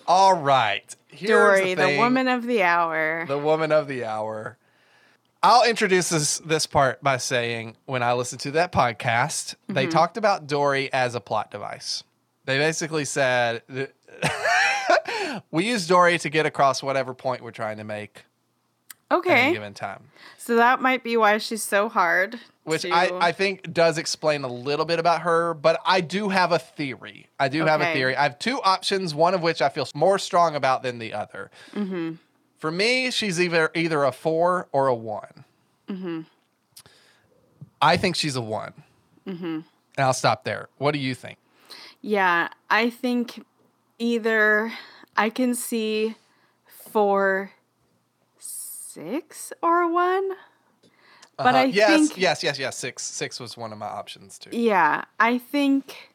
All 0.08 0.34
right. 0.34 0.96
Here's 1.10 1.30
Dory, 1.30 1.74
the, 1.74 1.88
the 1.88 1.98
woman 1.98 2.28
of 2.28 2.44
the 2.46 2.64
hour. 2.64 3.26
the 3.28 3.38
woman 3.38 3.72
of 3.72 3.88
the 3.88 4.06
hour. 4.06 4.58
I'll 5.44 5.68
introduce 5.68 6.10
this 6.10 6.38
this 6.40 6.66
part 6.68 7.02
by 7.04 7.18
saying 7.18 7.76
when 7.86 8.04
I 8.04 8.14
listened 8.14 8.42
to 8.42 8.52
that 8.52 8.72
podcast, 8.72 9.56
they 9.68 9.84
Mm-hmm. 9.84 9.92
talked 9.92 10.18
about 10.18 10.48
Dory 10.48 10.92
as 10.94 11.16
a 11.16 11.20
plot 11.20 11.50
device. 11.52 12.04
They 12.46 12.58
basically 12.58 13.06
said 13.06 13.64
that 13.70 13.94
we 15.52 15.68
use 15.68 15.88
Dory 15.88 16.18
to 16.20 16.30
get 16.30 16.46
across 16.46 16.82
whatever 16.84 17.14
point 17.14 17.42
we're 17.42 17.52
trying 17.52 17.78
to 17.78 17.84
make 17.84 18.26
at 19.10 19.18
any 19.18 19.20
okay. 19.20 19.54
given 19.54 19.74
time. 19.74 20.04
So 20.38 20.56
that 20.56 20.82
might 20.82 21.04
be 21.04 21.18
why 21.18 21.38
she's 21.38 21.64
so 21.64 21.90
hard. 21.90 22.40
which 22.64 22.84
to- 22.84 22.92
I, 22.92 23.28
I 23.28 23.32
think 23.32 23.72
does 23.74 23.98
explain 23.98 24.44
a 24.44 24.48
little 24.48 24.86
bit 24.86 25.00
about 25.00 25.22
her, 25.22 25.54
but 25.54 25.80
I 25.86 26.02
do 26.02 26.30
have 26.30 26.52
a 26.52 26.60
theory. 26.60 27.28
I 27.40 27.50
do 27.50 27.66
have 27.66 27.82
a 27.82 27.94
theory. 27.94 28.16
I 28.16 28.24
have 28.24 28.40
two 28.40 28.62
options, 28.62 29.14
one 29.14 29.34
of 29.34 29.42
which 29.42 29.62
I 29.62 29.70
feel 29.70 29.88
more 29.94 30.20
strong 30.20 30.56
about 30.56 30.84
than 30.84 31.00
the 31.00 31.14
other. 31.14 31.52
Mm-hmm. 31.74 32.14
For 32.58 32.72
me, 32.72 33.10
she's 33.12 33.42
either 33.42 33.72
either 33.74 34.04
a 34.04 34.12
four 34.12 34.68
or 34.72 34.88
a 34.88 34.96
one. 34.96 35.46
Mm-hmm. 35.90 36.22
I 37.82 37.98
think 37.98 38.16
she's 38.16 38.36
a 38.36 38.42
one. 38.42 38.74
Mm-hmm. 39.28 39.46
And 39.46 39.66
I'll 39.98 40.14
stop 40.14 40.44
there. 40.44 40.70
What 40.78 40.92
do 40.92 41.00
you 41.00 41.16
think? 41.16 41.38
Yeah, 42.02 42.50
I 42.70 42.90
think 42.90 43.46
either 44.00 44.72
I 45.18 45.30
can 45.30 45.54
see 45.56 46.16
four, 46.66 47.52
six, 48.38 49.54
or 49.62 49.92
one. 49.92 50.30
But 51.38 51.48
Uh-huh. 51.56 51.58
I 51.58 51.64
yes, 51.66 51.88
think 52.10 52.18
yes, 52.18 52.44
yes, 52.44 52.60
yes. 52.60 52.78
Six, 52.78 53.04
six 53.04 53.40
was 53.40 53.58
one 53.58 53.72
of 53.72 53.78
my 53.78 53.88
options 53.88 54.38
too. 54.38 54.50
Yeah, 54.52 55.06
I 55.20 55.38
think. 55.38 56.10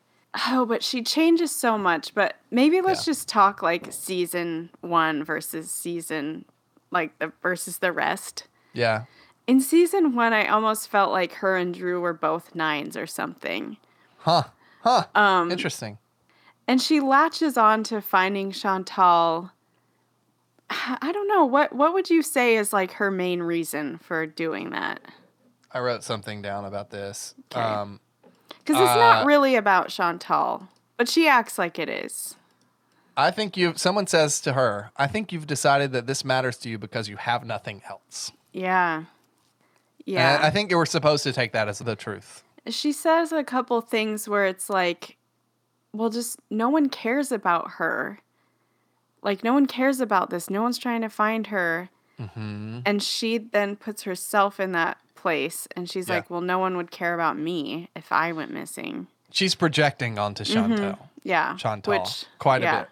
Oh, 0.49 0.67
but 0.67 0.83
she 0.85 1.03
changes 1.03 1.51
so 1.51 1.79
much. 1.79 2.15
But 2.15 2.37
maybe 2.51 2.81
let's 2.81 3.07
Yeah. 3.07 3.13
just 3.13 3.29
talk 3.29 3.63
like 3.63 3.93
season 3.93 4.71
one 4.83 5.25
versus 5.25 5.71
season, 5.71 6.45
like 6.91 7.19
the 7.19 7.33
versus 7.43 7.79
the 7.79 7.91
rest. 7.93 8.47
Yeah. 8.75 9.05
In 9.47 9.61
season 9.61 10.15
one, 10.15 10.33
I 10.33 10.47
almost 10.47 10.89
felt 10.89 11.11
like 11.13 11.33
her 11.35 11.57
and 11.57 11.73
Drew 11.73 12.01
were 12.01 12.13
both 12.13 12.55
nines 12.55 12.97
or 12.97 13.07
something. 13.07 13.79
Huh. 14.19 14.45
Huh. 14.83 15.05
Um, 15.15 15.51
Interesting. 15.51 15.99
And 16.69 16.81
she 16.81 17.01
latches 17.01 17.57
on 17.57 17.83
to 17.85 18.01
finding 18.01 18.51
Chantal. 18.53 19.51
I 20.69 21.13
don't 21.13 21.29
know 21.29 21.45
what 21.45 21.73
what 21.73 21.95
would 21.95 22.11
you 22.11 22.23
say 22.23 22.57
is 22.57 22.73
like 22.73 22.93
her 22.93 23.11
main 23.11 23.41
reason 23.41 23.99
for 23.99 24.27
doing 24.27 24.71
that? 24.71 25.01
I 25.73 25.79
wrote 25.81 26.03
something 26.03 26.43
down 26.43 26.65
about 26.65 26.91
this. 26.91 27.35
Okay. 27.53 27.61
Um, 27.61 28.01
Because 28.59 28.81
it's 28.81 28.91
Uh, 28.91 28.97
not 28.97 29.27
really 29.27 29.55
about 29.55 29.89
Chantal. 29.91 30.69
But 30.97 31.09
she 31.09 31.29
acts 31.29 31.59
like 31.59 31.79
it 31.79 31.89
is. 31.89 32.35
I 33.17 33.31
think 33.31 33.57
you. 33.57 33.75
Someone 33.77 34.07
says 34.07 34.41
to 34.41 34.55
her, 34.55 34.91
"I 34.97 35.07
think 35.07 35.31
you've 35.33 35.47
decided 35.47 35.93
that 35.93 36.07
this 36.07 36.25
matters 36.25 36.57
to 36.59 36.69
you 36.69 36.79
because 36.79 37.09
you 37.09 37.17
have 37.17 37.45
nothing 37.45 37.83
else." 37.89 38.33
Yeah. 38.53 39.05
Yeah. 40.05 40.39
I, 40.43 40.47
I 40.49 40.51
think 40.51 40.71
you 40.71 40.77
were 40.79 40.87
supposed 40.87 41.23
to 41.25 41.33
take 41.33 41.53
that 41.53 41.69
as 41.69 41.79
the 41.79 41.97
truth. 41.97 42.43
she 42.69 42.93
says 42.93 43.31
a 43.33 43.45
couple 43.45 43.81
things 43.81 44.29
where 44.29 44.47
it's 44.47 44.69
like, 44.69 45.16
well, 45.97 46.11
just 46.11 46.39
no 46.51 46.69
one 46.69 46.89
cares 46.89 47.33
about 47.33 47.73
her. 47.73 48.21
Like, 49.23 49.43
no 49.43 49.53
one 49.53 49.67
cares 49.67 50.01
about 50.01 50.31
this. 50.31 50.49
No 50.51 50.63
one's 50.63 50.79
trying 50.79 51.01
to 51.03 51.09
find 51.09 51.49
her. 51.49 51.89
Mm-hmm. 52.21 52.81
And 52.87 53.03
she 53.03 53.39
then 53.39 53.77
puts 53.77 54.03
herself 54.03 54.61
in 54.61 54.73
that 54.73 54.99
place 55.15 55.67
and 55.77 55.91
she's 55.91 56.09
Yeah. 56.09 56.17
like, 56.17 56.31
well, 56.31 56.41
no 56.41 56.59
one 56.59 56.77
would 56.77 56.91
care 56.91 57.15
about 57.15 57.37
me 57.37 57.89
if 57.97 58.13
I 58.13 58.33
went 58.33 58.53
missing. 58.53 59.09
She's 59.31 59.55
projecting 59.55 60.19
onto 60.19 60.45
Chantal. 60.45 60.99
Yeah. 61.25 61.57
Chantal, 61.57 61.99
Which, 61.99 62.25
quite 62.39 62.63
a 62.63 62.79
bit. 62.81 62.89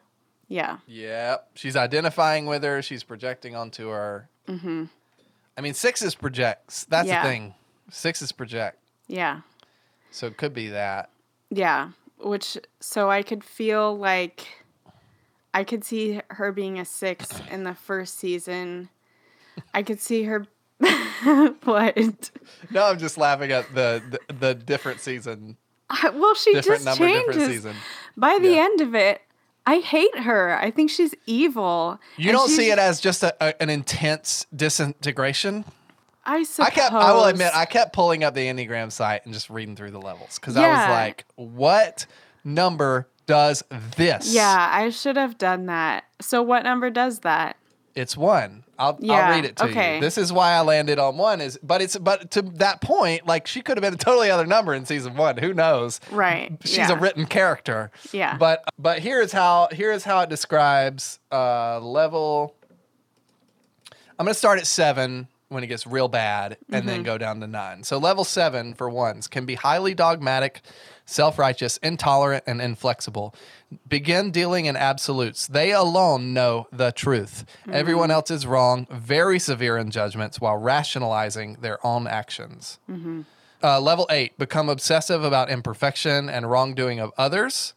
Yeah. 0.49 0.79
Yep. 0.87 1.51
She's 1.55 1.77
identifying 1.77 2.47
with 2.47 2.63
her. 2.65 2.83
She's 2.83 3.03
projecting 3.05 3.55
onto 3.55 3.89
her. 3.89 4.29
Mm-hmm. 4.49 4.85
I 5.57 5.61
mean, 5.61 5.75
sixes 5.75 6.15
projects. 6.15 6.85
That's 6.89 7.09
Yeah. 7.09 7.23
the 7.23 7.29
thing. 7.29 7.55
Sixes 7.91 8.33
project. 8.33 8.79
Yeah. 9.07 9.41
So 10.11 10.27
it 10.27 10.37
could 10.37 10.53
be 10.53 10.69
that. 10.69 11.11
Yeah. 11.51 11.91
Which, 12.19 12.57
so 12.81 13.11
I 13.11 13.23
could 13.23 13.45
feel 13.45 13.97
like 13.97 14.47
I 15.53 15.65
could 15.65 15.85
see 15.85 16.21
her 16.31 16.53
being 16.53 16.79
a 16.79 16.85
six 16.85 17.29
in 17.51 17.65
the 17.65 17.75
first 17.75 18.19
season. 18.19 18.89
I 19.73 19.83
could 19.83 20.01
see 20.01 20.25
her. 20.25 20.47
what? 21.65 22.31
No, 22.71 22.85
I'm 22.87 22.99
just 22.99 23.17
laughing 23.19 23.53
at 23.53 23.73
the 23.75 24.03
the, 24.29 24.35
the 24.35 24.55
different 24.55 25.01
season, 25.01 25.57
Well, 26.03 26.35
she 26.35 26.53
different 26.55 26.83
just 26.85 26.99
number, 27.01 27.13
changes. 27.13 27.35
different 27.37 27.53
season. 27.53 27.77
By 28.17 28.39
the 28.41 28.51
Yeah. 28.51 28.65
end 28.65 28.81
of 28.81 28.95
it, 28.95 29.21
I 29.67 29.77
hate 29.79 30.19
her. 30.21 30.59
I 30.59 30.71
think 30.71 30.91
she's 30.91 31.15
evil. 31.27 31.99
You 32.17 32.33
don't 32.33 32.49
see 32.49 32.71
it 32.71 32.79
as 32.79 33.01
just 33.01 33.23
a, 33.23 33.35
a- 33.41 33.63
an 33.63 33.71
intense 33.71 34.47
disintegration. 34.55 35.65
I 36.25 36.43
suppose. 36.43 36.69
I 36.69 36.71
kept. 36.71 36.93
I 36.93 37.13
will 37.13 37.25
admit, 37.25 37.53
I 37.55 37.65
kept 37.65 37.93
pulling 37.93 38.25
up 38.25 38.35
the 38.35 38.47
Enneagram 38.47 38.91
site 38.91 39.25
and 39.25 39.35
just 39.35 39.51
reading 39.51 39.77
through 39.77 39.91
the 39.91 40.01
levels 40.01 40.39
because 40.39 40.57
I 40.57 40.69
was 40.69 40.89
like, 40.89 41.25
"What 41.37 42.07
number 42.45 43.09
does 43.27 43.63
this?" 43.97 44.33
Yeah, 44.33 44.69
I 44.71 44.91
should 44.91 45.17
have 45.17 45.39
done 45.39 45.67
that. 45.67 46.05
So, 46.21 46.43
what 46.43 46.65
number 46.65 46.91
does 46.91 47.21
that? 47.21 47.57
It's 47.95 48.17
one. 48.17 48.65
I'll, 48.79 48.99
Yeah, 49.01 49.15
I'll 49.15 49.31
read 49.31 49.45
it 49.45 49.57
to 49.57 49.67
okay. 49.67 49.97
you. 49.97 50.01
This 50.01 50.19
is 50.19 50.33
why 50.33 50.53
I 50.53 50.63
landed 50.63 50.99
on 50.99 51.17
one. 51.17 51.41
Is 51.41 51.59
but 51.63 51.81
it's 51.81 51.97
but 51.97 52.31
to 52.33 52.43
that 52.43 52.81
point, 52.81 53.27
like 53.27 53.47
she 53.47 53.61
could 53.63 53.77
have 53.77 53.83
been 53.83 53.95
a 53.95 53.97
totally 53.97 54.31
other 54.31 54.47
number 54.47 54.75
in 54.75 54.85
season 54.85 55.17
one. 55.17 55.37
Who 55.37 55.55
knows? 55.55 56.01
Right. 56.11 56.57
She's 56.65 56.79
yeah. 56.79 56.93
a 56.93 56.97
written 56.97 57.27
character. 57.27 57.91
Yeah. 58.13 58.37
But 58.37 58.65
but 58.79 58.99
here's 58.99 59.33
how 59.33 59.69
here's 59.71 60.05
how 60.05 60.21
it 60.21 60.29
describes 60.29 61.21
uh, 61.31 61.81
level. 61.81 62.57
I'm 64.19 64.27
gonna 64.27 64.35
start 64.35 64.59
at 64.59 64.67
seven 64.67 65.29
when 65.55 65.65
it 65.65 65.69
gets 65.69 65.87
real 65.87 66.09
bad, 66.09 66.59
and 66.71 66.81
Mm-hmm. 66.83 66.87
then 66.89 67.03
go 67.05 67.17
down 67.17 67.41
to 67.41 67.47
nine. 67.47 67.83
So 67.85 67.97
level 67.99 68.25
seven 68.25 68.75
for 68.75 68.91
ones 68.91 69.27
can 69.29 69.47
be 69.47 69.55
highly 69.55 69.95
dogmatic, 69.95 70.61
self-righteous, 71.07 71.79
intolerant, 71.79 72.45
and 72.47 72.61
inflexible. 72.61 73.35
Begin 73.89 74.31
dealing 74.31 74.67
in 74.67 74.77
absolutes. 74.77 75.47
They 75.47 75.73
alone 75.73 76.33
know 76.35 76.67
the 76.73 76.93
truth. 76.93 77.45
Everyone 77.71 78.11
else 78.11 78.31
is 78.31 78.47
wrong. 78.47 78.87
Very 78.91 79.39
severe 79.39 79.77
in 79.79 79.91
judgments 79.91 80.41
while 80.41 80.57
rationalizing 80.57 81.59
their 81.61 81.85
own 81.87 82.07
actions. 82.07 82.79
Uh, 83.63 83.81
level 83.81 84.07
eight, 84.11 84.37
become 84.39 84.69
obsessive 84.69 85.25
about 85.25 85.49
imperfection 85.51 86.29
and 86.29 86.51
wrongdoing 86.51 87.01
of 87.01 87.13
others. 87.17 87.73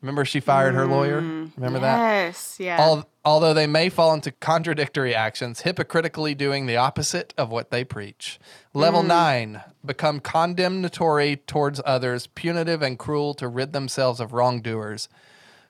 Remember, 0.00 0.24
she 0.24 0.40
fired 0.40 0.74
her 0.74 0.86
lawyer. 0.86 1.20
Mm. 1.20 1.50
Remember 1.56 1.80
that? 1.80 1.98
Yes. 1.98 2.56
Yeah. 2.60 2.80
Al- 2.80 3.08
although 3.24 3.52
they 3.52 3.66
may 3.66 3.88
fall 3.88 4.14
into 4.14 4.30
contradictory 4.30 5.14
actions, 5.14 5.62
hypocritically 5.62 6.34
doing 6.34 6.66
the 6.66 6.76
opposite 6.76 7.34
of 7.36 7.50
what 7.50 7.70
they 7.70 7.82
preach. 7.82 8.38
Level 8.72 9.02
mm. 9.02 9.08
nine, 9.08 9.62
become 9.84 10.20
condemnatory 10.20 11.36
towards 11.36 11.80
others, 11.84 12.28
punitive 12.28 12.80
and 12.80 12.98
cruel 12.98 13.34
to 13.34 13.48
rid 13.48 13.72
themselves 13.72 14.20
of 14.20 14.32
wrongdoers. 14.32 15.08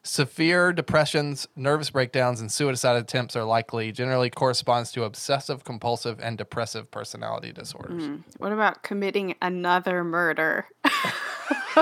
Severe 0.02 0.72
depressions, 0.72 1.48
nervous 1.56 1.90
breakdowns, 1.90 2.40
and 2.40 2.52
suicide 2.52 2.96
attempts 2.96 3.34
are 3.34 3.44
likely, 3.44 3.92
generally 3.92 4.30
corresponds 4.30 4.92
to 4.92 5.04
obsessive 5.04 5.64
compulsive 5.64 6.20
and 6.20 6.38
depressive 6.38 6.90
personality 6.90 7.52
disorders. 7.52 8.04
Mm. 8.04 8.22
What 8.38 8.52
about 8.52 8.82
committing 8.82 9.34
another 9.42 10.04
murder? 10.04 10.66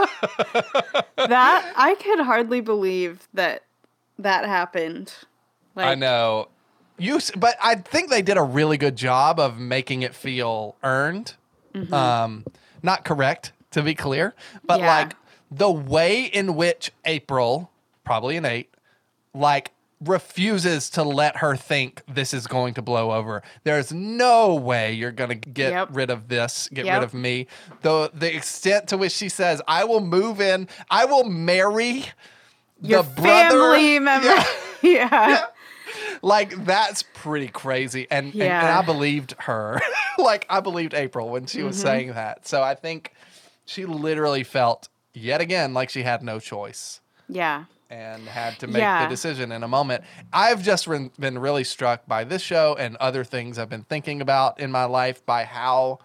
that 1.16 1.72
I 1.76 1.96
could 2.00 2.20
hardly 2.20 2.60
believe 2.60 3.26
that 3.34 3.62
that 4.18 4.44
happened. 4.46 5.12
Like, 5.74 5.86
I 5.86 5.94
know. 5.94 6.48
You, 6.98 7.18
but 7.36 7.56
I 7.62 7.74
think 7.74 8.08
they 8.10 8.22
did 8.22 8.36
a 8.38 8.42
really 8.42 8.78
good 8.78 8.96
job 8.96 9.38
of 9.38 9.58
making 9.58 10.02
it 10.02 10.14
feel 10.14 10.76
earned. 10.82 11.34
Um, 11.92 12.46
not 12.82 13.04
correct, 13.04 13.52
to 13.72 13.82
be 13.82 13.94
clear, 13.94 14.34
but 14.64 14.80
Yeah. 14.80 14.86
like 14.86 15.16
the 15.50 15.70
way 15.70 16.22
in 16.24 16.54
which 16.56 16.90
April, 17.04 17.70
probably 18.02 18.38
an 18.38 18.46
eight, 18.46 18.72
like 19.34 19.72
refuses 20.04 20.90
to 20.90 21.02
let 21.02 21.38
her 21.38 21.56
think 21.56 22.02
this 22.06 22.34
is 22.34 22.46
going 22.46 22.74
to 22.74 22.82
blow 22.82 23.12
over. 23.12 23.42
There's 23.64 23.92
no 23.92 24.54
way 24.54 24.92
you're 24.92 25.10
going 25.12 25.30
to 25.30 25.34
get 25.50 25.72
Yep. 25.72 25.88
rid 25.92 26.10
of 26.10 26.28
this, 26.28 26.68
get 26.72 26.84
Yep. 26.84 26.94
rid 26.94 27.04
of 27.04 27.14
me. 27.14 27.46
The 27.82 28.10
the 28.12 28.34
extent 28.34 28.88
to 28.88 28.96
which 28.98 29.12
she 29.12 29.28
says, 29.28 29.62
"I 29.66 29.84
will 29.84 30.00
move 30.00 30.40
in, 30.40 30.68
I 30.90 31.04
will 31.06 31.24
marry 31.24 32.06
Your 32.82 33.02
the 33.02 33.10
brother." 33.22 33.50
family 33.74 33.98
member. 33.98 34.28
Yeah 34.82 35.08
Yeah. 35.10 35.46
like 36.22 36.64
that's 36.66 37.02
pretty 37.14 37.48
crazy 37.48 38.06
and, 38.10 38.32
and- 38.34 38.42
and 38.42 38.66
i 38.68 38.82
believed 38.82 39.34
her 39.38 39.80
like 40.18 40.44
i 40.50 40.60
believed 40.60 40.92
april 40.94 41.30
when 41.30 41.46
she 41.46 41.58
Mm-hmm. 41.58 41.66
was 41.68 41.80
saying 41.80 42.12
that 42.12 42.46
so 42.46 42.62
i 42.62 42.74
think 42.74 43.12
she 43.64 43.86
literally 43.86 44.44
felt 44.44 44.88
yet 45.14 45.40
again 45.40 45.72
like 45.72 45.88
she 45.88 46.02
had 46.02 46.22
no 46.22 46.38
choice 46.38 47.00
Yeah. 47.28 47.64
And 47.90 48.22
had 48.26 48.58
to 48.58 48.66
make 48.66 48.80
Yeah. 48.80 49.04
the 49.04 49.10
decision 49.10 49.52
in 49.52 49.62
a 49.62 49.68
moment 49.68 50.02
i've 50.32 50.62
just 50.62 50.86
re- 50.86 51.10
been 51.18 51.38
really 51.38 51.64
struck 51.64 52.06
by 52.06 52.24
this 52.24 52.42
show 52.42 52.74
and 52.78 52.96
other 52.96 53.22
things 53.24 53.58
i've 53.58 53.68
been 53.68 53.84
thinking 53.84 54.20
about 54.20 54.58
in 54.58 54.70
my 54.72 54.84
life 54.84 55.24
by 55.24 55.44
how 55.44 55.98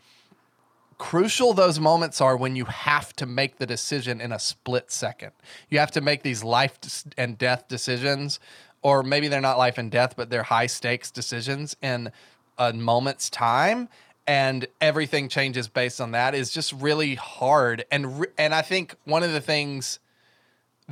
crucial 0.98 1.54
those 1.54 1.80
moments 1.80 2.22
are 2.22 2.38
when 2.38 2.56
you 2.56 2.66
have 2.66 3.12
to 3.16 3.26
make 3.26 3.58
the 3.58 3.66
decision 3.66 4.22
in 4.22 4.32
a 4.32 4.38
split 4.38 4.92
second. 4.92 5.32
You 5.68 5.80
have 5.80 5.90
to 5.92 6.02
make 6.02 6.22
these 6.22 6.44
life 6.44 6.78
and 7.18 7.40
death 7.40 7.68
decisions, 7.68 8.40
or 8.84 9.02
maybe 9.02 9.28
they're 9.28 9.42
not 9.42 9.58
life 9.58 9.80
and 9.80 9.90
death, 9.90 10.14
but 10.16 10.30
they're 10.30 10.44
high 10.44 10.68
stakes 10.68 11.10
decisions 11.10 11.76
in 11.82 12.12
a 12.60 12.72
moment's 12.72 13.32
time. 13.32 13.90
And 14.28 14.68
everything 14.80 15.28
changes 15.28 15.68
based 15.68 16.00
on 16.00 16.12
that 16.12 16.36
is 16.36 16.52
just 16.52 16.72
really 16.74 17.16
hard. 17.16 17.84
And 17.92 18.20
re- 18.20 18.28
and 18.38 18.54
I 18.54 18.62
think 18.62 18.96
one 19.04 19.24
of 19.24 19.32
the 19.32 19.42
things 19.42 19.98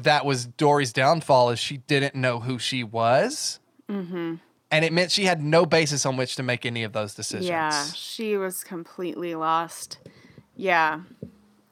that 0.03 0.25
was 0.25 0.45
Dory's 0.45 0.93
downfall 0.93 1.49
is 1.51 1.59
she 1.59 1.77
didn't 1.77 2.15
know 2.15 2.39
who 2.39 2.59
she 2.59 2.83
was. 2.83 3.59
And 4.71 4.85
it 4.85 4.93
meant 4.93 5.09
she 5.11 5.25
had 5.25 5.41
no 5.41 5.65
basis 5.65 6.05
on 6.05 6.15
which 6.15 6.35
to 6.35 6.43
make 6.43 6.63
any 6.65 6.83
of 6.83 6.93
those 6.93 7.15
decisions. 7.15 7.47
Yeah, 7.47 7.85
she 7.93 8.37
was 8.37 8.63
completely 8.63 9.33
lost. 9.33 9.97
Yeah. 10.55 11.01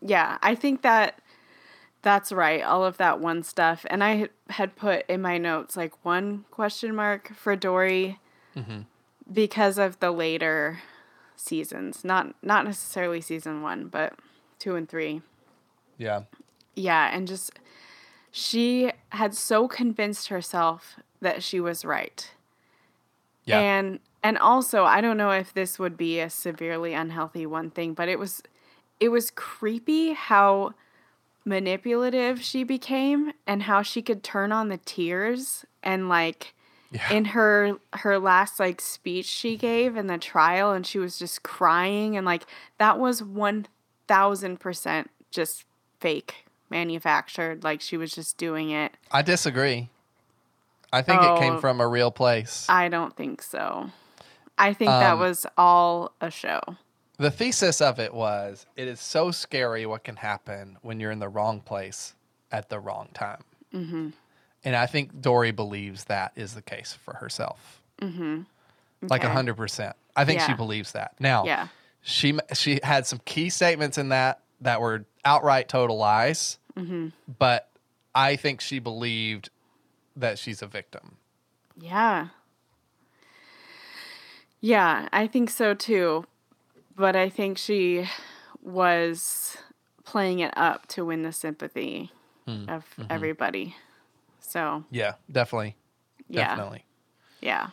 Yeah, 0.01 0.37
I 0.41 0.55
think 0.55 0.81
that 0.81 1.19
that's 2.01 2.31
right. 2.31 2.63
All 2.63 2.83
of 2.83 2.97
that 2.97 3.19
one 3.19 3.43
stuff. 3.43 3.85
And 3.89 4.03
I 4.03 4.29
had 4.49 4.75
put 4.75 5.05
in 5.07 5.21
my 5.21 5.37
notes 5.37 5.77
like 5.77 5.93
one 6.03 6.45
question 6.49 6.95
mark 6.95 7.33
for 7.35 7.55
Dory 7.55 8.19
Mm-hmm. 8.55 8.81
because 9.31 9.77
of 9.77 9.99
the 9.99 10.09
later 10.09 10.79
seasons. 11.35 12.03
Not 12.03 12.33
not 12.41 12.65
necessarily 12.65 13.21
season 13.21 13.61
1, 13.61 13.89
but 13.89 14.13
2 14.57 14.75
and 14.75 14.89
3. 14.89 15.21
Yeah. 15.99 16.21
Yeah, 16.73 17.11
and 17.13 17.27
just 17.27 17.51
she 18.37 18.91
had 19.09 19.33
so 19.33 19.67
convinced 19.67 20.27
herself 20.27 20.99
that 21.21 21.41
she 21.41 21.59
was 21.59 21.83
right. 21.83 22.29
Yeah. 23.45 23.59
And 23.59 23.99
and 24.21 24.37
also, 24.37 24.83
I 24.83 25.01
don't 25.01 25.17
know 25.17 25.31
if 25.31 25.53
this 25.53 25.79
would 25.79 25.97
be 25.97 26.19
a 26.19 26.29
severely 26.29 26.93
unhealthy 26.93 27.47
one 27.47 27.71
thing, 27.71 27.93
but 27.93 28.09
it 28.09 28.19
was 28.19 28.43
it 28.99 29.09
was 29.09 29.31
creepy 29.31 30.13
how 30.13 30.73
manipulative 31.45 32.43
she 32.43 32.63
became 32.63 33.31
and 33.47 33.63
how 33.63 33.81
she 33.81 34.01
could 34.03 34.21
turn 34.23 34.51
on 34.51 34.67
the 34.69 34.77
tears 34.77 35.65
and 35.81 36.07
like 36.07 36.53
Yeah. 36.91 37.11
in 37.11 37.25
her 37.25 37.77
her 37.93 38.19
last 38.19 38.59
like 38.59 38.81
speech 38.81 39.25
she 39.25 39.57
gave 39.57 39.95
in 39.97 40.07
the 40.07 40.17
trial 40.19 40.73
and 40.73 40.85
she 40.85 40.99
was 40.99 41.17
just 41.17 41.41
crying 41.43 42.15
and 42.17 42.25
like 42.25 42.43
that 42.77 42.99
was 42.99 43.21
1000% 43.21 45.05
just 45.31 45.63
fake 45.99 46.46
manufactured 46.69 47.63
like 47.63 47.81
she 47.81 47.97
was 47.97 48.13
just 48.13 48.37
doing 48.37 48.69
it 48.71 48.91
I 49.11 49.21
disagree. 49.21 49.89
I 50.91 51.01
think 51.01 51.21
it 51.21 51.39
came 51.39 51.53
Oh. 51.55 51.59
from 51.59 51.81
a 51.81 51.87
real 51.87 52.11
place. 52.11 52.65
I 52.69 52.87
don't 52.87 53.15
think 53.15 53.41
so. 53.41 53.91
I 54.57 54.73
think 54.73 54.89
that 54.89 55.13
Um, 55.13 55.19
was 55.19 55.45
all 55.57 56.13
a 56.21 56.31
show. 56.31 56.61
The 57.17 57.29
thesis 57.31 57.81
of 57.81 57.99
it 57.99 58.13
was 58.13 58.65
it 58.75 58.87
is 58.87 58.99
so 59.01 59.31
scary 59.31 59.85
what 59.85 60.03
can 60.03 60.15
happen 60.17 60.77
when 60.81 60.99
you're 60.99 61.11
in 61.11 61.19
the 61.19 61.29
wrong 61.29 61.59
place 61.61 62.13
at 62.51 62.69
the 62.69 62.79
wrong 62.79 63.09
time. 63.13 63.43
Mm-hmm. 63.73 64.09
And 64.63 64.75
I 64.75 64.85
think 64.85 65.21
Dory 65.21 65.51
believes 65.51 66.05
that 66.05 66.31
is 66.35 66.53
the 66.53 66.61
case 66.61 66.93
for 66.93 67.15
herself. 67.15 67.81
Mm-hmm. 68.01 68.41
Like 69.03 69.21
Okay. 69.21 69.29
a 69.29 69.33
hundred 69.33 69.55
percent. 69.57 69.95
I 70.15 70.25
think 70.25 70.41
she 70.41 70.53
believes 70.53 70.93
that. 70.93 71.13
Now, 71.19 71.45
Yeah. 71.45 71.67
she 72.01 72.37
she 72.53 72.79
had 72.83 73.05
some 73.05 73.19
key 73.25 73.49
statements 73.49 73.97
in 73.97 74.09
that 74.09 74.39
that 74.61 74.79
were 74.81 75.05
outright 75.27 75.67
total 75.67 75.97
lies. 75.97 76.57
Mm-hmm. 76.77 77.09
But 77.37 77.69
I 78.15 78.35
think 78.37 78.61
she 78.61 78.79
believed 78.79 79.49
that 80.15 80.39
she's 80.39 80.61
a 80.61 80.67
victim. 80.67 81.17
Yeah. 81.79 82.27
Yeah, 84.61 85.07
I 85.13 85.27
think 85.27 85.49
so 85.49 85.73
too. 85.73 86.25
But 86.95 87.15
I 87.15 87.29
think 87.29 87.57
she 87.57 88.07
was 88.63 89.57
playing 90.03 90.39
it 90.39 90.53
up 90.57 90.87
to 90.87 91.05
win 91.05 91.21
the 91.23 91.31
sympathy 91.31 92.11
Hmm. 92.45 92.69
of 92.69 92.85
Mm-hmm. 92.97 93.03
everybody. 93.11 93.75
So, 94.39 94.85
Yeah, 94.89 95.15
definitely, 95.29 95.75
yeah. 96.29 96.47
definitely. 96.47 96.85
Yeah. 97.41 97.67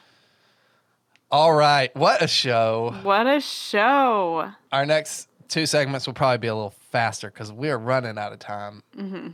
All 1.30 1.54
right, 1.54 1.94
what 1.96 2.20
a 2.22 2.26
show! 2.26 2.94
What 3.02 3.26
a 3.28 3.40
show. 3.40 4.50
Our 4.72 4.84
next 4.84 5.28
two 5.48 5.66
segments 5.66 6.06
will 6.06 6.14
probably 6.14 6.38
be 6.38 6.48
a 6.48 6.54
little 6.54 6.74
faster 6.90 7.30
because 7.30 7.52
we 7.52 7.70
are 7.70 7.78
running 7.78 8.18
out 8.18 8.32
of 8.32 8.38
time. 8.38 8.82
Mm-hmm. 8.96 9.28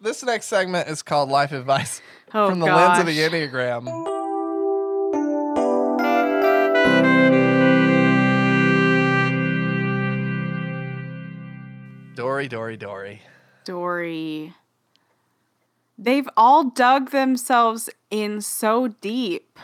This 0.00 0.22
next 0.22 0.46
segment 0.46 0.88
is 0.88 1.02
called 1.02 1.30
Life 1.30 1.52
Advice 1.52 2.00
Oh, 2.34 2.50
from 2.50 2.58
the 2.58 2.66
lens 2.66 2.98
of 2.98 3.06
the. 3.06 3.18
Enneagram. 3.18 3.84
Dory, 12.14 12.48
Dory, 12.48 12.76
Dory. 12.76 13.22
Dory. 13.64 14.54
They've 15.98 16.28
all 16.36 16.64
dug 16.64 17.10
themselves 17.10 17.90
in 18.10 18.40
so 18.40 18.88
deep. 18.88 19.58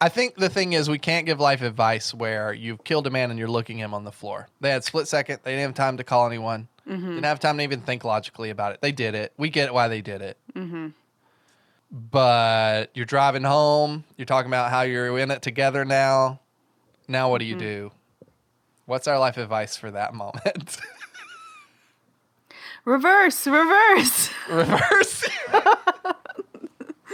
I 0.00 0.08
think 0.08 0.36
the 0.36 0.48
thing 0.48 0.72
is, 0.72 0.88
we 0.88 0.98
can't 0.98 1.26
give 1.26 1.40
life 1.40 1.62
advice 1.62 2.14
where 2.14 2.52
you've 2.52 2.84
killed 2.84 3.06
a 3.06 3.10
man 3.10 3.30
and 3.30 3.38
you're 3.38 3.48
looking 3.48 3.78
him 3.78 3.94
on 3.94 4.04
the 4.04 4.12
floor. 4.12 4.48
They 4.60 4.70
had 4.70 4.84
split 4.84 5.08
second. 5.08 5.40
They 5.42 5.52
didn't 5.52 5.62
have 5.62 5.74
time 5.74 5.96
to 5.96 6.04
call 6.04 6.26
anyone. 6.26 6.68
Mm-hmm. 6.88 7.08
Didn't 7.08 7.24
have 7.24 7.40
time 7.40 7.58
to 7.58 7.62
even 7.62 7.80
think 7.80 8.04
logically 8.04 8.50
about 8.50 8.72
it. 8.72 8.80
They 8.80 8.92
did 8.92 9.14
it. 9.14 9.32
We 9.36 9.50
get 9.50 9.72
why 9.72 9.88
they 9.88 10.00
did 10.00 10.22
it. 10.22 10.38
Mm-hmm. 10.54 10.88
But 12.10 12.90
you're 12.94 13.06
driving 13.06 13.44
home. 13.44 14.04
You're 14.16 14.26
talking 14.26 14.50
about 14.50 14.70
how 14.70 14.82
you're 14.82 15.18
in 15.18 15.30
it 15.30 15.42
together 15.42 15.84
now. 15.84 16.40
Now, 17.08 17.30
what 17.30 17.38
do 17.38 17.44
you 17.44 17.56
mm-hmm. 17.56 17.64
do? 17.64 17.92
What's 18.86 19.06
our 19.06 19.18
life 19.18 19.36
advice 19.36 19.76
for 19.76 19.90
that 19.90 20.14
moment? 20.14 20.78
Reverse, 22.84 23.46
reverse. 23.46 24.30
Reverse. 24.50 25.28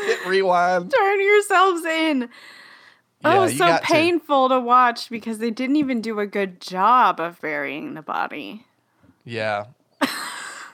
Hit 0.07 0.27
rewind. 0.27 0.91
Turn 0.97 1.21
yourselves 1.21 1.85
in. 1.85 2.21
Yeah, 3.25 3.41
oh, 3.41 3.49
so 3.49 3.59
got 3.59 3.83
to. 3.83 3.87
painful 3.87 4.49
to 4.51 4.61
watch 4.61 5.11
because 5.11 5.39
they 5.39 5.51
didn't 5.51 5.77
even 5.77 6.01
do 6.01 6.21
a 6.21 6.27
good 6.27 6.61
job 6.61 7.19
of 7.21 7.41
burying 7.41 7.95
the 7.95 8.03
body. 8.03 8.65
Yeah. 9.25 9.67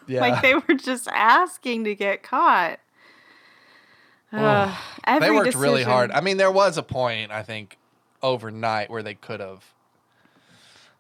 Yeah. 0.07 0.21
Like 0.21 0.43
they 0.43 0.55
were 0.55 0.75
just 0.75 1.09
asking 1.09 1.85
to 1.85 1.95
get 1.95 2.23
caught. 2.23 2.79
Ugh, 4.35 4.79
they 5.19 5.31
worked 5.31 5.55
really 5.55 5.83
hard. 5.83 6.11
I 6.11 6.21
mean, 6.21 6.37
there 6.37 6.51
was 6.51 6.77
a 6.77 6.83
point 6.83 7.31
I 7.33 7.43
think 7.43 7.79
overnight 8.23 8.91
where 8.91 9.03
they 9.03 9.15
could 9.15 9.41
have 9.41 9.65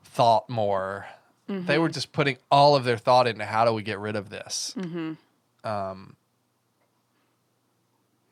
thought 0.04 0.48
more. 0.48 1.06
They 1.48 1.54
Mm-hmm. 1.54 1.82
were 1.82 1.90
just 1.90 2.12
putting 2.12 2.38
all 2.50 2.76
of 2.76 2.84
their 2.84 2.96
thought 2.96 3.26
into 3.26 3.44
how 3.44 3.66
do 3.66 3.74
we 3.74 3.82
get 3.82 3.98
rid 3.98 4.16
of 4.16 4.30
this. 4.30 4.74
Mm-hmm. 4.78 5.68
Um, 5.68 6.16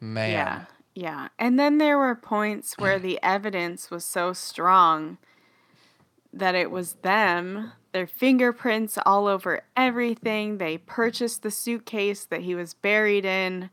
man, 0.02 0.30
Yeah, 0.30 0.64
yeah. 0.94 1.28
And 1.38 1.58
then 1.58 1.78
there 1.78 1.96
were 1.96 2.14
points 2.14 2.76
where 2.76 2.98
the 2.98 3.18
evidence 3.22 3.90
was 3.90 4.04
so 4.04 4.32
strong 4.32 5.16
that 6.32 6.54
it 6.54 6.70
was 6.70 6.94
them, 7.02 7.72
their 7.92 8.06
fingerprints 8.06 8.98
all 9.06 9.26
over 9.26 9.62
everything. 9.76 10.58
They 10.58 10.78
purchased 10.78 11.42
the 11.42 11.50
suitcase 11.50 12.24
that 12.24 12.42
he 12.42 12.54
was 12.54 12.74
buried 12.74 13.24
in, 13.24 13.70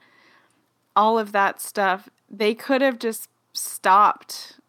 all 0.96 1.18
of 1.18 1.32
that 1.32 1.60
stuff. 1.62 2.10
They 2.30 2.54
could 2.54 2.82
have 2.82 3.00
just 3.00 3.30
stopped 3.54 4.60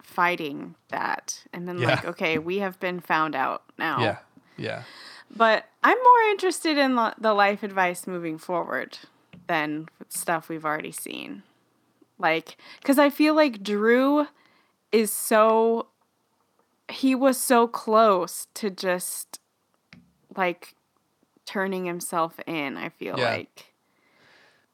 fighting 0.00 0.74
that 0.88 1.44
and 1.52 1.66
been 1.66 1.80
like, 1.80 2.04
okay, 2.04 2.38
we 2.38 2.58
have 2.58 2.78
been 2.80 3.00
found 3.00 3.34
out 3.34 3.62
now. 3.78 4.00
yeah, 4.00 4.18
yeah, 4.56 4.82
But 5.34 5.66
I'm 5.82 5.98
more 5.98 6.30
interested 6.30 6.76
in 6.78 6.94
lo- 6.94 7.14
the 7.18 7.34
life 7.34 7.62
advice 7.62 8.06
moving 8.06 8.38
forward 8.38 8.98
than 9.48 9.88
stuff 10.08 10.48
we've 10.48 10.64
already 10.64 10.92
seen. 10.92 11.42
Like, 12.18 12.56
because 12.80 12.98
I 12.98 13.10
feel 13.10 13.34
like 13.34 13.62
Drew 13.62 14.26
is 14.92 15.12
so. 15.12 15.86
He 16.88 17.14
was 17.14 17.38
so 17.38 17.66
close 17.66 18.46
to 18.54 18.68
just 18.70 19.40
like 20.36 20.74
turning 21.46 21.86
himself 21.86 22.38
in, 22.46 22.76
I 22.76 22.90
feel 22.90 23.18
Yeah. 23.18 23.30
like. 23.30 23.72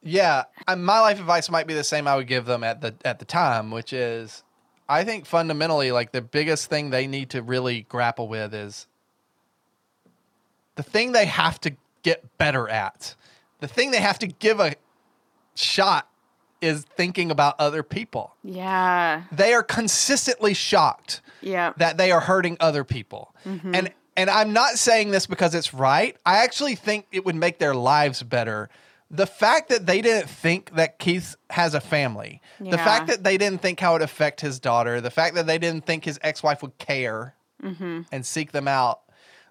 yeah. 0.03 0.43
My 0.67 0.99
life 0.99 1.19
advice 1.19 1.49
might 1.49 1.67
be 1.67 1.73
the 1.73 1.83
same 1.83 2.07
I 2.07 2.15
would 2.15 2.27
give 2.27 2.45
them 2.45 2.63
at 2.63 2.81
the 2.81 2.93
at 3.05 3.19
the 3.19 3.25
time, 3.25 3.71
which 3.71 3.93
is, 3.93 4.43
I 4.87 5.03
think 5.03 5.25
fundamentally, 5.25 5.91
like 5.91 6.11
the 6.11 6.21
biggest 6.21 6.69
thing 6.69 6.89
they 6.89 7.07
need 7.07 7.29
to 7.31 7.41
really 7.41 7.81
grapple 7.83 8.27
with 8.27 8.53
is 8.53 8.87
the 10.75 10.83
thing 10.83 11.11
they 11.11 11.25
have 11.25 11.59
to 11.61 11.75
get 12.03 12.37
better 12.37 12.67
at. 12.69 13.15
The 13.59 13.67
thing 13.67 13.91
they 13.91 14.01
have 14.01 14.19
to 14.19 14.27
give 14.27 14.59
a 14.59 14.75
shot 15.55 16.07
is 16.61 16.85
thinking 16.95 17.31
about 17.31 17.55
other 17.59 17.83
people. 17.83 18.35
Yeah. 18.43 19.23
They 19.31 19.53
are 19.53 19.63
consistently 19.63 20.53
shocked 20.53 21.21
Yeah. 21.41 21.73
that 21.77 21.97
they 21.97 22.11
are 22.11 22.19
hurting 22.19 22.57
other 22.59 22.83
people. 22.83 23.33
Mm-hmm. 23.45 23.75
And 23.75 23.93
and 24.17 24.29
I'm 24.29 24.51
not 24.51 24.77
saying 24.77 25.11
this 25.11 25.25
because 25.27 25.55
it's 25.55 25.73
right. 25.73 26.17
I 26.25 26.39
actually 26.43 26.75
think 26.75 27.05
it 27.09 27.25
would 27.25 27.35
make 27.37 27.57
their 27.59 27.73
lives 27.73 28.21
better. 28.21 28.69
The 29.09 29.25
fact 29.25 29.69
that 29.69 29.85
they 29.85 30.01
didn't 30.01 30.29
think 30.29 30.75
that 30.75 30.99
Keith 30.99 31.37
has 31.49 31.73
a 31.73 31.79
family, 31.79 32.41
the 32.59 32.77
fact 32.77 33.07
that 33.07 33.23
they 33.23 33.37
didn't 33.37 33.61
think 33.61 33.79
how 33.79 33.91
it 33.91 33.93
would 33.93 34.01
affect 34.01 34.41
his 34.41 34.59
daughter, 34.59 34.99
the 34.99 35.09
fact 35.09 35.35
that 35.35 35.47
they 35.47 35.57
didn't 35.57 35.85
think 35.85 36.03
his 36.03 36.19
ex-wife 36.21 36.61
would 36.61 36.77
care 36.77 37.33
mm-hmm. 37.63 38.01
and 38.11 38.25
seek 38.25 38.51
them 38.51 38.67
out, 38.67 38.99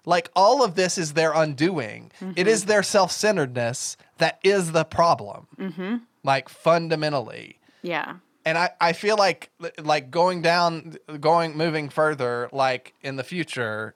like 0.05 0.29
all 0.35 0.63
of 0.63 0.75
this 0.75 0.97
is 0.97 1.13
their 1.13 1.33
undoing. 1.33 2.11
It 2.35 2.47
is 2.47 2.61
mm-hmm. 2.61 2.69
their 2.69 2.83
self-centeredness 2.83 3.97
that 4.17 4.39
is 4.43 4.71
the 4.71 4.83
problem. 4.83 5.47
Mm-hmm. 5.57 5.97
Like 6.23 6.49
fundamentally 6.49 7.59
yeah. 7.81 8.15
and 8.45 8.57
I, 8.57 8.71
I 8.79 8.93
feel 8.93 9.17
like 9.17 9.49
like 9.81 10.11
going 10.11 10.41
down 10.41 10.97
going 11.19 11.55
moving 11.57 11.89
further 11.89 12.49
like 12.51 12.93
in 13.01 13.15
the 13.15 13.23
future 13.23 13.95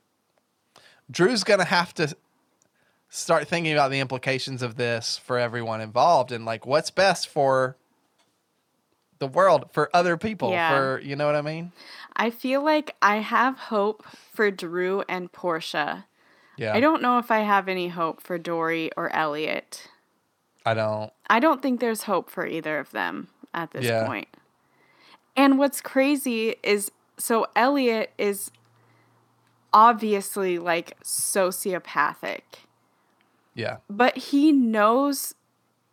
drew's 1.11 1.43
gonna 1.43 1.65
have 1.65 1.93
to 1.95 2.15
start 3.09 3.47
thinking 3.47 3.73
about 3.73 3.91
the 3.91 3.99
implications 3.99 4.61
of 4.61 4.75
this 4.75 5.17
for 5.17 5.37
everyone 5.37 5.81
involved 5.81 6.31
and 6.31 6.45
like 6.45 6.65
what's 6.65 6.89
best 6.89 7.27
for 7.27 7.77
the 9.19 9.27
world 9.27 9.69
for 9.71 9.89
other 9.93 10.17
people 10.17 10.51
Yeah. 10.51 10.69
for 10.77 10.99
you 11.01 11.15
know 11.15 11.25
what 11.25 11.35
i 11.35 11.41
mean 11.41 11.71
I 12.15 12.29
feel 12.29 12.63
like 12.63 12.95
I 13.01 13.17
have 13.17 13.57
hope 13.57 14.03
for 14.33 14.51
Drew 14.51 15.03
and 15.09 15.31
Portia. 15.31 16.05
yeah 16.57 16.73
I 16.75 16.79
don't 16.79 17.01
know 17.01 17.17
if 17.17 17.31
I 17.31 17.39
have 17.39 17.67
any 17.67 17.87
hope 17.87 18.21
for 18.21 18.37
Dory 18.37 18.91
or 18.95 19.11
Elliott. 19.15 19.89
i 20.65 20.73
don't 20.75 21.11
I 21.29 21.39
don't 21.39 21.61
think 21.61 21.79
there's 21.79 22.03
hope 22.03 22.29
for 22.29 22.45
either 22.45 22.77
of 22.79 22.91
them 22.91 23.27
at 23.53 23.71
this 23.71 23.85
Yeah. 23.85 24.05
point. 24.05 24.27
And 25.35 25.57
what's 25.57 25.81
crazy 25.81 26.55
is 26.63 26.91
so 27.17 27.47
Elliott 27.55 28.11
is 28.19 28.51
obviously 29.73 30.59
like 30.59 30.97
sociopathic, 31.03 32.41
yeah 33.55 33.77
but 33.89 34.15
he 34.17 34.51
knows 34.51 35.33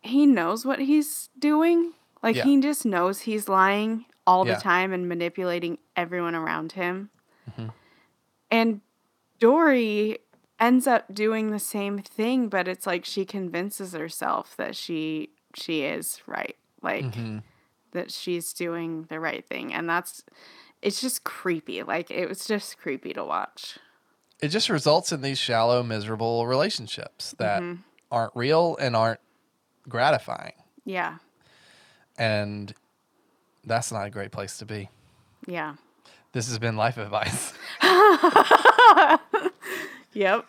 he 0.01 0.25
knows 0.25 0.65
what 0.65 0.79
he's 0.79 1.29
doing. 1.37 1.93
Like 2.23 2.35
Yeah. 2.35 2.43
he 2.43 2.59
just 2.61 2.85
knows 2.85 3.21
he's 3.21 3.47
lying 3.49 4.05
all 4.27 4.45
Yeah. 4.47 4.55
the 4.55 4.61
time 4.61 4.93
and 4.93 5.07
manipulating 5.09 5.77
everyone 5.95 6.35
around 6.35 6.73
him. 6.73 7.09
Mm-hmm. 7.49 7.67
And 8.51 8.81
Dory 9.39 10.19
ends 10.59 10.85
up 10.87 11.13
doing 11.13 11.49
the 11.51 11.59
same 11.59 11.99
thing, 11.99 12.47
but 12.49 12.67
it's 12.67 12.85
like 12.85 13.05
she 13.05 13.25
convinces 13.25 13.93
herself 13.93 14.55
that 14.57 14.75
she 14.75 15.29
she 15.55 15.81
is 15.83 16.21
right. 16.27 16.55
Like 16.81 17.05
Mm-hmm. 17.05 17.39
that 17.91 18.11
she's 18.11 18.53
doing 18.53 19.03
the 19.09 19.19
right 19.19 19.45
thing. 19.45 19.73
And 19.73 19.89
that's 19.89 20.23
it's 20.81 21.01
just 21.01 21.23
creepy. 21.23 21.83
Like 21.83 22.09
it 22.11 22.27
was 22.29 22.45
just 22.45 22.77
creepy 22.77 23.13
to 23.13 23.23
watch. 23.23 23.77
it 24.41 24.47
just 24.49 24.69
results 24.69 25.11
in 25.11 25.21
these 25.21 25.37
shallow 25.37 25.83
miserable 25.83 26.47
relationships 26.47 27.33
that 27.37 27.61
Mm-hmm. 27.61 27.81
aren't 28.11 28.35
real 28.35 28.75
and 28.79 28.95
aren't 28.95 29.19
gratifying 29.89 30.53
Yeah. 30.85 31.17
And 32.21 32.71
that's 33.65 33.91
not 33.91 34.05
a 34.05 34.09
great 34.11 34.31
place 34.31 34.57
to 34.59 34.65
be 34.65 34.89
Yeah. 35.47 35.75
this 36.33 36.47
has 36.47 36.59
been 36.59 36.77
life 36.77 36.97
advice 36.97 37.53
Yep. 40.13 40.45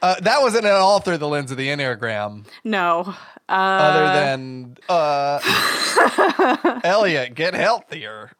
Uh, 0.00 0.20
that 0.20 0.40
wasn't 0.40 0.64
at 0.64 0.72
all 0.72 1.00
through 1.00 1.18
the 1.18 1.26
lens 1.28 1.50
of 1.50 1.56
the 1.56 1.68
Enneagram, 1.68 2.44
No. 2.62 3.14
Uh, 3.48 3.52
other 3.52 4.06
than 4.20 4.76
uh, 4.88 6.80
Elliott, 6.84 7.34
get 7.34 7.54
healthier. 7.54 8.30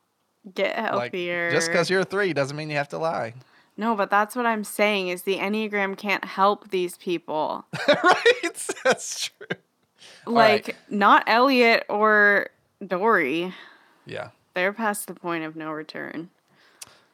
get 0.55 0.77
Like, 0.77 1.13
healthier. 1.13 1.51
just 1.51 1.69
because 1.69 1.91
you're 1.91 2.01
a 2.01 2.05
three 2.05 2.33
doesn't 2.33 2.57
mean 2.57 2.71
you 2.71 2.77
have 2.77 2.89
to 2.91 2.99
lie. 2.99 3.35
No, 3.77 3.95
but 3.97 4.09
that's 4.11 4.37
what 4.37 4.47
I'm 4.47 4.63
saying 4.65 5.09
is 5.09 5.23
the 5.23 5.37
Enneagram 5.39 5.97
can't 5.99 6.25
help 6.25 6.71
these 6.71 6.97
people. 6.97 7.67
right? 7.89 8.73
That's 8.85 9.29
true. 9.31 9.59
Like 10.27 10.69
right. 10.69 10.77
not 10.89 11.25
Elliott 11.27 11.85
or 11.89 12.49
Dory. 12.87 13.53
Yeah. 14.07 14.31
They're 14.55 14.73
past 14.73 15.07
the 15.07 15.15
point 15.15 15.45
of 15.45 15.57
no 15.57 15.71
return. 15.71 16.31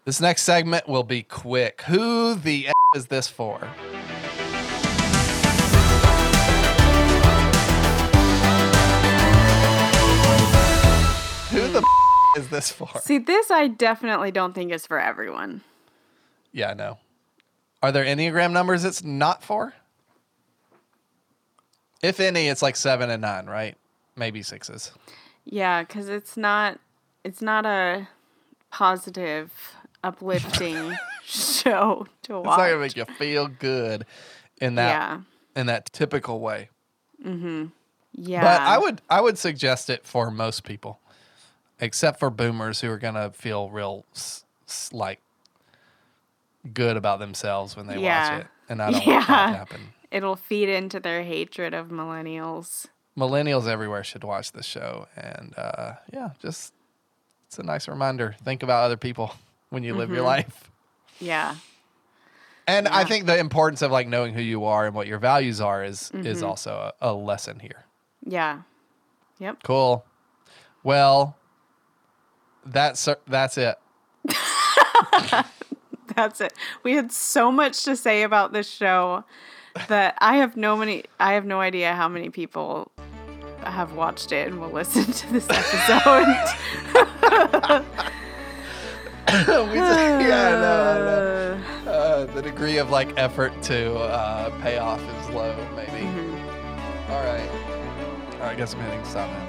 This 0.05 0.21
next 0.21 0.43
segment 0.43 0.89
will 0.89 1.03
be 1.03 1.23
quick. 1.23 1.83
Who 1.83 2.35
the 2.35 2.69
F 2.69 2.75
is 2.97 3.07
this 3.07 3.29
for? 3.29 3.59
Who 11.51 11.67
the 11.73 11.79
F 11.79 12.39
is 12.39 12.49
this 12.49 12.71
for? 12.71 12.89
See, 13.01 13.19
this 13.19 13.51
I 13.51 13.69
definitely 13.69 14.31
don't 14.31 14.55
think 14.55 14.73
is 14.73 14.87
for 14.87 15.01
everyone. 15.01 15.63
Yeah, 16.53 16.75
no. 16.75 16.99
Are 17.83 17.93
there 17.93 18.05
Enneagram 18.05 18.53
numbers 18.53 18.85
it's 18.85 19.03
not 19.03 19.43
for? 19.43 19.75
If 22.03 22.20
any, 22.20 22.48
it's 22.48 22.62
like 22.62 22.76
seven 22.76 23.11
and 23.11 23.20
nine, 23.22 23.46
right? 23.46 23.76
Maybe 24.16 24.42
sixes. 24.42 24.92
Yeah, 25.44 25.82
because 25.82 26.09
it's 26.09 26.36
not 26.36 26.78
it's 27.24 27.42
not 27.42 27.66
a 27.66 28.09
positive, 28.70 29.53
uplifting 30.03 30.96
show 31.24 32.07
to 32.22 32.40
watch. 32.40 32.46
It's 32.46 32.59
not 32.59 32.68
gonna 32.68 32.78
make 32.78 32.96
you 32.96 33.05
feel 33.16 33.48
good 33.48 34.07
in 34.61 34.76
that 34.76 34.88
yeah, 34.88 35.20
in 35.61 35.66
that 35.66 35.92
typical 35.92 36.40
way. 36.40 36.68
Mm-hmm. 37.24 37.66
yeah. 38.14 38.40
But 38.42 38.61
I 38.62 38.78
would 38.78 39.03
I 39.11 39.20
would 39.20 39.38
suggest 39.38 39.90
it 39.90 40.07
for 40.07 40.30
most 40.30 40.64
people, 40.64 41.01
except 41.80 42.18
for 42.18 42.30
boomers 42.30 42.80
who 42.80 42.90
are 42.90 42.98
gonna 42.98 43.30
feel 43.30 43.70
real 43.70 44.07
like 44.92 45.20
good 46.72 46.96
about 46.96 47.18
themselves 47.18 47.76
when 47.76 47.86
they 47.86 47.98
Yeah. 47.98 48.32
watch 48.36 48.40
it, 48.42 48.46
and 48.68 48.82
I 48.82 48.90
don't 48.90 49.07
want 49.07 49.26
that 49.26 49.46
to 49.51 49.57
happen. 49.57 49.80
It'll 50.11 50.37
feed 50.37 50.69
into 50.69 50.99
their 51.01 51.23
hatred 51.23 51.73
of 51.75 51.89
millennials. 51.89 52.87
Millennials 53.17 53.67
everywhere 53.67 54.03
should 54.03 54.25
watch 54.25 54.53
this 54.53 54.67
show, 54.67 55.07
and 55.17 55.55
uh, 55.57 55.95
yeah, 56.13 56.31
just 56.41 56.73
it's 57.47 57.59
a 57.59 57.63
nice 57.63 57.89
reminder. 57.89 58.35
Think 58.43 58.63
about 58.63 58.85
other 58.85 58.97
people 58.97 59.35
when 59.71 59.83
you 59.83 59.95
live 59.95 60.11
your 60.11 60.23
life. 60.23 60.71
Yeah, 61.21 61.57
And 62.67 62.89
I 62.89 63.05
think 63.05 63.27
the 63.27 63.37
importance 63.39 63.83
of 63.83 63.91
like 63.91 64.09
knowing 64.09 64.33
who 64.33 64.41
you 64.41 64.65
are 64.65 64.87
and 64.87 64.95
what 64.95 65.07
your 65.07 65.19
values 65.19 65.61
are 65.61 65.85
is 65.85 66.11
is 66.15 66.43
also 66.43 66.93
a, 67.01 67.11
a 67.11 67.13
lesson 67.13 67.59
here. 67.59 67.85
yeah, 68.25 68.63
yep. 69.39 69.63
Cool. 69.63 70.05
Well, 70.83 71.37
that's 72.65 73.07
that's 73.27 73.59
it. 73.59 73.77
That's 76.17 76.41
it. 76.41 76.53
We 76.83 76.95
had 76.95 77.13
so 77.13 77.53
much 77.53 77.85
to 77.85 77.97
say 77.97 78.23
about 78.25 78.53
this 78.53 78.69
show 78.69 79.25
that 79.89 80.16
I 80.18 80.37
have 80.37 80.57
no 80.57 80.77
many. 80.77 81.05
I 81.18 81.35
have 81.35 81.45
no 81.45 81.61
idea 81.61 81.95
how 81.95 82.09
many 82.09 82.31
people 82.31 82.91
have 83.62 83.93
watched 83.95 84.33
it 84.33 84.49
and 84.49 84.61
will 84.61 84.71
listen 84.71 85.05
to 85.05 85.33
this 85.33 85.47
episode. 85.51 86.27
We 89.31 89.37
yeah, 89.77 90.18
I 90.27 91.85
know. 91.85 91.91
Uh, 91.91 92.25
the 92.35 92.43
degree 92.43 92.79
of 92.79 92.91
like 92.91 93.16
effort 93.16 93.53
to 93.64 93.95
uh, 93.97 94.51
pay 94.61 94.79
off 94.79 95.01
is 95.01 95.31
low, 95.31 95.55
maybe. 95.77 96.05
All 97.11 97.23
right. 97.23 97.49
All 97.49 98.41
right, 98.41 98.53
I 98.53 98.55
guess 98.57 98.75
I'm 98.75 98.81
hitting 98.81 99.05
stop 99.05 99.31
now. 99.31 99.47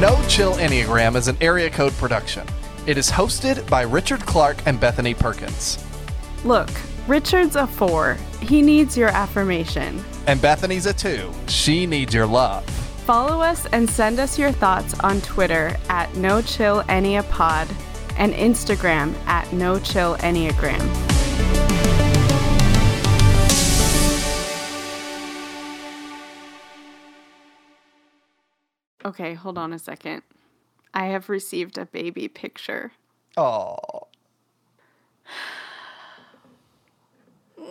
No 0.00 0.26
Chill 0.28 0.54
Enneagram 0.54 1.14
is 1.16 1.28
an 1.28 1.36
area 1.42 1.68
code 1.68 1.92
production. 1.94 2.46
It 2.86 2.96
is 2.96 3.10
hosted 3.10 3.68
by 3.68 3.82
Richard 3.82 4.20
Clark 4.20 4.66
and 4.66 4.80
Bethany 4.80 5.12
Perkins. 5.12 5.84
Look, 6.44 6.70
Richard's 7.06 7.54
a 7.56 7.66
four. 7.66 8.14
He 8.40 8.62
needs 8.62 8.96
your 8.96 9.10
affirmation. 9.10 10.02
And 10.26 10.40
Bethany's 10.40 10.86
a 10.86 10.94
two. 10.94 11.30
She 11.46 11.86
needs 11.86 12.14
your 12.14 12.26
love. 12.26 12.64
Follow 13.04 13.42
us 13.42 13.66
and 13.66 13.88
send 13.88 14.18
us 14.18 14.38
your 14.38 14.50
thoughts 14.50 14.98
on 15.00 15.20
Twitter 15.20 15.76
at 15.90 16.14
No 16.16 16.40
Chill 16.40 16.82
Enneapod 16.84 17.70
and 18.16 18.32
Instagram 18.32 19.14
at 19.26 19.52
No 19.52 19.78
Chill 19.78 20.16
Enneagram. 20.16 20.80
Okay, 29.04 29.34
hold 29.34 29.58
on 29.58 29.72
a 29.72 29.78
second. 29.78 30.22
I 30.92 31.06
have 31.06 31.28
received 31.28 31.78
a 31.78 31.86
baby 31.86 32.28
picture. 32.28 32.92
Oh. 33.36 33.76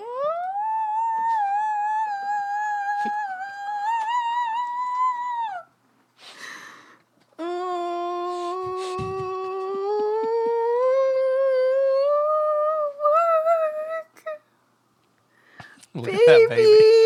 Look 15.96 16.14
at 16.14 16.20
that 16.26 16.50
baby. 16.50 16.99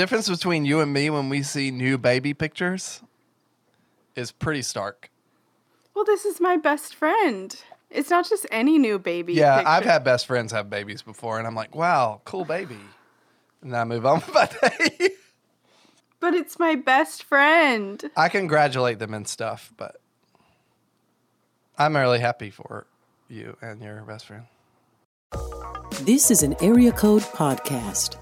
Difference 0.00 0.30
between 0.30 0.64
you 0.64 0.80
and 0.80 0.90
me 0.94 1.10
when 1.10 1.28
we 1.28 1.42
see 1.42 1.70
new 1.70 1.98
baby 1.98 2.32
pictures 2.32 3.02
is 4.16 4.32
pretty 4.32 4.62
stark. 4.62 5.10
well, 5.94 6.06
this 6.06 6.24
is 6.24 6.40
my 6.40 6.56
best 6.56 6.94
friend. 6.94 7.54
It's 7.90 8.08
not 8.08 8.26
just 8.26 8.46
any 8.50 8.78
new 8.78 8.98
baby. 8.98 9.34
Yeah, 9.34 9.62
I've 9.66 9.84
had 9.84 10.02
best 10.02 10.26
friends 10.26 10.52
have 10.52 10.70
babies 10.70 11.02
before, 11.02 11.36
and 11.38 11.46
I'm 11.46 11.54
like, 11.54 11.74
wow, 11.74 12.22
cool 12.24 12.46
baby. 12.46 12.78
And 13.60 13.74
then 13.74 13.80
I 13.80 13.84
move 13.84 14.06
on 14.06 14.20
with 14.20 14.32
my 14.32 14.46
day. 14.62 15.10
But 16.18 16.32
it's 16.32 16.58
my 16.58 16.76
best 16.76 17.24
friend. 17.24 18.02
I 18.16 18.30
congratulate 18.30 19.00
them 19.00 19.12
and 19.12 19.28
stuff, 19.28 19.70
but 19.76 20.00
I'm 21.76 21.94
really 21.94 22.20
happy 22.20 22.48
for 22.48 22.86
you 23.28 23.54
and 23.60 23.82
your 23.82 24.00
best 24.04 24.24
friend. 24.28 24.44
This 26.00 26.30
is 26.30 26.42
an 26.42 26.56
Area 26.62 26.92
Code 26.92 27.22
Podcast. 27.22 28.16